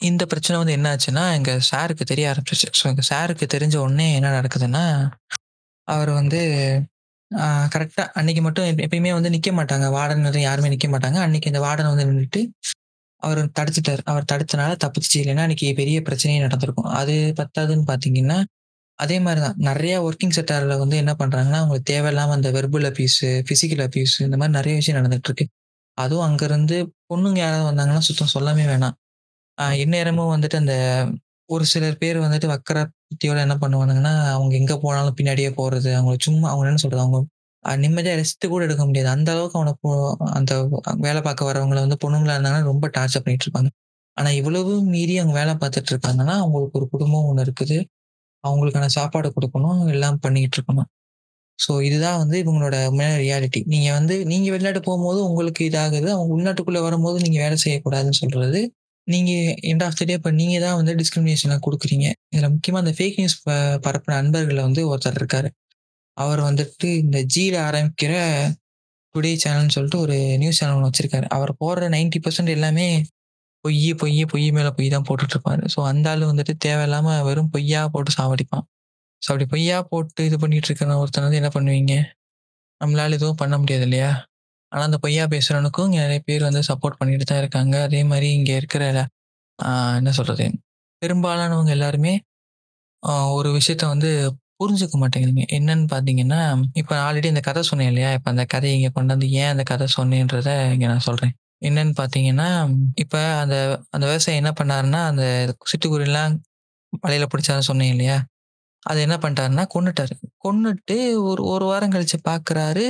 இந்த 0.00 0.22
பிரச்சனை 0.26 0.56
வந்து 0.58 0.72
என்ன 0.72 0.86
ஆச்சுன்னா, 0.92 1.24
எங்கள் 1.32 1.66
சாருக்கு 1.70 2.04
தெரிய 2.04 2.26
ஆரம்பிச்சிச்சு 2.32 2.68
ஸோ 2.78 2.84
எங்கள் 2.86 3.08
சாருக்கு 3.10 3.46
தெரிஞ்ச 3.46 3.76
உடனே 3.76 4.06
என்ன 4.14 4.30
நடக்குதுன்னா, 4.38 4.84
அவர் 5.88 6.10
வந்து 6.10 6.40
கரெக்டாக 7.72 8.06
அன்னைக்கு 8.12 8.42
மட்டும் 8.42 8.66
எப்பயுமே 8.86 9.12
வந்து 9.12 9.30
நிற்க 9.30 9.50
மாட்டாங்க. 9.52 9.86
வார்டன் 9.90 10.40
யாருமே 10.40 10.68
நிற்க 10.68 10.88
மாட்டாங்க. 10.88 11.18
அன்னைக்கு 11.18 11.50
இந்த 11.52 11.60
வார்டன் 11.60 11.90
வந்து 11.92 12.06
நின்றுட்டு 12.06 12.40
அவர் 13.22 13.40
தடுத்துட்டார் 13.58 14.02
அவர் 14.04 14.28
தடுத்தனால 14.32 14.72
தப்பிச்சு 14.84 15.16
இல்லைன்னா 15.22 15.44
அன்னைக்கு 15.46 15.68
பெரிய 15.76 15.98
பிரச்சனையே 16.02 16.40
நடந்திருக்கும். 16.40 16.88
அது 17.00 17.14
பத்தாதுன்னு 17.40 17.86
பார்த்தீங்கன்னா, 17.90 18.38
அதே 18.98 19.16
மாதிரி 19.20 19.40
தான் 19.40 19.58
நிறைய 19.68 19.94
ஒர்க்கிங் 20.02 20.36
செக்டார்ல 20.38 20.74
வந்து 20.78 20.96
என்ன 20.96 21.12
பண்ணுறாங்கன்னா 21.20 21.60
அவங்களுக்கு 21.62 21.90
தேவையில்லாமல் 21.92 22.36
அந்த 22.38 22.50
வெர்பல் 22.50 22.86
அபியூஸு 22.90 23.28
ஃபிசிக்கல் 23.48 23.82
அபியூஸ் 23.86 24.16
இந்த 24.26 24.36
மாதிரி 24.36 24.54
நிறைய 24.60 24.74
விஷயம் 24.76 24.98
நடந்துட்டு 25.00 25.30
இருக்கு. 25.30 25.46
அதுவும் 25.98 26.26
அங்கேருந்து 26.28 26.76
பொண்ணுங்க 27.10 27.38
யாராவது 27.38 27.68
வந்தாங்கன்னா 27.70 28.04
சுத்தம் 28.08 28.34
சொல்லவே 28.36 28.64
வேணாம். 28.72 28.96
இந்நேரமும் 29.82 30.32
வந்துட்டு 30.34 30.56
அந்த 30.56 30.74
ஒரு 31.50 31.64
சிலர் 31.64 31.98
பேர் 31.98 32.18
வந்துட்டு 32.24 32.48
வக்கர 32.52 32.78
புத்தியோட 33.08 33.38
என்ன 33.46 33.56
பண்ணுவானுங்கன்னா, 33.62 34.14
அவங்க 34.36 34.54
எங்கே 34.56 34.76
போனாலும் 34.84 35.16
பின்னாடியே 35.18 35.50
போகிறது 35.58 35.90
அவங்கள 35.98 36.16
சும்மா 36.20 36.46
அவங்க 36.52 36.66
என்ன 36.70 36.82
சொல்கிறது 36.84 37.04
அவங்க 37.04 37.20
நிம்மதியாக 37.82 38.18
ரெஸ்ட் 38.20 38.44
கூட 38.52 38.62
எடுக்க 38.68 38.84
முடியாது. 38.88 39.08
அந்த 39.16 39.28
அளவுக்கு 39.34 39.58
அவனை 39.60 39.72
போ 39.82 39.90
அந்த 40.38 40.52
வேலை 41.06 41.20
பார்க்க 41.26 41.48
வரவங்கள 41.50 41.80
வந்து 41.86 41.98
பொண்ணுங்களா 42.04 42.34
இருந்தாங்கன்னா 42.36 42.68
ரொம்ப 42.72 42.86
டார்ச்சர் 42.96 43.24
பண்ணிட்டு 43.24 43.46
இருப்பாங்க. 43.48 43.70
ஆனால் 44.16 44.36
இவ்வளவு 44.40 44.72
மீறி 44.94 45.14
அவங்க 45.20 45.34
வேலை 45.40 45.52
பார்த்துட்டு 45.62 45.92
இருக்காங்கன்னா, 45.94 46.34
அவங்களுக்கு 46.44 46.78
ஒரு 46.80 46.88
குடும்பம் 46.94 47.28
ஒன்று 47.30 47.44
இருக்குது. 47.46 47.78
அவங்களுக்கான 48.44 48.88
சாப்பாடு 48.98 49.28
கொடுக்கணும் 49.36 49.80
எல்லாம் 49.94 50.18
பண்ணிக்கிட்டு 50.24 50.58
இருக்கணும். 50.58 50.88
ஸோ 51.58 51.72
இதுதான் 51.88 52.18
வந்து 52.22 52.36
இவங்களோட 52.44 52.76
உண்மையான 52.90 53.16
ரியாலிட்டி. 53.24 53.60
நீங்கள் 53.72 53.96
வந்து 53.98 54.14
நீங்கள் 54.32 54.54
வெளிநாட்டு 54.54 54.80
போகும்போது 54.88 55.20
உங்களுக்கு 55.28 55.62
இதாகுது. 55.70 56.08
அவங்க 56.16 56.32
உள்நாட்டுக்குள்ளே 56.36 56.82
வரும்போது 56.88 57.18
நீங்கள் 57.24 57.44
வேலை 57.46 57.58
செய்யக்கூடாதுன்னு 57.64 58.20
சொல்கிறது 58.22 58.60
நீங்கள் 59.06 59.54
எண்ட் 59.70 59.84
ஆஃப் 59.86 59.96
த 60.00 60.04
டே 60.08 60.14
இப்போ 60.18 60.30
நீங்கள் 60.40 60.62
தான் 60.64 60.76
வந்து 60.80 60.92
டிஸ்கிரிமினேஷன்லாம் 61.00 61.64
கொடுக்குறீங்க 61.66 62.06
இதில் 62.34 62.52
முக்கியமாக 62.54 62.82
அந்த 62.84 62.92
ஃபேக் 62.98 63.18
நியூஸ் 63.20 63.36
பரப்புன 63.86 64.16
நண்பர்கள்ல 64.20 64.62
வந்து 64.68 64.82
ஒருத்தர் 64.90 65.18
இருக்காரு. 65.20 65.48
அவர் 66.16 66.40
வந்துட்டு 66.48 66.88
இந்த 67.02 67.18
ஜில 67.34 67.54
ஆரம்பிக்கிற 67.68 68.14
டுடே 69.14 69.30
சேனல்னு 69.42 69.74
சொல்லிட்டு 69.76 69.98
ஒரு 70.04 70.16
நியூஸ் 70.42 70.58
சேனல் 70.60 70.76
ஒன்று 70.76 70.90
வச்சிருக்காரு. 70.90 71.26
அவர் 71.36 71.50
போடுற 71.62 71.88
90% 71.94 72.52
எல்லாமே 72.56 72.86
பொய் 73.64 73.88
பொய் 74.00 74.20
பொய் 74.32 74.46
மேலே 74.56 74.70
பொய் 74.76 74.88
தான் 74.94 75.06
போட்டுட்டு 75.08 75.34
இருப்பாரு. 75.36 75.62
ஸோ 75.74 75.78
அந்த 75.90 76.06
ஆள் 76.12 76.22
வந்துட்டு 76.30 76.54
தேவையில்லாம 76.66 77.16
வெறும் 77.28 77.50
பொய்யா 77.54 77.80
போட்டு 77.94 78.12
சாவடிப்பான். 78.18 78.64
ஸோ 79.22 79.28
அப்படி 79.32 79.46
பொய்யா 79.54 79.76
போட்டு 79.90 80.22
இது 80.28 80.36
பண்ணிட்டு 80.44 80.68
இருக்கிற 80.68 80.96
ஒருத்தன 81.02 81.26
வந்து 81.28 81.40
என்ன 81.40 81.50
பண்ணுவீங்க? 81.56 81.94
நம்மளால 82.80 83.16
எதுவும் 83.18 83.40
பண்ண 83.42 83.54
முடியாது 83.62 83.86
இல்லையா? 83.88 84.10
ஆனால் 84.72 84.86
அந்த 84.88 84.98
பொய்யா 85.04 85.24
பேசுகிறவனுக்கும் 85.34 85.92
நிறைய 85.96 86.20
பேர் 86.28 86.46
வந்து 86.48 86.62
சப்போர்ட் 86.70 86.98
பண்ணிட்டு 87.00 87.26
தான் 87.30 87.40
இருக்காங்க. 87.42 87.74
அதே 87.88 88.00
மாதிரி 88.12 88.28
இங்கே 88.38 88.54
இருக்கிற 88.60 88.84
என்ன 90.00 90.10
சொல்கிறது 90.18 90.46
பெரும்பாலானவங்க 91.02 91.72
எல்லாருமே 91.76 92.12
ஒரு 93.38 93.48
விஷயத்த 93.58 93.84
வந்து 93.94 94.10
புரிஞ்சுக்க 94.62 94.96
மாட்டேங்குதுங்க. 95.02 95.44
என்னன்னு 95.58 95.86
பார்த்தீங்கன்னா, 95.92 96.40
இப்போ 96.74 96.94
ஆல்ரெடி 97.06 97.28
இந்த 97.34 97.40
கதை 97.40 97.62
சொன்னேன் 97.62 97.90
இல்லையா? 97.92 98.10
இப்போ 98.12 98.30
அந்த 98.30 98.44
கதையை 98.46 98.74
இங்கே 98.78 98.92
கொண்டாந்து 98.98 99.28
ஏன் 99.40 99.50
அந்த 99.50 99.64
கதை 99.72 99.86
சொன்னேன்றத 99.96 100.50
இங்கே 100.74 100.86
நான் 100.86 101.06
சொல்கிறேன் 101.08 101.34
என்னன்னு 101.62 101.94
பார்த்தீங்கன்னா, 102.00 102.48
இப்போ 102.96 103.20
அந்த 103.42 103.56
அந்த 103.90 104.04
விவசாயி 104.06 104.40
என்ன 104.42 104.52
பண்ணாருன்னா, 104.60 105.00
அந்த 105.10 105.24
சிட்டுக்குருவிலாம் 105.72 106.34
வலையில் 107.02 107.30
பிடிச்சாருன்னு 107.32 107.70
சொன்னேன் 107.70 107.92
இல்லையா? 107.94 108.16
அதை 108.82 109.00
என்ன 109.02 109.16
பண்ணிட்டாருன்னா 109.16 109.64
கொன்னுட்டாரு. 109.74 110.14
கொன்னுட்டு 110.44 110.96
ஒரு 111.22 111.42
ஒரு 111.44 111.64
வாரம் 111.64 111.92
கழிச்சு 111.94 112.18
பார்க்குறாரு, 112.28 112.84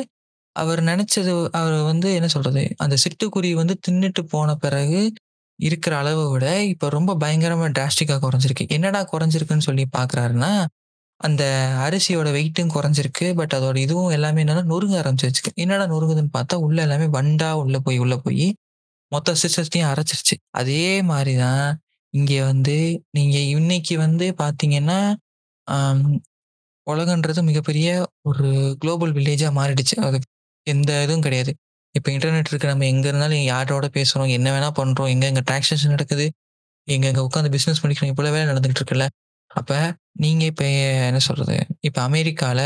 அவர் 0.56 0.80
நினச்சது 0.82 1.32
அவர் 1.52 1.76
வந்து 1.82 2.08
என்ன 2.14 2.28
சொல்றது? 2.28 2.62
அந்த 2.78 2.96
சிட்டுக்குருவி 3.04 3.54
வந்து 3.54 3.76
தின்னுட்டு 3.86 4.22
போன 4.34 4.54
பிறகு 4.56 5.00
இருக்கிற 5.58 5.94
அளவை 5.98 6.24
விட, 6.30 6.46
இப்போ 6.64 6.86
ரொம்ப 6.88 7.12
பயங்கரமாக 7.16 7.70
டிராஸ்டிக்காக 7.70 8.20
குறைஞ்சிருக்கு. 8.20 8.64
என்னடா 8.68 9.00
குறைஞ்சிருக்குன்னு 9.12 9.68
சொல்லி 9.68 9.84
பார்க்குறாருன்னா, 9.98 10.52
அந்த 11.22 11.42
அரிசியோட 11.86 12.28
வெயிட்டும் 12.36 12.72
குறைஞ்சிருக்கு. 12.74 13.26
பட் 13.40 13.54
அதோட 13.58 13.76
இதுவும் 13.84 14.12
எல்லாமே 14.16 14.42
என்னன்னா 14.44 14.64
நொறுங்க 14.72 14.96
ஆரம்பிச்சிருச்சு. 15.02 15.52
என்னடா 15.64 15.84
நொறுங்குதுன்னு 15.92 16.32
பார்த்தா, 16.38 16.56
உள்ள 16.66 16.78
எல்லாமே 16.86 17.06
வண்டா 17.18 17.50
உள்ள 17.62 17.78
போய் 17.86 17.98
உள்ள 18.04 18.16
போய் 18.26 18.46
மொத்த 19.12 19.34
சிஸ்டத்தையும் 19.42 19.90
அரைச்சிருச்சு. 19.92 20.36
அதே 20.60 20.84
மாதிரி 21.10 21.34
தான் 21.44 21.66
இங்க 22.14 22.32
வந்து 22.50 22.76
நீங்க 23.18 23.36
இன்னைக்கு 23.56 23.94
வந்து 24.06 24.26
பார்த்தீங்கன்னா, 24.42 24.98
உலகன்றது 26.86 27.40
மிகப்பெரிய 27.50 27.88
ஒரு 28.30 28.48
குளோபல் 28.82 29.14
வில்லேஜா 29.18 29.48
மாறிடுச்சு. 29.58 29.96
அது 30.08 30.18
எந்த 30.66 30.90
இதுவும் 31.04 31.24
கிடையாது. 31.26 31.52
இப்போ 31.94 32.08
இன்டர்நெட் 32.14 32.50
இருக்கு. 32.50 32.70
நம்ம 32.72 32.86
எங்க 32.92 33.06
இருந்தாலும் 33.10 33.42
யாரோட 33.52 33.86
பேசுறோம், 33.96 34.30
என்ன 34.38 34.48
வேணா 34.54 34.70
பண்றோம், 34.80 35.10
எங்கெங்க 35.14 35.42
டிரான்சாக்ஷன் 35.48 35.94
நடக்குது, 35.96 36.26
எங்கெங்க 36.88 37.22
உட்காந்து 37.28 37.52
பிசினஸ் 37.56 37.80
பண்ணிக்கிறோம், 37.82 38.12
இவ்வளவு 38.14 38.34
வேலை 38.36 38.46
நடந்துகிட்டு 38.52 38.82
இருக்குல்ல. 38.82 39.06
அப்ப 39.52 39.72
நீங்க 40.22 40.42
இப்ப 40.50 40.62
என்ன 41.08 41.20
சொல்றது? 41.26 41.56
இப்ப 41.88 41.98
அமெரிக்கால 42.08 42.60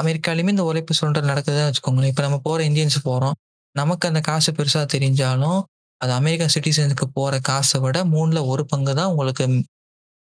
அமெரிக்காலயுமே 0.00 0.52
இந்த 0.54 0.64
உழைப்பு 0.70 0.92
சுரண்டல் 0.98 1.30
நடக்குதுன்னு 1.32 1.68
வச்சுக்கோங்களேன். 1.68 2.12
இப்ப 2.12 2.22
நம்ம 2.26 2.38
போற 2.46 2.58
இந்தியன்ஸ் 2.70 2.98
போறோம். 3.08 3.36
நமக்கு 3.76 4.04
அந்த 4.10 4.20
காசு 4.28 4.50
பெருசா 4.58 4.82
தெரிஞ்சாலும், 4.94 5.60
அது 6.00 6.12
அமெரிக்கன் 6.20 6.52
சிட்டிசனுக்கு 6.54 7.06
போற 7.18 7.34
காசை 7.48 7.78
விட 7.84 7.98
3ல 8.14 8.40
1 8.52 8.64
பங்கு 8.72 8.92
தான் 9.00 9.10
உங்களுக்கு 9.12 9.44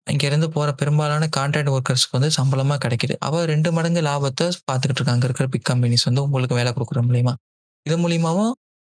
இங்கேருந்து 0.06 0.48
போகிற 0.54 0.70
பெரும்பாலான 0.80 1.28
கான்ட்ராக்ட் 1.37 1.72
ஒர்க்கர்ஸ்க்கு 1.74 2.16
வந்து 2.18 2.30
சம்பளமாக 2.38 2.78
கிடைக்குது. 2.85 3.14
அவ 3.26 3.42
2 3.46 3.72
மடங்கு 3.76 4.00
லாபத்தை 4.08 4.46
பார்த்துக்கிட்டு 4.68 5.00
இருக்காங்க. 5.02 5.24
இருக்கிற 5.28 5.46
பிக் 5.54 5.68
கம்பெனிஸ் 5.70 6.06
வந்து 6.08 6.24
உங்களுக்கு 6.26 6.58
வேலை 6.61 6.70
கொடுக்குற 6.76 7.02
மூலியமா. 7.08 7.35
இது 7.87 7.96
மூலியமாவும் 8.04 8.52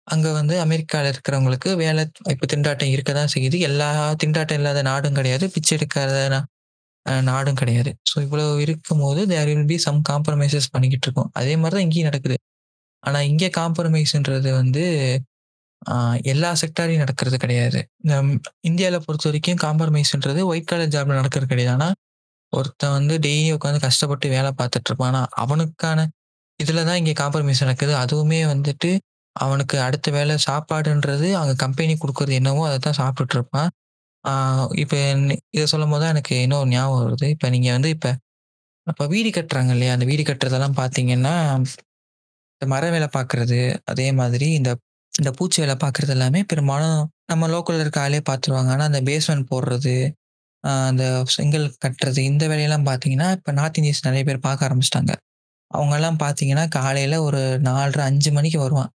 அங்கே 0.08 0.30
வந்து 0.38 0.54
அமெரிக்காவில் 0.64 1.10
இருக்கிறவங்களுக்கு 1.12 1.70
வேலை 1.82 2.02
இப்போ 2.32 2.46
திண்டாட்டம் 2.52 2.92
இருக்க 2.94 3.12
தான் 3.12 3.32
செய்யுது. 3.34 3.56
எல்லா 3.68 3.88
திண்டாட்டம் 4.22 4.58
இல்லாத 4.60 4.82
நாடும் 4.90 5.16
கிடையாது. 5.18 5.44
பிச்சை 5.54 5.72
எடுக்காத 5.78 6.12
நாடும் 7.29 7.59
கிடையாது. 7.61 7.90
ஸோ 8.11 8.16
இவ்வளவு 8.27 8.53
இருக்கும்போது 8.66 9.21
there 9.33 9.49
will 9.51 9.69
be 9.73 9.77
some 9.87 10.01
compromises 10.11 10.69
பண்ணிக்கிட்டு 10.75 11.07
இருக்கோம். 11.09 11.31
அதே 11.40 11.55
மாதிரி 11.62 11.77
தான் 11.77 11.87
இங்கேயும் 11.87 12.09
நடக்குது. 12.11 12.37
ஆனால் 13.03 13.27
இங்கே 13.31 13.49
காம்ப்ரமைஸ்ன்றது 13.61 14.51
வந்து 14.61 14.85
எல்லா 16.33 16.51
செக்டாரையும் 16.62 17.03
நடக்கிறது 17.05 17.37
கிடையாது. 17.45 17.81
நம் 18.11 18.31
பொறுத்த 19.07 19.25
வரைக்கும் 19.31 19.61
காம்ப்ரமைஸ்ன்றது 19.66 20.40
ஒயிட் 20.51 20.71
காலர் 20.71 20.92
ஜாப்ல 20.95 21.19
நடக்கிறது 21.21 21.49
கிடையாது. 21.53 21.75
ஆனால் 21.77 21.95
ஒருத்தன் 22.53 22.95
வந்து 22.99 23.14
டெய்லி 23.27 23.51
உட்காந்து 23.57 23.81
கஷ்டப்பட்டு 23.87 24.27
வேலை 24.37 24.51
பார்த்துட்டு 24.61 24.88
இருப்பான். 24.90 25.11
ஆனால் 25.12 25.29
அவனுக்கான 25.45 26.07
இதில் 26.61 26.87
தான் 26.88 26.99
இங்கே 27.01 27.14
காம்ப்ரமைஸ் 27.23 27.62
நடக்குது. 27.66 27.92
அதுவுமே 28.05 28.40
வந்துட்டு 28.53 28.90
அவனுக்கு 29.37 29.77
அடுத்த 29.87 30.11
வேலை 30.16 30.35
சாப்பாடுன்றது 30.49 31.29
அங்கே 31.40 31.55
கம்பெனி 31.64 31.95
கொடுக்குறது 32.03 32.37
என்னவோ 32.40 32.62
அதை 32.69 32.79
தான் 32.87 32.99
சாப்பிட்டுட்டு 33.01 33.37
இருப்பான். 33.38 33.71
இப்போ 34.82 34.96
இதை 35.56 35.64
சொல்லும் 35.64 35.72
சொல்லும்போது 35.72 36.02
தான் 36.02 36.14
எனக்கு 36.14 36.36
இன்னொரு 36.44 36.68
ஞாபகம் 36.72 37.02
வருது. 37.04 37.27
இப்போ 37.35 37.46
நீங்கள் 37.54 37.74
வந்து 37.77 37.90
இப்போ 37.96 38.10
இப்போ 38.87 39.04
வீடு 39.12 39.31
கட்டுறாங்க 39.37 39.72
இல்லையா? 39.77 39.92
அந்த 39.96 40.06
வீடு 40.10 40.22
கட்டுறதெல்லாம் 40.27 40.77
பார்த்தீங்கன்னா, 40.81 41.35
இந்த 42.56 42.66
மர 42.72 42.85
வேலை 42.94 43.08
பார்க்குறது, 43.16 43.60
அதே 43.92 44.08
மாதிரி 44.20 44.48
இந்த 44.58 44.70
இந்த 45.14 45.31
பூச்சி 45.38 45.58
வேலை 45.62 45.77
பார்க்குறது 45.83 46.12
எல்லாமே 46.16 46.40
பெரும்பாலும் 46.50 46.98
நம்ம 47.31 47.48
லோக்கலில் 47.52 47.83
இருக்க 47.85 48.00
ஆளே 48.04 48.20
பார்த்துருவாங்க. 48.29 48.70
ஆனால் 48.74 48.88
அந்த 48.90 49.00
பேஸ்மெண்ட் 49.08 49.46
போடுறது, 49.52 49.94
அந்த 50.88 51.04
செங்கல் 51.37 51.66
கட்டுறது 51.85 52.22
இந்த 52.31 52.44
வேலையெல்லாம் 52.52 52.87
பார்த்தீங்கன்னா, 52.90 53.29
இப்போ 53.38 53.52
நார்த் 53.58 53.79
இந்தியன்ஸ் 53.81 54.06
நிறைய 54.08 54.24
பேர் 54.29 54.40
பார்க்க 54.46 54.68
ஆரம்பிச்சிட்டாங்க 54.68 55.14
அவங்கெல்லாம் 55.70 56.20
பார்த்தீங்கன்னா, 56.24 56.64
காலையில் 56.79 57.16
ஒரு 57.29 57.40
4:30, 57.62 58.02
5 58.08 58.33
மணிக்கு 58.38 58.60
வருவான். 58.64 58.90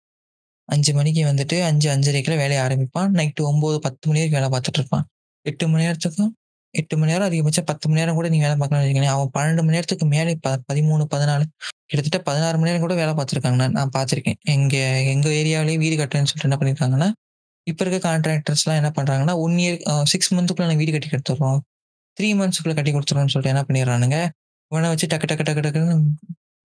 அஞ்சு 0.70 0.92
மணிக்கு 1.00 1.24
வந்துட்டு 1.30 1.58
5, 1.66 1.88
5:30க்குலாம் 1.92 2.44
வேலையை 2.44 2.62
ஆரம்பிப்பான். 2.66 3.12
நைட்டு 3.20 3.44
9, 3.50 3.80
10 3.86 4.06
மணி 4.10 4.22
வரைக்கும் 4.22 4.40
வேலை 4.42 4.52
பார்த்துட்டு 4.56 4.82
இருப்பான். 4.82 5.06
எட்டு 5.46 5.66
மணி 5.72 5.84
நேரத்துக்கும் 5.88 6.32
எட்டு 6.74 6.96
மணி 7.00 7.12
நேரம் 7.12 7.28
அதிகபட்சம் 7.30 7.68
10 7.70 7.86
மணி 7.90 8.00
நேரம் 8.02 8.18
கூட 8.18 8.28
நீங்க 8.32 8.46
வேலை 8.46 8.58
பார்க்கணும்னு 8.60 8.84
வச்சுக்கங்களேன். 8.84 9.16
அவன் 9.18 9.32
12 9.36 9.62
மணி 9.66 9.76
நேரத்துக்கு 9.78 10.06
மேலே 10.14 10.34
ப 10.46 10.50
13, 10.70 11.06
14 11.14 11.46
கிட்டத்தட்ட 11.90 12.20
16 12.28 12.58
மணி 12.60 12.70
நேரம் 12.70 12.84
கூட 12.86 12.96
வேலை 13.02 13.14
பார்த்துருக்காங்க. 13.20 13.66
நான் 13.78 13.94
பார்த்துருக்கேன். 13.96 14.38
எங்க 14.56 14.76
எங்க 15.14 15.28
ஏரியாவிலேயே 15.40 15.80
வீடு 15.84 15.96
கட்டுறேன்னு 16.02 16.30
சொல்லிட்டு 16.32 16.50
என்ன 16.50 16.58
பண்ணியிருக்காங்கன்னா, 16.62 17.08
இப்போ 17.68 17.82
இருக்க 17.86 18.00
கான்ட்ராக்டர்ஸ்லாம் 18.10 18.80
என்ன 18.82 18.92
பண்ணுறாங்கன்னா 18.98 19.36
ஒன் 19.46 19.56
இயர் 19.64 19.80
அ 19.92 19.96
6 20.14 20.36
மந்த்துக்குள்ள 20.38 20.76
வீடு 20.82 20.94
கட்டி 20.96 21.10
குடுத்துர்றோம். 21.14 21.60
3 22.18 22.32
மந்த்ஸ்க்குள்ள 22.42 22.76
கட்டி 22.80 22.94
குடுத்துருவோம்னு 22.98 23.34
சொல்லிட்டு 23.36 23.54
என்ன 23.56 23.64
பண்ணிடுறானுங்க, 23.70 24.20
இவன 24.72 24.90
வச்சு 24.94 25.08
டக்கு 25.14 25.30
டக்கு 25.32 25.46
டக்கு 25.50 25.64
டக்குன்னு 25.68 25.98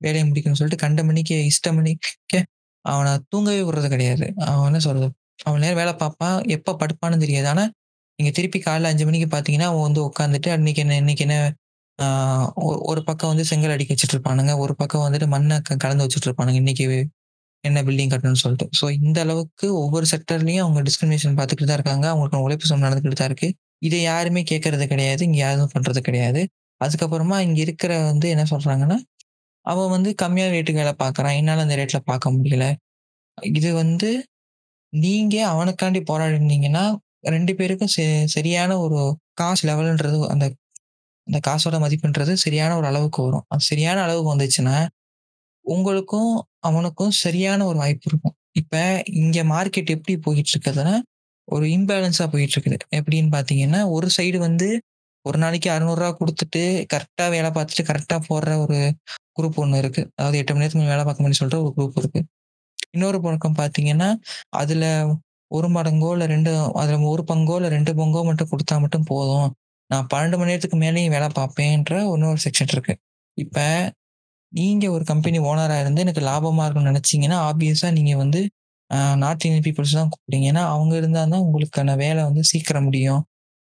வேலையை 0.00 0.24
முடிக்கணும்னு 0.30 0.60
சொல்லிட்டு 0.60 0.82
கண்ட 0.84 1.00
மணிக்கு 1.10 1.36
இஷ்ட 1.50 1.68
மணிக்கு 1.78 2.38
அவனை 2.84 3.12
தூங்கவே 3.32 3.60
விடுறது 3.66 3.88
கிடையாது. 3.94 4.26
அவன் 4.50 4.68
என்ன 4.70 4.80
சொல்றது, 4.86 5.08
அவன் 5.46 5.62
நேரம் 5.64 5.80
வேலை 5.82 5.92
பார்ப்பான். 6.02 6.38
எப்போ 6.56 6.72
படுப்பான்னு 6.82 7.18
தெரியாது. 7.24 7.48
ஆனால் 7.52 7.70
நீங்கள் 8.18 8.34
திருப்பி 8.36 8.58
காலைல 8.60 8.90
அஞ்சு 8.92 9.04
மணிக்கு 9.06 9.28
பார்த்தீங்கன்னா, 9.30 9.68
அவன் 9.70 9.86
வந்து 9.86 10.00
உட்காந்துட்டு 10.06 10.48
அன்னைக்கு 10.50 10.80
என்ன 10.80 10.96
இன்னைக்கு 10.96 11.24
என்ன 11.26 11.36
ஒ 12.62 12.78
ஒரு 12.90 13.00
பக்கம் 13.04 13.30
வந்து 13.32 13.44
செங்கல் 13.44 13.72
அடிக்க 13.72 13.90
வச்சுட்டு 13.94 14.14
இருப்பானுங்க. 14.16 14.52
ஒரு 14.62 14.74
பக்கம் 14.76 15.04
வந்துட்டு 15.04 15.28
மண்ணை 15.28 15.56
கலந்து 15.84 16.04
வச்சுட்டு 16.04 16.28
இருப்பானுங்க. 16.28 16.60
இன்னைக்கு 16.62 16.84
என்ன 17.64 17.80
பில்டிங் 17.86 18.12
கட்டணும்னு 18.12 18.42
சொல்லிட்டு. 18.42 18.68
ஸோ 18.80 18.86
இந்த 19.00 19.18
அளவுக்கு 19.22 19.66
ஒவ்வொரு 19.80 20.06
செக்டர்லையும் 20.12 20.64
அவங்க 20.64 20.80
டிஸ்கிரிமினேஷன் 20.82 21.36
பார்த்துக்கிட்டு 21.36 21.70
தான் 21.70 21.80
இருக்காங்க. 21.80 22.06
அவங்களுக்கு 22.12 22.44
உழைப்பு 22.46 22.68
சுமை 22.68 22.84
நடந்துக்கிட்டு 22.86 23.18
தான் 23.18 23.30
இருக்கு. 23.32 23.50
இதை 23.82 24.00
யாருமே 24.04 24.42
கேட்கறது 24.52 24.86
கிடையாது. 24.88 25.22
இங்கே 25.24 25.40
யாரும் 25.40 25.72
பண்றது 25.76 26.02
கிடையாது. 26.02 26.42
அதுக்கப்புறமா 26.80 27.38
இங்க 27.46 27.60
இருக்கிற 27.66 27.92
வந்து 28.06 28.28
என்ன 28.30 28.44
சொல்றாங்கன்னா, 28.50 28.98
அவன் 29.66 29.90
வந்து 29.90 30.10
கம்மியாக 30.22 30.52
ரேட்டுக்கு 30.54 30.82
வேலை 30.82 30.94
பார்க்குறான். 31.00 31.36
என்னால் 31.40 31.64
அந்த 31.66 31.76
ரேட்ல 31.80 32.00
பார்க்க 32.08 32.34
முடியல. 32.36 32.66
இது 33.54 33.70
வந்து 33.76 34.10
நீங்க 34.92 35.36
அவனுக்காண்டி 35.52 36.00
போராடினீங்கன்னா, 36.08 36.84
ரெண்டு 37.24 37.52
பேருக்கும் 37.54 37.92
சரியான 38.26 38.78
ஒரு 38.78 38.98
காசு 39.34 39.62
லெவல்ன்றது 39.68 40.18
அந்த 40.28 40.46
அந்த 41.26 41.38
காசோட 41.48 41.76
மதிப்புன்றது 41.78 42.32
சரியான 42.32 42.76
ஒரு 42.76 42.86
அளவுக்கு 42.86 43.20
வரும். 43.22 43.44
அது 43.48 43.62
சரியான 43.62 43.98
அளவுக்கு 44.02 44.30
வந்துச்சுன்னா, 44.34 44.76
உங்களுக்கும் 45.64 46.32
அவனுக்கும் 46.60 47.14
சரியான 47.16 47.60
ஒரு 47.66 47.78
வாய்ப்பு 47.78 48.08
இருக்கும். 48.10 48.34
இப்போ 48.52 49.02
இங்கே 49.14 49.42
மார்க்கெட் 49.42 49.90
எப்படி 49.90 50.14
போயிட்டு 50.18 50.52
இருக்குதுன்னா, 50.54 50.94
ஒரு 51.48 51.66
இம்பேலன்ஸாக 51.66 52.28
போயிட்டு 52.30 52.54
இருக்குது. 52.56 52.78
எப்படின்னு 52.96 53.30
பார்த்தீங்கன்னா, 53.32 53.80
ஒரு 53.88 54.08
சைடு 54.16 54.38
வந்து 54.38 54.68
ஒரு 55.24 55.38
நாளைக்கு 55.38 55.68
அறுநூறுவா 55.70 56.10
கொடுத்துட்டு 56.20 56.62
கரெக்டாக 56.94 57.28
வேலை 57.30 57.50
பார்த்துட்டு 57.50 57.84
கரெக்டாக 57.90 58.20
போடுற 58.28 58.50
ஒரு 58.58 58.78
குரூப் 59.38 59.58
ஒன்று 59.58 59.80
இருக்குது 59.82 60.08
அதாவது 60.18 60.38
எட்டு 60.38 60.52
மணி 60.52 60.62
நேரத்துக்கு 60.62 60.92
வேலை 60.94 61.04
பார்க்க 61.04 61.22
முடியும்னு 61.22 61.42
சொல்கிற 61.42 61.60
ஒரு 61.62 61.72
குரூப் 61.76 61.98
இருக்குது 62.00 62.26
இன்னொரு 62.92 63.20
பக்கம் 63.20 63.56
பார்த்தீங்கன்னா, 63.58 64.08
அதில் 64.54 64.86
ஒரு 65.56 65.68
மடங்கோ 65.76 66.10
இல்லை 66.16 66.26
ரெண்டு 66.34 66.50
அதில் 66.82 67.06
ஒரு 67.12 67.24
பங்கோ 67.30 67.56
இல்லை 67.60 67.70
ரெண்டு 67.76 67.92
பங்கோ 68.00 68.22
மட்டும் 68.30 68.50
கொடுத்தா 68.52 68.76
மட்டும் 68.84 69.06
போதும். 69.12 69.48
நான் 69.90 70.06
12 70.12 70.38
மணி 70.40 70.50
நேரத்துக்கு 70.50 70.78
மேலேயும் 70.84 71.14
வேலை 71.16 71.28
பார்ப்பேன்ற 71.38 71.94
இன்னொரு 72.14 72.40
செக்ஷன் 72.46 72.72
இருக்குது 72.74 73.00
இப்போ 73.38 73.66
நீங்கள் 74.52 74.92
ஒரு 74.96 75.04
கம்பெனி 75.10 75.38
ஓனராக 75.50 75.82
இருந்து 75.84 76.04
எனக்கு 76.06 76.22
லாபமாக 76.30 76.66
இருக்கும்னு 76.66 76.92
நினச்சிங்கன்னா 76.92 77.38
ஆப்வியஸாக 77.48 77.92
நீங்கள் 77.98 78.20
வந்து 78.24 78.40
நார்த் 79.22 79.44
இந்தியன் 79.46 79.64
பீப்புள்ஸ் 79.66 79.94
தான் 79.98 80.10
கூப்பிடுங்க 80.12 80.46
ஏன்னா, 80.50 80.62
அவங்க 80.74 80.92
இருந்தால் 81.00 81.30
தான் 81.34 81.44
உங்களுக்கான 81.46 81.94
வேலை 82.02 82.20
வந்து 82.28 82.42
சீக்கிரம் 82.50 82.86
முடியும். 82.88 83.22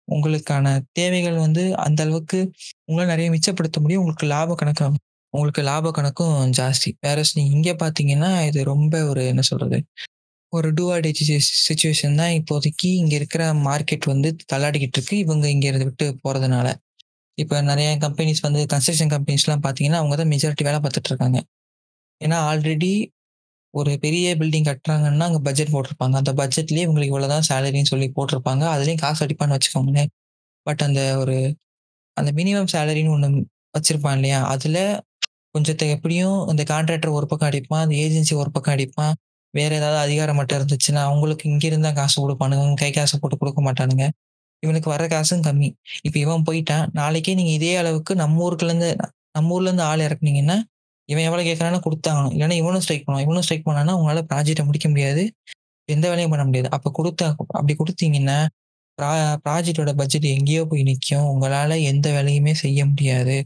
உங்களுக்கான 0.09 0.66
தேவைகள் 0.99 1.37
வந்து 1.45 1.62
அந்த 1.85 2.01
அளவுக்கு 2.07 2.39
உங்களை 2.89 3.07
நிறைய 3.12 3.28
மிச்சப்படுத்த 3.35 3.78
முடியும். 3.85 4.03
உங்களுக்கு 4.05 4.26
லாப 4.35 4.57
கணக்கு 4.62 4.87
உங்களுக்கு 5.35 5.62
லாப 5.68 5.93
கணக்கும் 5.99 6.35
ஜாஸ்தி. 6.59 6.91
வேற 7.07 7.18
நீங்கள் 7.39 7.55
இங்கே 7.59 7.74
பார்த்தீங்கன்னா, 7.82 8.30
இது 8.49 8.61
ரொம்ப 8.72 8.95
ஒரு 9.11 9.22
என்ன 9.32 9.43
சொல்கிறது 9.51 9.78
ஒரு 10.55 10.68
டூ 10.72 10.84
சுச்சுவேஷன் 11.61 12.16
தான் 12.16 12.32
இப்போதைக்கு 12.38 12.88
இங்கே 12.94 13.16
இருக்கிற 13.16 13.44
மார்க்கெட் 13.64 14.07
வந்து 14.12 14.28
தள்ளாடிக்கிட்டு 14.52 14.98
இருக்கு. 14.98 15.16
இவங்க 15.18 15.46
இங்கே 15.50 15.68
இருந்து 15.68 15.88
விட்டு 15.90 16.07
போகிறதுனால 16.24 16.68
இப்போ 17.38 17.57
நிறைய 17.62 17.88
கம்பெனிஸ் 17.98 18.42
வந்து 18.42 18.61
கன்ஸ்ட்ரக்ஷன் 18.72 19.12
கம்பெனிஸ்லாம் 19.14 19.62
பார்த்தீங்கன்னா, 19.64 20.00
அவங்க 20.02 20.16
தான் 20.16 20.30
மெஜாரிட்டி 20.32 20.64
வேலை 20.64 20.80
பார்த்துட்டு 20.80 21.11
இருக்காங்க. 21.12 21.38
ஏன்னா, 22.20 22.38
ஆல்ரெடி 22.50 22.92
ஒரு 23.74 23.92
பெரிய 24.00 24.26
பில்டிங் 24.36 24.68
கட்டுறாங்கன்னா, 24.68 25.26
அங்கே 25.28 25.40
பட்ஜெட் 25.44 25.72
போட்டிருப்பாங்க. 25.72 26.16
அந்த 26.22 26.32
பட்ஜெட்லேயே 26.34 26.84
இவங்களுக்கு 26.86 27.12
இவ்வளோதான் 27.12 27.46
சேலரின்னு 27.50 27.90
சொல்லி 27.92 28.09
போட்டிருப்பாங்க. 28.16 28.64
அதுலேயும் 28.74 29.02
காசு 29.05 29.22
அடிப்பான்னு 29.26 29.57
வச்சுக்கோங்களேன். 29.57 30.11
பட் 30.66 30.82
அந்த 30.82 31.00
ஒரு 31.22 31.36
அந்த 32.16 32.30
மினிமம் 32.32 32.70
சேலரின்னு 32.74 33.14
ஒன்று 33.16 33.28
வச்சுருப்பான் 33.76 34.16
இல்லையா? 34.16 34.40
அதில் 34.46 34.80
கொஞ்சத்தை 35.55 35.86
எப்படியும் 35.90 36.38
அந்த 36.48 36.62
கான்ட்ராக்டர் 36.64 37.16
ஒரு 37.18 37.26
பக்கம் 37.26 37.50
அடிப்பான். 37.50 37.84
அந்த 37.84 37.96
ஏஜென்சி 38.05 38.34
ஒரு 38.36 38.50
பக்கம் 38.50 38.74
அடிப்பான். 38.76 39.14
வேற 39.55 39.70
ஏதாவது 39.80 39.98
அதிகாரம் 40.07 40.38
மட்டும் 40.40 40.59
இருந்துச்சுன்னா, 40.61 41.00
அவங்களுக்கு 41.11 41.44
இங்கிருந்து 41.50 41.86
தான் 41.88 41.98
காசு 42.00 42.16
கொடுப்பானுங்க 42.24 42.76
கை 42.82 42.90
காசு 42.98 43.14
போட்டு 43.22 43.36
கொடுக்க 43.42 43.61
மாட்டானுங்க. 43.68 44.07
இவனுக்கு 44.62 44.88
வர 44.94 45.05
காசும் 45.14 45.44
கம்மி. 45.46 45.68
இப்போ 46.07 46.18
இவன் 46.24 46.44
போயிட்டான். 46.48 46.86
நாளைக்கே 47.00 47.34
நீங்க 47.40 47.52
இதே 47.59 47.72
அளவுக்கு 47.82 48.12
நம்ம 48.22 48.42
ஊருக்குலேருந்து 48.46 48.90
நம்ம 49.36 49.52
ஊர்லேருந்து 49.57 49.84
ஆள் 49.90 50.05
இறக்குனீங்கன்னா, 50.09 50.57
இவன் 51.09 51.26
எவ்வளோ 51.28 51.42
கேட்கறானோ 51.48 51.78
கொடுத்தாங்க 51.86 52.22
இல்லன்னா 52.34 52.57
இவனும் 52.62 52.82
ஸ்ட்ரைக் 52.84 53.05
பண்ணுவான். 53.07 53.26
இவனும் 53.26 53.44
ஸ்ட்ரைக் 53.46 53.66
பண்ணான்னா, 53.68 53.94
உங்களால 54.00 54.22
ப்ராஜெக்டை 54.30 54.64
முடிக்க 54.68 54.88
முடியாது. 54.94 55.22
எந்த 55.88 56.07
வேலையும் 56.12 56.32
பண்ண 56.34 56.44
முடியாது. 56.48 56.70
அப்போ 56.76 56.90
கொடுத்தா 56.98 57.26
அப்படி 57.59 57.74
கொடுத்தீங்கன்னா 57.80 58.38
ப்ரா 58.98 59.11
ப்ராஜெக்ட்டோட 59.44 59.92
பட்ஜெட் 60.00 60.26
எங்கேயோ 60.36 60.62
போய் 60.70 60.84
நிற்கும் 60.88 61.28
உங்களால் 61.32 61.74
எந்த 61.92 62.07
வேலையுமே 62.16 62.52
செய்ய 62.62 62.80
முடியாது. 62.90 63.36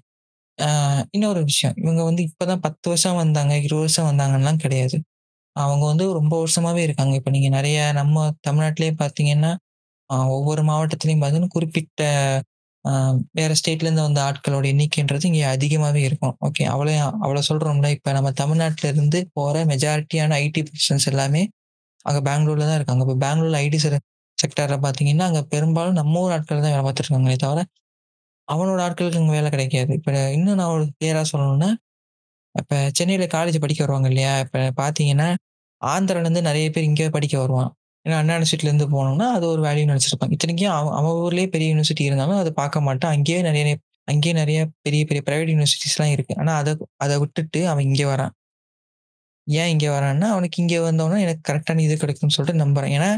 இன்னொரு 1.17 1.41
விஷயம். 1.51 1.77
இவங்க 1.83 2.03
வந்து 2.09 2.23
இப்போ 2.29 2.45
தான் 2.51 2.63
10 2.67 2.87
வருஷம் 2.93 3.19
வந்தாங்க, 3.23 3.55
20 3.61 3.83
வருஷம் 3.85 4.09
வந்தாங்கன்னுலாம் 4.11 4.63
கிடையாது. 4.65 4.97
அவங்க 5.59 5.85
வந்து 5.91 6.05
ரொம்ப 6.19 6.35
வருஷமாவே 6.43 6.83
இருக்காங்க. 6.87 7.15
இப்போ 7.21 7.31
நீங்க 7.37 7.49
நிறைய 7.57 7.79
நம்ம 8.01 8.17
தமிழ்நாட்டிலேயே 8.49 8.95
பார்த்தீங்கன்னா, 9.03 9.53
ஒவ்வொரு 10.37 10.63
மாவட்டத்திலயும் 10.71 11.23
பார்த்தீங்கன்னா, 11.23 11.55
குறிப்பிட்ட 11.57 12.03
வேற 13.39 13.53
ஸ்டேட்லேருந்து 13.61 14.05
வந்த 14.07 14.21
ஆட்களோட 14.27 14.67
எண்ணிக்கைன்றது 14.73 15.27
இங்கே 15.31 15.43
அதிகமாகவே 15.55 16.03
இருக்கும். 16.09 16.35
ஓகே. 16.49 16.65
அவ்வளோ 16.75 16.93
அவ்வளோ 17.25 17.43
சொல்கிறோம்ல 17.51 17.89
இப்போ 17.97 18.11
நம்ம 18.19 18.31
தமிழ்நாட்டுல 18.41 18.91
இருந்து 18.93 19.19
போகிற 19.39 19.65
மெஜாரிட்டியான 19.73 20.37
ஐடி 20.45 20.63
பொசிஷன்ஸ் 20.69 21.09
எல்லாமே 21.13 21.43
அங்கே 22.07 22.23
பெங்களூர்ல 22.29 22.67
தான் 22.71 22.79
இருக்காங்க. 22.81 23.03
இப்போ 23.07 23.17
பெங்களூர்ல 23.25 23.61
ஐடி 23.67 23.79
செ 23.85 23.91
செக்டார்ல 24.39 24.77
பார்த்தீங்கன்னா, 24.85 25.27
அங்கே 25.31 25.43
பெரும்பாலும் 25.55 25.99
நம்ம 26.01 26.21
ஊர் 26.25 26.35
ஆட்கள் 26.37 26.63
தான் 26.63 26.75
வேலை 26.75 26.85
பார்த்துருக்காங்களே 26.87 27.39
தவிர, 27.45 27.61
அவனோட 28.49 28.81
ஆட்களுக்கு 28.87 29.21
அங்கே 29.21 29.35
வேலை 29.39 29.51
கிடைக்காது. 29.55 29.91
இப்போ 30.01 30.13
இன்னும் 30.37 30.59
நான் 30.61 30.73
ஒரு 30.77 30.85
கிளியராக 30.95 31.27
சொல்லணும்னா, 31.33 31.71
இப்போ 32.55 32.77
சென்னையில் 32.99 33.33
காலேஜ் 33.37 33.59
படிக்க 33.65 33.81
வருவாங்க 33.85 34.09
இல்லையா? 34.13 34.33
இப்போ 34.47 34.61
பார்த்தீங்கன்னா, 34.81 35.29
ஆந்திராலேருந்து 35.83 36.43
நிறைய 36.43 36.71
பேர் 36.71 36.85
இங்கே 36.85 37.09
படிக்க 37.09 37.39
வருவான். 37.39 37.71
ஏன்னா 38.07 38.17
அண்ணா 38.21 38.35
யூனிவர்சிட்டிலேருந்து 38.35 38.87
போனோம்னா, 38.95 39.27
அது 39.33 39.47
ஒரு 39.49 39.63
வேல்யூன்னு 39.63 39.93
நினச்சிருப்பாங்க 39.93 40.31
இத்தனைக்கும் 40.31 40.73
அவன் 40.73 40.95
அவன் 40.95 41.17
ஊர்லேயே 41.23 41.49
பெரிய 41.49 41.69
யூனிவர்சிட்டி 41.75 42.05
இருந்தாலும் 42.05 42.37
அதை 42.37 42.53
பார்க்க 42.53 42.81
மாட்டான். 42.81 43.15
அங்கேயே 43.17 43.41
நிறைய 43.43 43.65
அங்கேயே 44.09 44.35
நிறைய 44.35 44.59
பெரிய 44.83 45.03
பெரிய 45.05 45.23
ப்ரைவேட் 45.27 45.51
யூனிவர்சிட்டிஸ்லாம் 45.55 46.13
இருக்குது 46.17 46.39
ஆனால் 46.39 46.59
அதை 46.61 46.73
அதை 46.97 47.17
விட்டுட்டு 47.19 47.61
அவன் 47.69 47.85
இங்கே 47.85 48.05
வரான். 48.05 48.33
ஏன் 49.47 49.71
இங்கே 49.71 49.89
வரான்னா, 49.89 50.27
அவனுக்கு 50.35 50.59
இங்கே 50.63 50.79
வந்தவொடனே 50.79 51.21
எனக்கு 51.21 51.43
கரெக்டான 51.51 51.83
இது 51.83 51.95
கிடைக்கும்னு 51.97 52.37
சொல்லிட்டு 52.37 52.63
நம்புகிறேன் 52.65 52.95
ஏன்னா, 52.97 53.11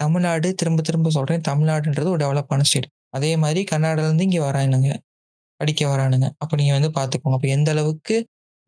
தமிழ்நாடு 0.00 0.48
திரும்ப 0.54 0.82
திரும்ப 0.82 1.10
சொல்கிறேன் 1.10 1.44
தமிழ்நாடுன்றது 1.48 2.08
ஒரு 2.08 2.20
டெவலப்பான 2.24 2.66
ஸ்டேட். 2.70 2.88
அதே 3.10 3.36
மாதிரி 3.36 3.60
கர்நாடகாலேருந்து 3.70 4.26
இங்கே 4.28 4.40
வரானுங்க. 4.40 4.90
படிக்க 5.60 5.82
வரானுங்க. 5.86 6.26
அப்போ 6.38 6.54
நீங்கள் 6.56 6.76
வந்து 6.78 6.90
பார்த்துக்கோங்க. 6.98 7.36
அப்போ 7.38 7.48
எந்த 7.48 7.70
அளவுக்கு 7.70 8.16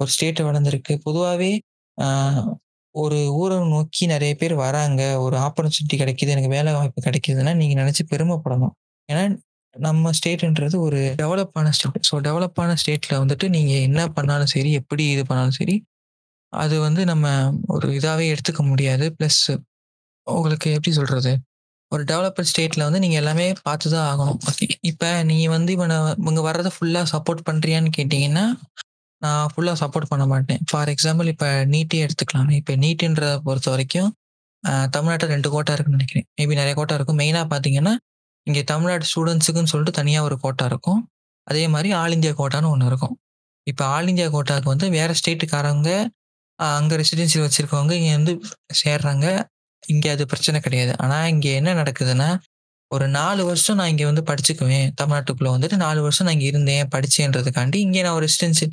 ஒரு 0.00 0.10
ஸ்டேட் 0.10 0.40
வளர்ந்துருக்கு 0.40 0.94
பொதுவாகவே 1.04 1.52
ஒரு 2.94 3.32
ஊரை 3.32 3.58
நோக்கி 3.68 4.06
நிறைய 4.06 4.34
பேர் 4.34 4.54
வராங்க. 4.56 5.20
ஒரு 5.20 5.36
ஆப்பர்ச்சுனிட்டி 5.38 5.96
கிடைக்குது. 5.96 6.28
எனக்கு 6.28 6.48
வேலை 6.48 6.72
வாய்ப்பு 6.72 7.00
கிடைக்குதுன்னா, 7.02 7.54
நீங்க 7.54 7.74
நினச்சி 7.82 8.04
பெருமைப்படணும். 8.10 8.74
ஏன்னா, 9.08 9.24
நம்ம 9.76 10.10
ஸ்டேட்ன்றது 10.18 10.76
ஒரு 10.78 11.00
டெவலப்பான 11.18 11.68
ஸ்டேட். 11.70 12.06
ஸோ 12.10 12.16
டெவலப்பான 12.20 12.74
ஸ்டேட்ல 12.80 13.14
வந்துட்டு 13.22 13.48
நீங்க 13.48 13.72
என்ன 13.80 14.08
பண்ணாலும் 14.08 14.46
சரி, 14.46 14.72
எப்படி 14.72 15.04
இது 15.10 15.26
பண்ணாலும் 15.26 15.58
சரி, 15.58 15.76
அது 16.52 16.80
வந்து 16.80 17.04
நம்ம 17.04 17.26
ஒரு 17.66 17.88
இதாகவே 17.90 18.26
எடுத்துக்க 18.32 18.62
முடியாது. 18.66 19.06
ப்ளஸ் 19.18 19.42
உங்களுக்கு 20.26 20.70
எப்படி 20.72 20.92
சொல்றது? 20.96 21.32
ஒரு 21.92 22.04
டெவலப்பர் 22.04 22.48
ஸ்டேட்ல 22.50 22.82
வந்து 22.82 22.98
நீங்க 22.98 23.16
எல்லாமே 23.16 23.46
பார்த்து 23.62 23.90
தான் 23.90 24.08
ஆகணும். 24.10 24.38
இப்போ 24.42 24.76
இப்ப 24.82 25.22
நீங்க 25.22 25.48
வந்து 25.50 25.72
இவனை 25.72 25.96
இவங்க 26.18 26.40
வர்றதை 26.40 26.72
ஃபுல்லாக 26.76 27.06
சப்போர்ட் 27.12 27.46
பண்றியான்னு 27.50 27.90
கேட்டீங்கன்னா, 27.98 28.44
நான் 29.22 29.48
ஃபுல்லாக 29.52 29.76
சப்போர்ட் 29.82 30.10
பண்ண 30.12 30.24
மாட்டேன். 30.32 30.60
ஃபார் 30.70 30.90
எக்ஸாம்பிள் 30.94 31.28
இப்போ 31.32 31.48
நீட்டே 31.72 31.98
எடுத்துக்கலாமே. 32.06 32.54
இப்போ 32.60 32.74
நீட்ன்றத 32.84 33.32
பொறுத்தவரைக்கும் 33.48 34.10
அ 34.64 34.72
தமிழ்நாட்டுல 34.94 35.28
2 35.30 35.50
கோட்டா 35.54 35.72
இருக்குன்னு 35.74 35.98
நினைக்கிறேன் 35.98 36.26
மேபி 36.38 36.54
நிறைய 36.60 36.74
கோட்டா 36.78 36.96
இருக்கும். 36.98 37.18
மெயினாக 37.20 37.46
பார்த்தீங்கன்னா, 37.52 37.92
இங்கே 38.46 38.62
தமிழ்நாடு 38.70 39.04
ஸ்டூடெண்ட்ஸுக்குன்னு 39.10 39.72
சொல்லிட்டு 39.72 39.94
தனியாக 40.00 40.26
ஒரு 40.28 40.36
கோட்டா 40.44 40.64
இருக்கும். 40.70 41.00
அதே 41.46 41.64
மாதிரி 41.74 41.90
ஆல் 42.00 42.14
இந்தியா 42.16 42.32
கோட்டான்னு 42.40 42.70
ஒன்று 42.74 42.88
இருக்கும். 42.90 43.14
இப்போ 43.66 43.84
ஆல் 43.94 44.10
இந்தியா 44.12 44.28
கோட்டாக்கு 44.34 44.68
வந்து 44.72 44.86
வேறு 44.96 45.14
ஸ்டேட்டுக்காரங்க 45.20 45.90
அங்கே 46.58 46.94
ரெசிடென்சி 47.00 47.38
வச்சுருக்கவங்க 47.42 47.92
இங்கே 48.00 48.12
வந்து 48.18 48.32
சேர்றாங்க. 48.82 49.26
இங்கே 49.84 50.08
அது 50.14 50.24
பிரச்சனை 50.32 50.58
கிடையாது. 50.66 50.92
ஆனால் 51.04 51.28
இங்கே 51.34 51.52
என்ன 51.60 51.70
நடக்குதுன்னா, 51.80 52.28
ஒரு 52.90 53.06
நாலு 53.18 53.42
வருஷம் 53.50 53.78
நான் 53.80 53.90
இங்கே 53.94 54.06
வந்து 54.10 54.24
படிச்சுக்குவேன். 54.30 54.88
தமிழ்நாட்டுக்குள்ளே 55.00 55.52
வந்துட்டு 55.56 55.78
நாலு 55.84 56.00
வருஷம் 56.06 56.26
நான் 56.26 56.36
இங்கே 56.38 56.50
இருந்தேன், 56.52 56.84
படிச்சேன்றதுக்காண்டி 56.94 57.78
இங்கே 57.86 58.02
நான் 58.06 58.16
ஒரு 58.18 58.26
ரெசிடென்சி 58.28 58.66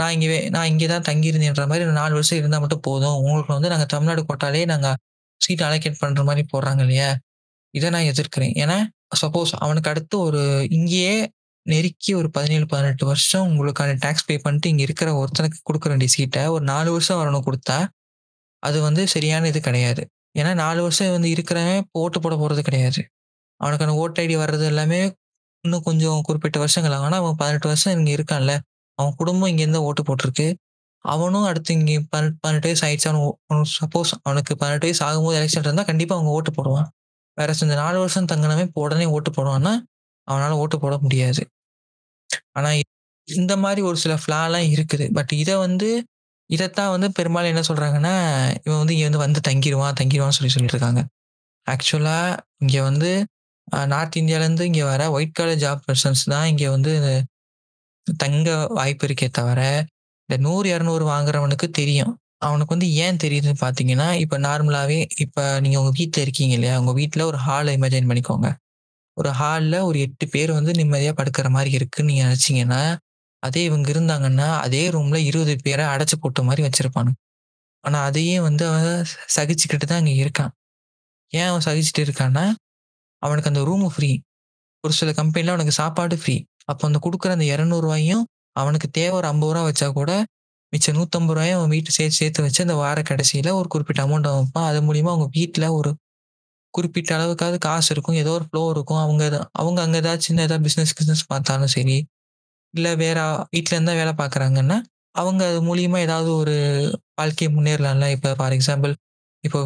நான் 0.00 0.12
இங்கே 0.16 0.38
நான் 0.54 0.68
இங்கே 0.72 0.86
தான் 0.92 1.06
தங்கியிருந்தேன்ற 1.08 1.64
மாதிரி 1.70 1.84
நாலு 2.00 2.14
வருஷம் 2.18 2.40
இருந்தால் 2.40 2.62
மட்டும் 2.64 2.84
போதும். 2.88 3.16
உங்களுக்கு 3.20 3.52
வந்து 3.56 3.70
நாங்கள் 3.72 3.90
தமிழ்நாடு 3.94 4.22
கோட்டாலே 4.28 4.62
நாங்கள் 4.72 4.96
சீட் 5.40 5.64
அலோகேட் 5.68 6.00
பண்ணுற 6.02 6.22
மாதிரி 6.28 6.42
போடுறாங்க 6.52 6.82
இல்லையா? 6.86 7.08
இதை 7.74 7.88
நான் 7.94 8.08
எதிர்க்கிறேன். 8.12 8.54
ஏன்னா, 8.62 8.76
சப்போஸ் 9.22 9.52
அவனுக்கு 9.64 9.90
அடுத்து 9.92 10.16
ஒரு 10.26 10.42
இங்கேயே 10.78 11.14
நெருக்கி 11.66 12.12
ஒரு 12.20 12.28
17, 12.30 12.66
18 12.72 13.04
வருஷம் 13.10 13.46
உங்களுக்கான 13.50 13.96
டேக்ஸ் 14.04 14.26
பே 14.28 14.36
பண்ணிட்டு 14.38 14.70
இங்கே 14.72 14.84
இருக்கிற 14.88 15.10
ஒருத்தனுக்கு 15.20 15.58
கொடுக்க 15.62 15.86
வேண்டிய 15.88 16.10
சீட்டை 16.16 16.42
ஒரு 16.54 16.64
நாலு 16.72 16.90
வருஷம் 16.96 17.20
வரணும் 17.22 17.46
கொடுத்தா 17.48 17.76
அது 18.62 18.78
வந்து 18.86 19.02
சரியான 19.14 19.48
இது 19.52 19.60
கிடையாது. 19.60 20.02
ஏன்னா 20.40 20.52
நாலு 20.54 20.80
வருஷம் 20.82 21.14
வந்து 21.16 21.30
இருக்கிறவன் 21.34 21.80
போட்டு 21.84 22.00
ஓட்டு 22.02 22.18
போட 22.20 22.34
போகிறது 22.36 22.62
கிடையாது. 22.62 23.00
அவனுக்கான 23.60 23.94
ஓட்டு 24.02 24.20
ஐடி 24.22 24.36
வர்றது 24.42 24.64
எல்லாமே 24.72 25.00
இன்னும் 25.64 25.84
கொஞ்சம் 25.88 26.20
குறிப்பிட்ட 26.28 26.58
வருஷங்கள் 26.58 26.94
ஆகும். 26.96 27.06
ஆனால் 27.08 27.20
அவன் 27.22 27.38
18 27.42 27.70
வருஷம் 27.72 27.94
இங்கே 27.98 28.12
இருக்கான்ல. 28.18 28.54
அவன் 28.98 29.16
குடும்பம் 29.20 29.50
இங்கேருந்து 29.52 29.82
ஓட்டு 29.88 30.02
போட்டிருக்கு. 30.08 30.46
அவனும் 31.04 31.46
அடுத்து 31.50 31.70
இங்கே 31.78 31.94
18 32.06 32.34
18 32.44 32.66
வயசு 32.66 32.84
ஆயிடுச்சு. 32.86 33.08
அவன் 33.10 33.70
சப்போஸ் 33.78 34.12
அவனுக்கு 34.26 34.52
18 34.56 34.84
வயசு 34.86 35.02
ஆகும்போது 35.08 35.38
எலெக்ஷன் 35.40 35.66
இருந்தால் 35.68 35.88
கண்டிப்பாக 35.90 36.18
அவங்க 36.18 36.32
ஓட்டு 36.38 36.52
போடுவான். 36.58 36.88
வேற 37.38 37.54
இந்த 37.66 37.76
நாலு 37.82 37.98
வருஷம் 38.02 38.28
தங்கினமே 38.32 38.64
இப்போ 38.68 38.80
உடனே 38.86 39.06
ஓட்டு 39.16 39.30
போடுவான்னா, 39.36 39.72
அவனால் 40.28 40.60
ஓட்டு 40.62 40.76
போட 40.78 40.94
முடியாது. 41.04 41.42
ஆனால் 42.58 42.76
இந்த 43.28 43.54
மாதிரி 43.64 43.80
ஒரு 43.88 43.98
சில 44.04 44.14
ஃப்ளாலாம் 44.22 44.68
இருக்குது. 44.74 45.06
பட் 45.18 45.32
இதை 45.42 45.54
வந்து 45.66 45.88
இதைத்தான் 46.50 46.92
வந்து 46.94 47.08
பெரும்பாலும் 47.18 47.50
என்ன 47.52 47.62
சொல்கிறாங்கன்னா 47.68 48.14
இவன் 48.66 48.80
வந்து 48.82 48.94
இங்கே 48.96 49.06
வந்து 49.08 49.22
வந்து 49.24 49.40
தங்கிடுவான் 49.48 49.96
தங்கிடுவான்னு 50.00 50.36
சொல்லி 50.38 50.52
சொல்லிட்டு 50.54 50.76
இருக்காங்க. 50.76 51.02
இங்கே 52.62 52.80
வந்து 52.88 53.10
நார்த் 53.92 54.18
இந்தியாவிலேருந்து 54.20 54.64
இங்கே 54.70 54.84
வர 54.84 55.02
ஒயிட் 55.16 55.36
காலர் 55.38 55.60
ஜாப் 55.64 55.82
பர்சன்ஸ் 55.88 56.22
தான் 56.32 56.46
இங்கே 56.46 56.68
வந்து 56.68 56.92
தங்க 58.06 58.48
வாய்ப்பு 58.70 59.04
இருக்கே 59.08 59.28
தவிர, 59.32 59.60
இந்த 60.28 60.36
நூறு 60.42 60.66
இரநூறு 60.74 61.04
வாங்குறவனுக்கு 61.06 61.66
தெரியும். 61.72 62.12
அவனுக்கு 62.40 62.74
வந்து 62.74 62.88
ஏன் 63.04 63.20
தெரியுதுன்னு 63.24 63.60
பார்த்தீங்கன்னா, 63.62 64.08
இப்போ 64.22 64.36
நார்மலாகவே 64.38 64.96
இப்போ 65.24 65.42
நீங்கள் 65.60 65.80
உங்கள் 65.82 65.96
வீட்டில் 66.00 66.24
இருக்கீங்க 66.24 66.54
இல்லையா? 66.54 66.76
உங்கள் 66.78 66.94
வீட்டில் 66.94 67.28
ஒரு 67.30 67.38
ஹாலை 67.46 67.72
இமேஜின் 67.78 68.08
பண்ணிக்கோங்க. 68.10 68.48
ஒரு 69.16 69.30
ஹாலில் 69.40 69.78
ஒரு 69.88 69.98
எட்டு 70.06 70.26
பேர் 70.28 70.52
வந்து 70.52 70.72
நிம்மதியாக 70.74 71.16
படுக்கிற 71.18 71.48
மாதிரி 71.50 71.70
இருக்குன்னு 71.78 72.10
நீங்கள் 72.12 72.28
நினச்சிங்கன்னா 72.28 72.82
அதே 73.42 73.62
இவங்க 73.64 73.88
இருந்தாங்கன்னா, 73.94 74.48
அதே 74.64 74.82
ரூமில் 74.90 75.26
இருபது 75.30 75.54
பேரை 75.64 75.84
அடைச்சி 75.94 76.16
போட்ட 76.18 76.42
மாதிரி 76.42 76.62
வச்சுருப்பானு 76.66 77.12
ஆனால் 77.84 78.06
அதையே 78.08 78.36
வந்து 78.46 78.64
அவன் 78.70 78.88
சகிச்சுக்கிட்டு 79.36 79.86
தான் 79.86 80.00
அங்கே 80.02 80.14
இருக்கான். 80.22 80.52
ஏன் 81.32 81.48
அவன் 81.50 81.66
சகிச்சுட்டு 81.68 82.02
இருக்கான்னா, 82.06 82.44
அவனுக்கு 83.22 83.50
அந்த 83.52 83.62
ரூமு 83.68 83.88
ஃப்ரீ. 83.94 84.10
ஒரு 84.84 84.94
சில 84.94 85.10
கம்பெனியில் 85.20 85.52
அவனுக்கு 85.54 85.74
சாப்பாடு 85.80 86.16
ஃப்ரீ. 86.22 86.36
அப்போ 86.68 86.84
அந்த 86.88 86.98
கொடுக்குற 87.04 87.30
அந்த 87.36 87.46
இரநூறுவாயும் 87.52 88.24
அவனுக்கு 88.56 88.88
தேவை 88.90 89.14
ஒரு 89.18 89.26
ஐம்பது 89.28 89.52
ரூபா 89.52 89.62
வச்சா 89.68 89.88
கூட, 89.92 90.10
மிச்சம் 90.72 90.96
நூற்றம்பது 90.98 91.36
ரூபாயும் 91.36 91.58
அவன் 91.58 91.72
வீட்டு 91.74 91.90
சேர்த்து 91.96 92.18
சேர்த்து 92.20 92.44
வச்சு 92.46 92.60
அந்த 92.66 92.76
வார 92.82 92.98
கடைசியில் 93.10 93.50
ஒரு 93.60 93.68
குறிப்பிட்ட 93.68 94.00
அமௌண்ட் 94.06 94.28
வைப்பான். 94.30 94.68
அது 94.70 94.80
மூலியமாக 94.88 95.14
அவங்க 95.14 95.28
வீட்டில் 95.38 95.68
ஒரு 95.78 95.90
குறிப்பிட்ட 96.74 97.10
அளவுக்காவது 97.18 97.58
காசு 97.66 97.88
இருக்கும். 97.94 98.18
ஏதோ 98.22 98.32
ஒரு 98.38 98.46
ஃப்ளோ 98.48 98.62
இருக்கும். 98.74 99.00
அவங்க 99.04 99.22
அவங்க 99.60 99.80
அங்கே 99.86 99.98
ஏதாவது 100.02 100.22
சின்ன 100.28 100.42
ஏதாவது 100.42 100.64
பிஸ்னஸ் 100.68 100.94
கிஸ்னஸ் 100.98 101.24
பார்த்தாலும் 101.32 101.72
சரி, 101.76 101.96
இல்லை 102.74 102.92
வேற 103.04 103.18
வீட்ல 103.54 103.76
இருந்தால் 103.76 104.00
வேலை 104.02 104.14
பார்க்குறாங்கன்னா, 104.22 104.78
அவங்க 105.14 105.42
அது 105.50 105.60
மூலியமாக 105.68 106.06
ஏதாவது 106.08 106.30
ஒரு 106.42 106.54
வாழ்க்கையை 107.20 107.50
முன்னேறலாம்ல. 107.56 108.06
இப்போ 108.16 108.30
ஃபார் 108.40 108.54
எக்ஸாம்பிள் 108.58 108.94
இப்போ 109.44 109.60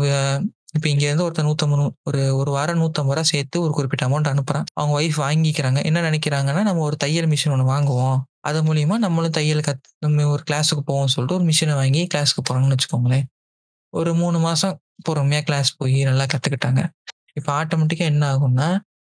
இப்போ 0.74 0.86
இங்கேருந்து 0.88 1.24
ஒருத்தர் 1.26 1.46
நூற்றம்பது 1.48 1.84
ஒரு 2.08 2.20
ஒரு 2.36 2.50
வாரம் 2.50 2.80
நூற்றம்பது 2.80 3.16
ரூபா 3.16 3.24
சேர்த்து 3.32 3.56
ஒரு 3.62 3.72
குறிப்பிட்ட 3.72 4.04
அமௌண்ட் 4.08 4.30
அனுப்புகிறான் 4.32 4.66
அவங்க 4.74 4.92
ஒய்ஃப் 5.00 5.18
வாங்கிக்கிறாங்க. 5.24 5.78
என்ன 5.88 5.98
நினைக்கிறாங்கன்னா 6.08 6.62
நம்ம 6.68 6.82
ஒரு 6.88 6.96
தையல் 6.96 7.28
மிஷின் 7.32 7.54
ஒன்று 7.54 7.66
வாங்குவோம். 7.74 8.18
அது 8.40 8.58
மூலியமாக 8.62 9.00
நம்மளும் 9.04 9.36
தையல் 9.38 9.66
கத் 9.68 9.86
நம்ம 9.98 10.26
ஒரு 10.34 10.42
கிளாஸுக்கு 10.50 10.82
போவோம்னு 10.90 11.12
சொல்லிட்டு 11.14 11.38
ஒரு 11.38 11.46
மிஷினை 11.50 11.74
வாங்கி 11.74 12.02
கிளாஸுக்கு 12.14 12.42
போகிறாங்கன்னு 12.42 12.76
வச்சுக்கோங்களேன். 12.76 13.24
ஒரு 13.92 14.10
மூணு 14.14 14.38
மாதம் 14.38 14.76
பொறுமையாக 15.04 15.44
கிளாஸ் 15.44 15.70
போய் 15.76 15.96
நல்லா 16.02 16.24
கற்றுக்கிட்டாங்க 16.24 16.80
இப்போ 17.38 17.50
ஆட்டோமேட்டிக்காக 17.60 18.12
என்ன 18.12 18.24
ஆகும்னா, 18.34 18.68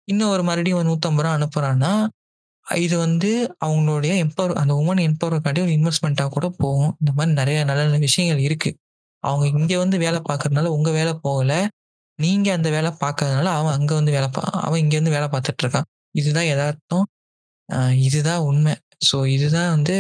இன்னும் 0.08 0.32
ஒரு 0.36 0.44
மறுபடியும் 0.44 0.80
ஒரு 0.80 0.88
நூற்றம்பது 0.92 1.26
ரூபா 1.26 1.36
அனுப்புகிறான்னா 1.40 1.92
இது 2.66 2.96
வந்து 2.98 3.30
அவங்களுடைய 3.66 4.14
எம்பவர் 4.24 4.60
அந்த 4.62 4.74
உமன் 4.74 5.02
எம்பவர்மென்ட்காண்டி 5.10 5.62
ஒரு 5.62 5.74
இன்வெஸ்ட்மெண்ட்டாக 5.78 6.30
கூட 6.30 6.48
போகும். 6.58 6.94
இந்த 7.00 7.12
மாதிரி 7.18 7.34
நிறைய 7.42 7.58
நல்ல 7.64 7.82
நல்ல 7.84 7.98
விஷயங்கள் 7.98 8.42
இருக்குது 8.48 8.78
அவங்க 9.26 9.46
இங்கே 9.54 9.78
வந்து 9.78 9.98
வேலை 9.98 10.20
பார்க்கறதுனால 10.30 10.72
உங்கள் 10.78 10.98
வேலை 11.00 11.14
போகல. 11.26 11.54
நீங்கள் 12.20 12.56
அந்த 12.58 12.70
வேலை 12.70 12.92
பார்க்காதனால 13.02 13.52
அவன் 13.60 13.76
அங்கே 13.78 13.94
வந்து 13.94 14.12
வேலை 14.12 14.30
பா 14.30 14.44
அவன் 14.66 14.82
இங்கே 14.84 14.98
வந்து 15.02 15.16
வேலை 15.18 15.28
பார்த்துட்டு 15.34 15.64
இருக்கான். 15.66 15.88
இதுதான் 16.16 16.50
எதார்த்தம். 16.54 17.06
இதுதான் 18.08 18.44
உண்மை. 18.50 18.74
ஸோ 19.10 19.18
இதுதான் 19.36 19.72
வந்து 19.76 19.96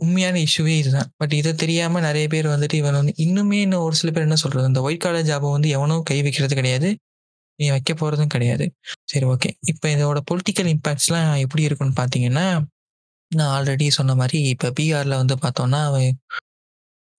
உண்மையான 0.00 0.36
இஷ்யூவே 0.46 0.74
இதுதான். 0.82 1.10
பட் 1.16 1.34
இதை 1.34 1.52
தெரியாமல் 1.54 2.04
நிறைய 2.08 2.26
பேர் 2.28 2.48
வந்துட்டு 2.54 2.76
இவன் 2.82 2.98
வந்து 3.00 3.14
இன்னுமே 3.18 3.58
இன்னும் 3.60 3.84
ஒரு 3.86 3.96
சில 3.96 4.10
பேர் 4.12 4.26
என்ன 4.28 4.38
சொல்கிறது 4.44 4.70
இந்த 4.72 4.80
ஒயிட் 4.80 5.04
காலர் 5.04 5.28
ஜாபை 5.30 5.50
வந்து 5.52 5.68
எவனும் 5.70 6.04
கை 6.10 6.18
வைக்கிறது 6.22 6.54
கிடையாது. 6.54 6.88
நீ 7.58 7.66
வைக்க 7.70 7.92
போகிறதும் 7.94 8.32
கிடையாது. 8.34 8.66
சரி 9.12 9.26
ஓகே. 9.26 9.50
இப்போ 9.72 9.86
இதோட 9.94 10.20
பொலிட்டிக்கல் 10.30 10.70
இம்பாக்ட்ஸ்லாம் 10.74 11.30
எப்படி 11.44 11.62
இருக்குன்னு 11.62 11.96
பார்த்தீங்கன்னா, 12.00 12.46
நான் 13.30 13.52
ஆல்ரெடி 13.56 13.86
சொன்ன 13.90 14.14
மாதிரி 14.14 14.38
இப்போ 14.48 14.68
பீகாரில் 14.78 15.20
வந்து 15.22 15.36
பார்த்தோம்னா, 15.36 15.82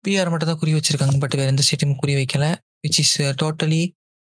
பிஆர் 0.04 0.30
மட்டும் 0.32 0.50
தான் 0.50 0.60
குறி 0.62 0.72
வச்சிருக்காங்க. 0.76 1.16
பட் 1.24 1.36
வேறு 1.40 1.52
எந்த 1.54 1.64
ஸ்டேட்டையும் 1.66 2.00
குறி 2.02 2.14
வைக்கல. 2.20 2.46
விச் 2.84 3.00
இஸ் 3.02 3.16
டோட்டலி 3.42 3.82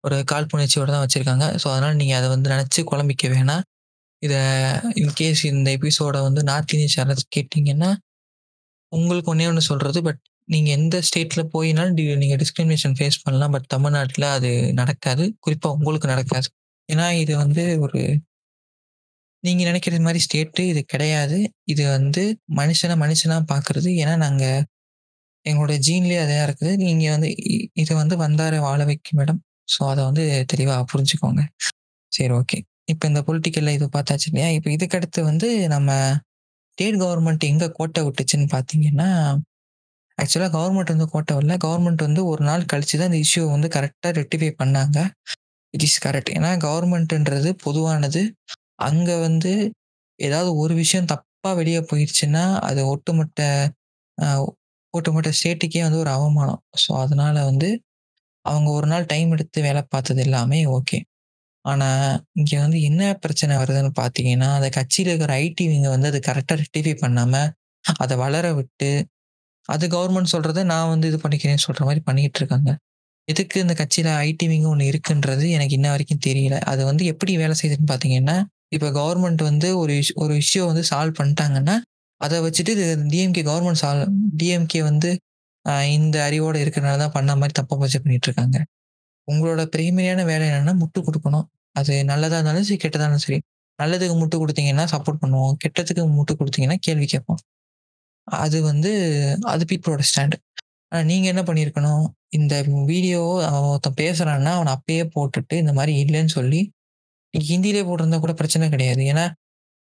ஒரு 0.04 0.16
காழ்ப்புணர்ச்சியோடு 0.30 0.92
தான் 0.94 1.04
வச்சுருக்காங்க 1.04 1.44
ஸோ 1.62 1.66
அதனால் 1.74 1.98
நீங்கள் 2.00 2.18
அதை 2.20 2.28
வந்து 2.34 2.48
நினச்சி 2.54 2.80
குழம்பிக்க 2.90 3.28
வேணாம். 3.34 3.62
இதை 4.22 4.40
இன்கேஸ் 5.02 5.42
இந்த 5.52 5.68
எபிசோடை 5.78 6.20
வந்து 6.28 6.40
நார்த் 6.50 6.72
இந்தியன் 6.74 6.96
யாராவது 6.98 7.24
கேட்டிங்கன்னா 7.36 7.90
உங்களுக்கு 8.92 9.30
ஒன்றே 9.32 9.46
ஒன்று 9.50 9.68
சொல்கிறது 9.70 10.00
பட் 10.08 10.20
நீங்கள் 10.48 10.74
எந்த 10.78 10.96
ஸ்டேட்டில் 11.08 11.50
போயினாலும் 11.54 11.96
டி 11.98 12.04
நீங்கள் 12.22 12.40
டிஸ்கிரிமினேஷன் 12.42 12.96
ஃபேஸ் 12.98 13.22
பண்ணலாம். 13.24 13.52
பட் 13.56 13.68
தமிழ்நாட்டில் 13.74 14.26
அது 14.36 14.50
நடக்காது. 14.80 15.24
குறிப்பாக 15.44 15.76
உங்களுக்கு 15.78 16.08
நடக்காது. 16.14 16.48
ஏன்னா 16.88 17.06
இது 17.22 17.32
வந்து 17.44 17.64
ஒரு 17.86 18.00
நீங்கள் 19.44 19.68
நெனைக்கிறது 19.68 20.04
மாதிரி 20.06 20.20
ஸ்டேட்டு 20.26 20.62
இது 20.72 20.80
கிடையாது. 20.94 21.38
இது 21.72 21.84
வந்து 21.96 22.22
மனுஷனை 22.60 22.96
மனுஷனாக 23.04 23.42
பார்க்குறது 23.52 23.90
ஏன்னா 24.02 24.14
நாங்கள் 24.26 24.60
எங்களுடைய 25.47 25.78
ஜீன்லேயே 25.86 26.20
அதையாக 26.24 26.47
இருக்குது. 26.49 26.72
நீங்கள் 26.82 27.12
வந்து 27.14 27.28
இ 27.47 27.57
இது 27.74 27.93
வந்து 27.95 28.16
வந்தார 28.16 28.61
வாழ 28.61 28.80
வைக்கும் 28.84 29.20
இடம். 29.24 29.40
ஸோ 29.68 29.80
அதை 29.93 30.03
வந்து 30.05 30.24
தெளிவாக 30.53 30.84
புரிஞ்சுக்கோங்க. 30.93 31.43
சரி 32.12 32.32
ஓகே. 32.32 32.59
இப்போ 32.88 33.05
இந்த 33.09 33.20
பொலிட்டிக்கலில் 33.28 33.76
இது 33.78 33.86
பார்த்தாச்சு 33.97 34.28
இல்லையா? 34.30 34.49
இப்போ 34.57 34.68
இதுக்கடுத்து 34.70 35.20
வந்து 35.30 35.49
நம்ம 35.68 35.90
ஸ்டேட் 36.78 36.99
கவர்மெண்ட் 37.03 37.45
எங்கே 37.45 37.68
கோட்டை 37.70 38.01
விட்டுச்சுன்னு 38.05 38.47
பார்த்தீங்கன்னா, 38.53 39.09
ஆக்சுவலாக 40.18 40.53
கவர்மெண்ட் 40.57 40.93
வந்து 40.95 41.09
கோட்டை 41.14 41.32
விடல. 41.36 41.57
கவர்மெண்ட் 41.64 42.03
வந்து 42.03 42.22
ஒரு 42.26 42.43
நாள் 42.45 42.68
கழிச்சு 42.72 42.97
தான் 42.99 43.11
இந்த 43.11 43.20
இஷ்யூவை 43.26 43.51
வந்து 43.51 43.68
கரெக்டாக 43.76 44.12
ரெக்டிஃபை 44.20 44.51
பண்ணாங்க. 44.61 44.99
It 45.74 45.84
is 45.88 45.99
correct. 46.07 46.32
ஏன்னா 46.38 46.51
கவர்மெண்ட்ன்றது 46.66 47.51
பொதுவானது. 47.64 48.22
அங்கே 48.88 49.16
வந்து 49.20 49.53
ஏதாவது 50.18 50.51
ஒரு 50.57 50.74
விஷயம் 50.74 51.11
தப்பாக 51.12 51.55
வெளியே 51.57 51.80
போயிடுச்சுன்னா 51.90 52.45
அது 52.61 52.80
ஒட்டுமொத்த 52.86 53.40
ஒட்டுமொத்த 54.95 55.32
ஸ்டேட்டுக்கே 55.38 55.82
வந்து 55.86 55.99
ஒரு 55.99 56.11
அவமானம். 56.11 56.62
ஸோ 56.76 56.90
அதனால 57.05 57.36
வந்து 57.45 57.68
அவங்க 58.45 58.68
ஒரு 58.70 58.86
நாள் 58.86 59.07
டைம் 59.07 59.32
எடுத்து 59.36 59.61
வேலை 59.62 59.82
பார்த்தது 59.88 60.22
எல்லாமே 60.24 60.61
ஓகே. 60.76 60.99
ஆனால் 61.64 62.07
இங்கே 62.34 62.57
வந்து 62.59 62.78
என்ன 62.82 63.03
பிரச்சனை 63.24 63.55
வருதுன்னு 63.62 63.93
பார்த்தீங்கன்னா, 64.01 64.49
அந்த 64.59 64.68
கட்சியில் 64.70 65.11
இருக்கிற 65.12 65.32
ஐடி 65.45 65.64
விங்க 65.70 65.88
வந்து 65.88 66.09
அது 66.12 66.20
கரெக்டாக 66.28 66.59
ரெக்டிஃபை 66.62 66.95
பண்ணாமல் 66.97 67.51
அதை 67.84 68.16
வளர 68.16 68.47
விட்டு, 68.55 68.90
அது 69.68 69.84
கவர்மெண்ட் 69.88 70.32
சொல்கிறத 70.34 70.64
நான் 70.64 70.90
வந்து 70.90 71.09
இது 71.09 71.18
பண்ணிக்கிறேன்னு 71.18 71.64
சொல்கிற 71.66 71.84
மாதிரி 71.84 72.03
பண்ணிக்கிட்டு 72.05 72.40
இருக்காங்க. 72.43 72.70
எதுக்கு 73.28 73.57
இந்த 73.61 73.74
கட்சியில் 73.74 74.11
ஐடி 74.22 74.47
விங்க 74.53 74.68
ஒன்று 74.68 74.90
இருக்குன்றது 74.93 75.47
எனக்கு 75.51 75.76
இன்ன 75.78 75.88
வரைக்கும் 75.90 76.24
தெரியல. 76.28 76.57
அது 76.72 76.82
வந்து 76.84 77.05
எப்படி 77.07 77.32
வேலை 77.36 77.57
செய்யுதுன்னு 77.61 77.90
பார்த்தீங்கன்னா, 77.93 78.36
இப்போ 78.70 78.88
கவர்மெண்ட் 78.99 79.43
வந்து 79.43 79.68
ஒரு 79.78 79.95
இஷ் 80.03 80.14
ஒரு 80.16 80.34
இஷ்யூ 80.43 80.62
வந்து 80.66 80.84
சால்வ் 80.90 81.18
பண்ணிட்டாங்கன்னா, 81.20 81.76
அதை 82.24 82.36
வச்சுட்டு 82.46 82.72
டிஎம்கே 83.12 83.42
கவர்மெண்ட் 83.50 83.82
சால் 83.84 84.02
டிஎம்கே 84.40 84.80
வந்து 84.90 85.10
இந்த 85.96 86.16
அறிவோடு 86.28 86.58
இருக்கிறனால 86.64 87.00
தான் 87.02 87.14
பண்ண 87.16 87.30
மாதிரி 87.40 87.54
தப்பாக 87.58 87.78
ப்ரொஜெக்ட் 87.80 88.06
பண்ணிட்டு 88.06 88.28
இருக்காங்க. 88.30 88.58
உங்களோட 89.28 89.62
பிரைமரியான 89.74 90.24
வேலை 90.30 90.44
என்னென்னா 90.50 90.74
முட்டு 90.82 91.00
கொடுக்கணும் 91.08 91.46
அது 91.80 91.92
நல்லதாக 92.10 92.38
இருந்தாலும் 92.38 92.66
சரி, 92.68 92.78
கெட்டதாக 92.84 93.04
இருந்தாலும் 93.06 93.24
சரி. 93.26 93.38
நல்லதுக்கு 93.78 94.14
முட்டு 94.22 94.36
கொடுத்தீங்கன்னா 94.42 94.84
சப்போர்ட் 94.94 95.20
பண்ணுவோம். 95.22 95.54
கெட்டதுக்கு 95.62 96.02
முட்டு 96.16 96.32
கொடுத்தீங்கன்னா 96.40 96.78
கேள்வி 96.86 97.06
கேட்போம். 97.12 97.40
அது 98.28 98.58
வந்து 98.70 98.90
அது 99.52 99.64
பீப்புளோட 99.70 100.02
ஸ்டாண்ட். 100.10 100.36
ஆனால் 100.92 101.06
நீங்கள் 101.10 101.30
என்ன 101.32 101.42
பண்ணியிருக்கணும், 101.48 102.04
இந்த 102.38 102.54
வீடியோ 102.90 103.20
அவன் 103.50 103.68
ஒருத்தன் 103.72 103.98
பேசுகிறான்னா 104.02 104.52
அவனை 104.58 104.72
அப்பயே 104.76 105.04
போட்டுட்டு 105.14 105.54
இந்த 105.62 105.72
மாதிரி 105.78 105.92
இல்லைன்னு 106.04 106.32
சொல்லி, 106.38 106.60
ஹிந்தியிலே 107.34 107.82
போட்டிருந்தா 107.88 108.18
கூட 108.24 108.34
பிரச்சனை 108.40 108.66
கிடையாது. 108.74 109.02
ஏன்னா, 109.12 109.24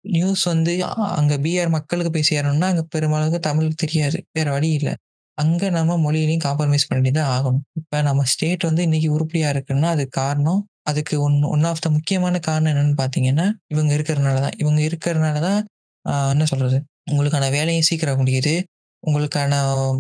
நியூஸ் 0.05 0.43
வந்து 0.51 0.73
அங்கே 1.17 1.37
பிஆர் 1.45 1.71
மக்களுக்கு 1.75 2.11
போய் 2.11 2.29
சேரணும்னா, 2.31 2.67
அங்கே 2.71 2.85
பெருமளவுக்கு 2.93 3.39
தமிழ் 3.47 3.79
தெரியாது. 3.83 4.19
வேற 4.37 4.47
வழி 4.51 4.69
இல்லை 4.79 4.93
அங்கே 5.37 5.67
நம்ம 5.69 5.97
மொழியிலையும் 6.03 6.43
காம்ப்ரமைஸ் 6.45 6.89
பண்ணி 6.91 7.09
தான் 7.11 7.31
ஆகணும். 7.35 7.63
இப்போ 7.79 7.97
நம்ம 8.07 8.21
ஸ்டேட் 8.33 8.63
வந்து 8.69 8.81
இன்னைக்கு 8.87 9.09
உருப்படியாக 9.15 9.53
இருக்குன்னா, 9.55 9.89
அதுக்கு 9.95 10.15
காரணம் 10.21 10.61
அதுக்கு 10.91 11.15
ஒன் 11.25 11.35
ஒன் 11.53 11.65
ஆஃப் 11.69 11.81
த 11.85 11.89
முக்கியமான 11.95 12.35
காரணம் 12.47 12.71
என்னன்னு 12.73 12.95
பார்த்தீங்கன்னா, 13.01 13.45
இவங்க 13.73 13.91
இருக்கிறனால 13.97 14.37
தான். 14.45 14.55
இவங்க 14.57 14.81
இருக்கிறனால 14.89 15.39
தான் 15.47 15.59
என்ன 16.33 16.45
சொல்கிறது 16.51 16.77
உங்களுக்கான 17.11 17.49
வேலையும் 17.55 17.87
சீக்கிரம் 17.89 18.19
முடியுது. 18.21 18.53
உங்களுக்கான 19.03 19.53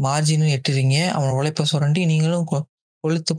மார்ஜினும் 0.05 0.53
எட்டுறீங்க. 0.55 0.97
அவன் 1.17 1.35
உழைப்ப 1.39 1.65
சுரண்டி 1.71 2.01
நீங்களும் 2.11 2.47
கொ 2.51 2.55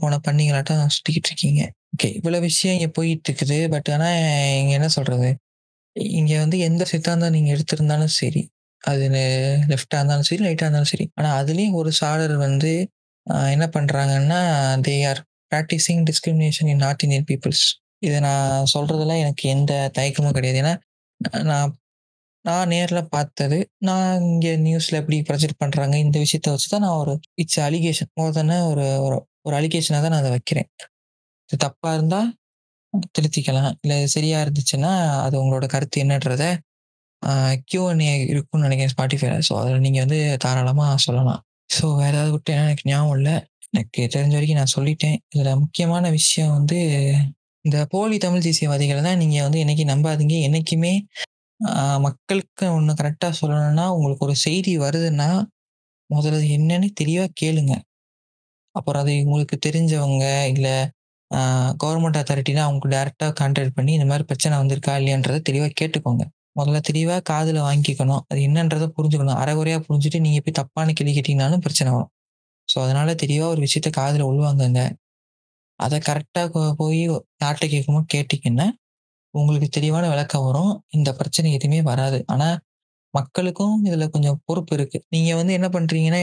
போன 0.03 0.17
பண்ணிங்களாட்டம் 0.27 0.93
சுட்டிக்கிட்டு 0.95 1.29
இருக்கீங்க. 1.31 1.61
ஓகே. 1.93 2.09
இவ்வளோ 2.19 2.39
விஷயம் 2.47 2.75
இங்கே 2.77 2.89
போயிட்டு 2.97 3.27
இருக்குது. 3.29 3.57
பட் 3.73 3.89
ஆனால் 3.95 4.17
இங்கே 4.61 4.75
என்ன 4.79 4.89
சொல்கிறது 4.97 5.29
இங்க 6.17 6.33
வந்து 6.39 6.57
எந்த 6.61 6.83
சித்தாந்தம் 6.85 7.35
நீங்க 7.35 7.49
எடுத்திருந்தாலும் 7.55 8.13
சரி, 8.17 8.41
அது 8.83 9.05
லெஃப்ட்டா 9.71 9.97
இருந்தாலும் 9.99 10.27
சரி, 10.29 10.41
ரைட்டா 10.45 10.65
இருந்தாலும் 10.65 10.91
சரி. 10.93 11.05
ஆனா 11.17 11.29
அதுலயும் 11.39 11.77
ஒரு 11.81 11.91
சாரர் 12.01 12.35
வந்து 12.39 12.71
என்ன 13.53 13.65
பண்றாங்கன்னா, 13.73 14.39
they 14.81 14.95
are 15.05 15.21
practicing 15.51 16.03
discrimination 16.09 16.69
in 16.73 16.83
North 16.85 17.05
Indian 17.05 17.27
peoples 17.29 17.65
இதை 18.01 18.17
நான் 18.21 18.69
சொல்றதுல 18.73 19.15
எனக்கு 19.23 19.45
எந்த 19.49 19.71
தயக்கமும் 19.97 20.35
கிடையாது. 20.37 20.59
ஏன்னா 20.63 20.73
நான் 21.45 21.71
நான் 22.45 22.69
நேரில் 22.69 23.09
பார்த்தது 23.09 23.57
நான் 23.87 24.13
இங்கே 24.27 24.53
நியூஸில் 24.65 24.99
எப்படி 24.99 25.17
ப்ரொஜெக்ட் 25.29 25.61
பண்ணுறாங்க 25.63 25.95
இந்த 26.03 26.17
விஷயத்த 26.19 26.53
வச்சு 26.53 26.69
தான் 26.69 26.85
நான் 26.85 26.99
ஒரு 26.99 27.13
இட்ஸ் 27.35 27.59
அலிகேஷன் 27.67 28.11
மோர் 28.17 28.37
தானே 28.39 28.57
ஒரு 28.71 28.85
ஒரு 29.05 29.17
ஒரு 29.45 29.55
அலிகேஷனாக 29.59 30.01
தான் 30.03 30.13
நான் 30.13 30.23
அதை 30.23 30.31
வைக்கிறேன். 30.37 30.69
இது 31.49 31.57
தப்பாக 31.65 31.97
இருந்தால் 31.97 32.29
திருத்திக்கலாம். 33.15 33.71
இல்லை 33.83 33.97
சரியா 34.15 34.37
இருந்துச்சுன்னா 34.45 34.91
அது 35.25 35.35
உங்களோட 35.41 35.65
கருத்து 35.73 36.03
என்னன்றத 36.03 36.45
கியூஎன்ஏ 37.71 38.11
இருக்கும்னு 38.31 38.65
நினைக்கிறேன் 38.67 38.93
ஸ்பாட்டிஃபைல 38.95 39.37
ஸோ 39.47 39.53
அதில் 39.61 39.83
நீங்கள் 39.85 40.03
வந்து 40.05 40.19
தாராளமாக 40.43 40.95
சொல்லலாம். 41.05 41.41
ஸோ 41.75 41.85
வேறு 42.01 42.15
ஏதாவது 42.17 42.31
விட்டு 42.35 42.51
எனக்கு 42.63 42.85
ஞாபகம் 42.91 43.17
இல்லை. 43.19 43.35
எனக்கு 43.73 44.01
தெரிஞ்ச 44.15 44.33
வரைக்கும் 44.37 44.59
நான் 44.61 44.75
சொல்லிட்டேன். 44.77 45.17
இதில் 45.33 45.59
முக்கியமான 45.63 46.05
விஷயம் 46.19 46.53
வந்து 46.57 46.77
இந்த 47.65 47.77
போலி 47.93 48.17
தமிழ் 48.25 48.45
தேசியவாதிகளை 48.47 49.01
தான் 49.07 49.19
நீங்கள் 49.23 49.45
வந்து 49.47 49.61
என்னைக்கு 49.63 49.85
நம்பாதீங்க. 49.91 50.35
என்னைக்குமே 50.47 50.93
மக்களுக்கு 52.05 52.65
ஒன்று 52.77 52.93
கரெக்டாக 53.01 53.33
சொல்லணும்னா 53.41 53.85
உங்களுக்கு 53.95 54.25
ஒரு 54.27 54.35
செய்தி 54.45 54.73
வருதுன்னா 54.85 55.29
முதல்ல 56.09 56.39
என்னன்னு 56.57 56.87
தெளிவாக 57.01 57.35
கேளுங்க. 57.41 57.73
அப்புறம் 58.75 59.01
அது 59.03 59.13
உங்களுக்கு 59.25 59.57
தெரிஞ்சவங்க 59.67 60.25
இல்லை 60.53 60.75
கவர்மெண்ட் 61.81 62.19
அத்தாரிட்டினா 62.21 62.61
அவங்களுக்கு 62.67 62.93
டேரெக்டாக 62.95 63.33
கான்டாக்ட் 63.39 63.75
பண்ணி 63.77 63.91
இந்த 63.97 64.07
மாதிரி 64.11 64.25
பிரச்சனை 64.29 64.53
வந்திருக்கா 64.61 64.93
இல்லையான்றதை 64.99 65.39
தெளிவாக 65.49 65.73
கேட்டுக்கோங்க. 65.81 66.23
முதல்ல 66.59 66.79
தெளிவாக 66.89 67.21
காதில் 67.31 67.59
வாங்கிக்கணும். 67.67 68.23
அது 68.31 68.39
என்னன்றதை 68.47 68.87
புரிஞ்சுக்கணும். 68.97 69.37
அரைகுறையாக 69.41 69.81
புரிஞ்சுட்டு 69.87 70.19
நீங்கள் 70.25 70.43
போய் 70.45 70.57
தப்பான 70.61 70.93
கேள்வி 70.99 71.13
கேட்டிங்கனாலும் 71.17 71.63
பிரச்சனை 71.65 71.89
வரும். 71.95 72.11
ஸோ 72.69 72.77
அதனால் 72.85 73.11
தெளிவாக 73.23 73.53
ஒரு 73.55 73.61
விஷயத்த 73.67 73.89
காதில் 73.99 74.25
உள்வாங்குங்க 74.31 74.81
அதை 75.79 75.97
கரெக்டாக 76.09 76.63
போய் 76.81 77.01
யார்கிட்ட 77.43 77.67
கேட்குமோ 77.73 78.01
கேட்டிங்கன்னா 78.13 78.67
உங்களுக்கு 79.33 79.67
தெளிவான 79.77 80.05
விளக்கம் 80.13 80.45
வரும். 80.47 80.73
இந்த 80.97 81.09
பிரச்சனை 81.19 81.49
எதுவுமே 81.57 81.79
வராது. 81.91 82.19
ஆனால் 82.33 82.57
மக்களுக்கும் 83.13 83.75
இதில் 83.87 84.11
கொஞ்சம் 84.15 84.39
பொறுப்பு 84.47 84.73
இருக்குது 84.77 85.05
நீங்கள் 85.15 85.37
வந்து 85.39 85.53
என்ன 85.59 85.67
பண்ணுறீங்கன்னா 85.75 86.19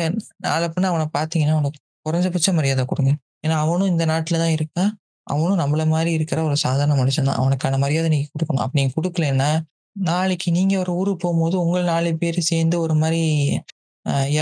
நாளை 0.46 0.68
அவனை 0.92 1.06
பார்த்தீங்கன்னா 1.18 1.56
அவனுக்கு 1.58 1.80
குறைஞ்சபட்ச 2.06 2.50
மரியாதை 2.58 2.84
கொடுங்க. 2.92 3.12
ஏன்னா 3.46 3.56
அவனும் 3.64 3.90
இந்த 3.94 4.04
நாட்டில் 4.12 4.42
தான் 4.44 4.54
இருக்கான் 4.58 4.92
அவனும் 5.26 5.60
நம்மள 5.62 5.82
மாதிரி 5.94 6.10
இருக்கிற 6.18 6.40
ஒரு 6.48 6.56
சாதாரண 6.64 6.94
மனுஷன் 7.02 7.28
தான். 7.28 7.40
அவனுக்கான 7.42 7.78
மரியாதை 7.84 8.08
நீங்கள் 8.14 8.32
கொடுக்கணும். 8.34 8.64
அப்படி 8.64 8.80
நீங்கள் 8.80 8.96
கொடுக்கலன்னா 8.98 9.50
நாளைக்கு 9.96 10.48
நீங்கள் 10.58 10.80
ஒரு 10.82 10.92
ஊருக்கு 11.00 11.20
போகும்போது 11.24 11.56
உங்கள் 11.64 11.88
நாலு 11.92 12.10
பேர் 12.22 12.38
சேர்ந்து 12.50 12.76
ஒரு 12.84 12.94
மாதிரி 13.02 13.22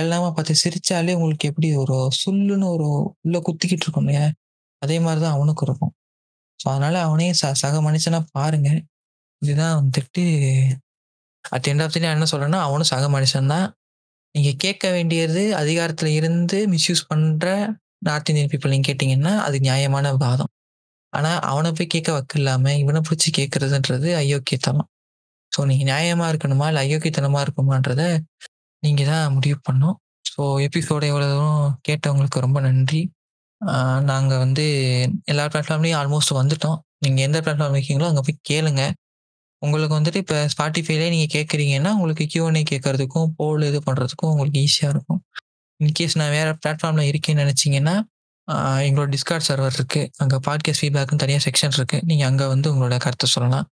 எல்லாமே 0.00 0.28
பார்த்து 0.36 0.54
சிரிச்சாலே 0.62 1.12
உங்களுக்கு 1.18 1.48
எப்படி 1.50 1.68
ஒரு 1.82 1.96
சுல்லுன்னு 2.20 2.66
ஒரு 2.76 2.86
உள்ள 3.26 3.38
குத்திக்கிட்டு 3.46 3.86
இருக்கும் 3.86 4.06
இல்லையா? 4.06 4.24
அதே 4.82 4.96
மாதிரி 5.04 5.20
தான் 5.24 5.36
அவனுக்கு 5.36 5.64
இருக்கும். 5.68 5.92
ஸோ 6.60 6.66
அதனால 6.72 6.96
அவனையும் 7.06 7.38
ச 7.42 7.52
சக 7.62 7.76
மனுஷனாக 7.88 8.24
பாருங்க. 8.38 8.70
இதுதான் 9.42 9.76
வந்துட்டு 9.80 10.24
அட் 11.44 11.68
எண்ட் 11.70 11.84
ஆஃப் 11.84 11.96
என்ன 11.98 12.28
சொல்றேன்னா 12.32 12.60
அவனும் 12.68 12.90
சக 12.92 13.08
மனுஷன் 13.16 13.52
தான். 13.54 13.66
கேட்க 14.64 14.84
வேண்டியது 14.96 15.42
அதிகாரத்தில் 15.62 16.12
இருந்து 16.20 16.58
மிஸ்யூஸ் 16.74 17.02
பண்ணுற 17.10 17.48
நார்த் 18.08 18.30
இந்தியன் 18.32 18.50
பீப்புள் 18.52 18.74
கேட்டிங்கன்னா 18.88 19.32
அது 19.46 19.56
நியாயமான 19.68 20.12
வாதம். 20.24 20.52
ஆனால் 21.12 21.38
அவனை 21.50 21.70
போய் 21.78 21.92
கேட்க 21.94 22.10
வக்கு 22.16 22.36
இல்லாமல் 22.40 22.78
இவனை 22.82 23.00
பிடிச்சி 23.08 23.30
கேட்குறதுன்றது 23.38 24.08
அயோக்கியத்தனம். 24.22 24.88
ஸோ 25.52 25.60
நீங்கள் 25.70 25.88
நியாயமாக 25.92 26.30
இருக்கணுமா? 26.32 26.66
இல்லை 26.70 26.82
அயோக்கியத்தனமாக 26.86 27.44
இருக்குமான்றத 27.46 28.02
நீங்கள் 28.82 29.10
தான் 29.12 29.34
முடிவு 29.36 29.58
பண்ணோம் 29.68 29.96
ஸோ 30.32 30.42
எபிசோட 30.66 31.02
எவ்வளோ 31.12 31.26
தூரம் 31.34 31.60
கேட்டவங்களுக்கு 31.88 32.38
ரொம்ப 32.46 32.58
நன்றி. 32.66 33.00
நாங்கள் 34.10 34.40
வந்து 34.44 34.64
எல்லா 35.32 35.44
பிளாட்ஃபார்ம்லேயும் 35.52 35.98
ஆல்மோஸ்ட் 36.00 36.32
வந்துட்டோம். 36.40 36.78
நீங்கள் 37.04 37.24
எந்த 37.28 37.38
பிளாட்ஃபார்ம் 37.44 37.76
இருக்கீங்களோ 37.76 38.08
அங்கே 38.10 38.22
போய் 38.28 38.38
கேளுங்க. 38.50 38.82
உங்களுக்கு 39.62 39.94
வந்துட்டு 39.98 40.20
இப்போ 40.24 40.38
ஸ்பாட்டிஃபைலே 40.54 41.06
நீங்கள் 41.14 41.32
கேட்குறீங்கன்னா 41.36 41.90
உங்களுக்கு 41.98 42.24
கியூஎன்ஏ 42.32 42.62
கேட்கறதுக்கும் 42.72 43.30
போல் 43.38 43.62
இது 43.70 43.78
பண்ணுறதுக்கும் 43.86 44.32
உங்களுக்கு 44.32 44.58
ஈஸியாக 44.66 44.94
இருக்கும். 44.94 45.20
இன்கேஸ் 45.80 46.16
நான் 46.16 46.30
வேறு 46.30 46.50
பிளாட்ஃபார்மில் 46.50 47.08
இருக்கேன்னு 47.12 47.42
நினச்சிங்கன்னா 47.44 47.94
எங்களோட 48.86 49.08
டிஸ்கார்ட் 49.16 49.46
சர்வர் 49.48 49.76
இருக்குது 49.78 50.08
அங்கே 50.18 50.36
பாட்காஸ்ட் 50.46 50.82
ஃபீட்பேக்குன்னு 50.82 51.22
தனியாக 51.24 51.42
செக்ஷன் 51.46 51.76
இருக்குது 51.78 52.02
நீங்கள் 52.04 52.28
அங்கே 52.30 52.46
வந்து 52.46 52.68
உங்களோட 52.72 52.96
கருத்தை 52.96 53.28
சொல்லலாம். 53.28 53.66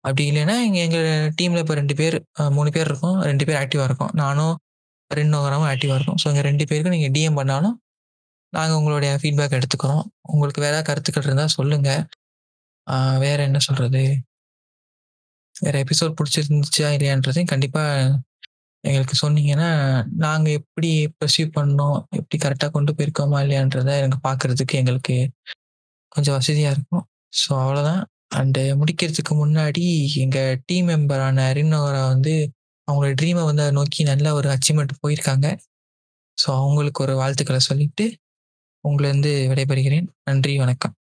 அப்படி 0.00 0.24
இல்லைன்னா 0.30 0.56
இங்கே 0.66 0.80
எங்கள் 0.86 1.32
டீமில் 1.40 1.62
இப்போ 1.62 1.74
ரெண்டு 1.74 1.94
பேர் 1.94 2.16
மூணு 2.50 2.70
பேர் 2.70 2.88
இருக்கும். 2.90 3.22
ரெண்டு 3.22 3.44
பேர் 3.44 3.58
ஆக்டிவாக 3.62 3.84
இருக்கும். 3.84 4.12
நானும் 4.14 4.54
ரெண்டு 5.10 5.36
ஆக்டிவாக 5.72 5.98
இருக்கும். 5.98 6.18
ஸோ 6.22 6.28
இங்கே 6.28 6.40
ரெண்டு 6.40 6.66
பேருக்கும் 6.66 6.96
நீங்கள் 6.98 7.14
டிஎம் 7.16 7.38
பண்ணாலும் 7.40 7.76
நாங்கள் 8.52 8.76
உங்களுடைய 8.76 9.18
ஃபீட்பேக் 9.22 9.56
எடுத்துக்கிறோம். 9.58 10.04
உங்களுக்கு 10.22 10.60
வேற 10.60 10.82
கருத்துக்கள் 10.82 11.22
இருந்தால் 11.22 11.54
சொல்லுங்கள் 11.58 12.04
வேற 13.18 13.38
என்ன 13.42 13.58
சொல்கிறது 13.58 14.02
வேற 15.56 15.84
எபிசோட் 15.84 16.16
பிடிச்சிருந்துச்சா 16.18 16.88
இல்லையான்றதையும் 16.96 17.50
கண்டிப்பாக 17.52 18.18
எங்களுக்கு 18.86 19.16
சொன்னீங்கன்னா 19.22 19.68
நாங்கள் 20.16 20.52
எப்படி 20.52 20.90
ப்ரொசீவ் 21.18 21.50
பண்ணோம் 21.58 21.98
எப்படி 22.10 22.36
கரெக்டாக 22.44 22.70
கொண்டு 22.70 22.92
போயிருக்கோமா 22.92 23.38
இல்லையான்றதை 23.44 23.94
எனக்கு 24.00 24.20
பார்க்குறதுக்கு 24.28 24.74
எங்களுக்கு 24.74 25.16
கொஞ்சம் 26.12 26.36
வசதியாக 26.38 26.74
இருக்கும். 26.76 27.04
ஸோ 27.32 27.50
அவ்வளோதான் 27.62 28.02
அண்டு 28.34 28.62
முடிக்கிறதுக்கு 28.80 29.34
முன்னாடி 29.34 29.84
எங்கள் 30.16 30.60
டீம் 30.66 30.88
மெம்பரான 30.88 31.44
அரினோரா 31.50 32.02
வந்து 32.08 32.34
அவங்களோட 32.88 33.14
ட்ரீமை 33.20 33.42
வந்து 33.44 33.62
அதை 33.62 33.72
நோக்கி 33.72 34.02
நல்ல 34.02 34.34
ஒரு 34.34 34.48
அச்சீவ்மெண்ட் 34.48 35.00
போயிருக்காங்க. 35.02 35.46
ஸோ 36.38 36.48
அவங்களுக்கு 36.60 37.02
ஒரு 37.02 37.14
வாழ்த்துக்களை 37.14 37.60
சொல்லிட்டு 37.60 38.06
உங்களை 38.84 39.08
வந்து 39.10 39.32
விடைபெறுகிறேன். 39.50 40.08
நன்றி 40.24 40.54
வணக்கம். 40.58 40.94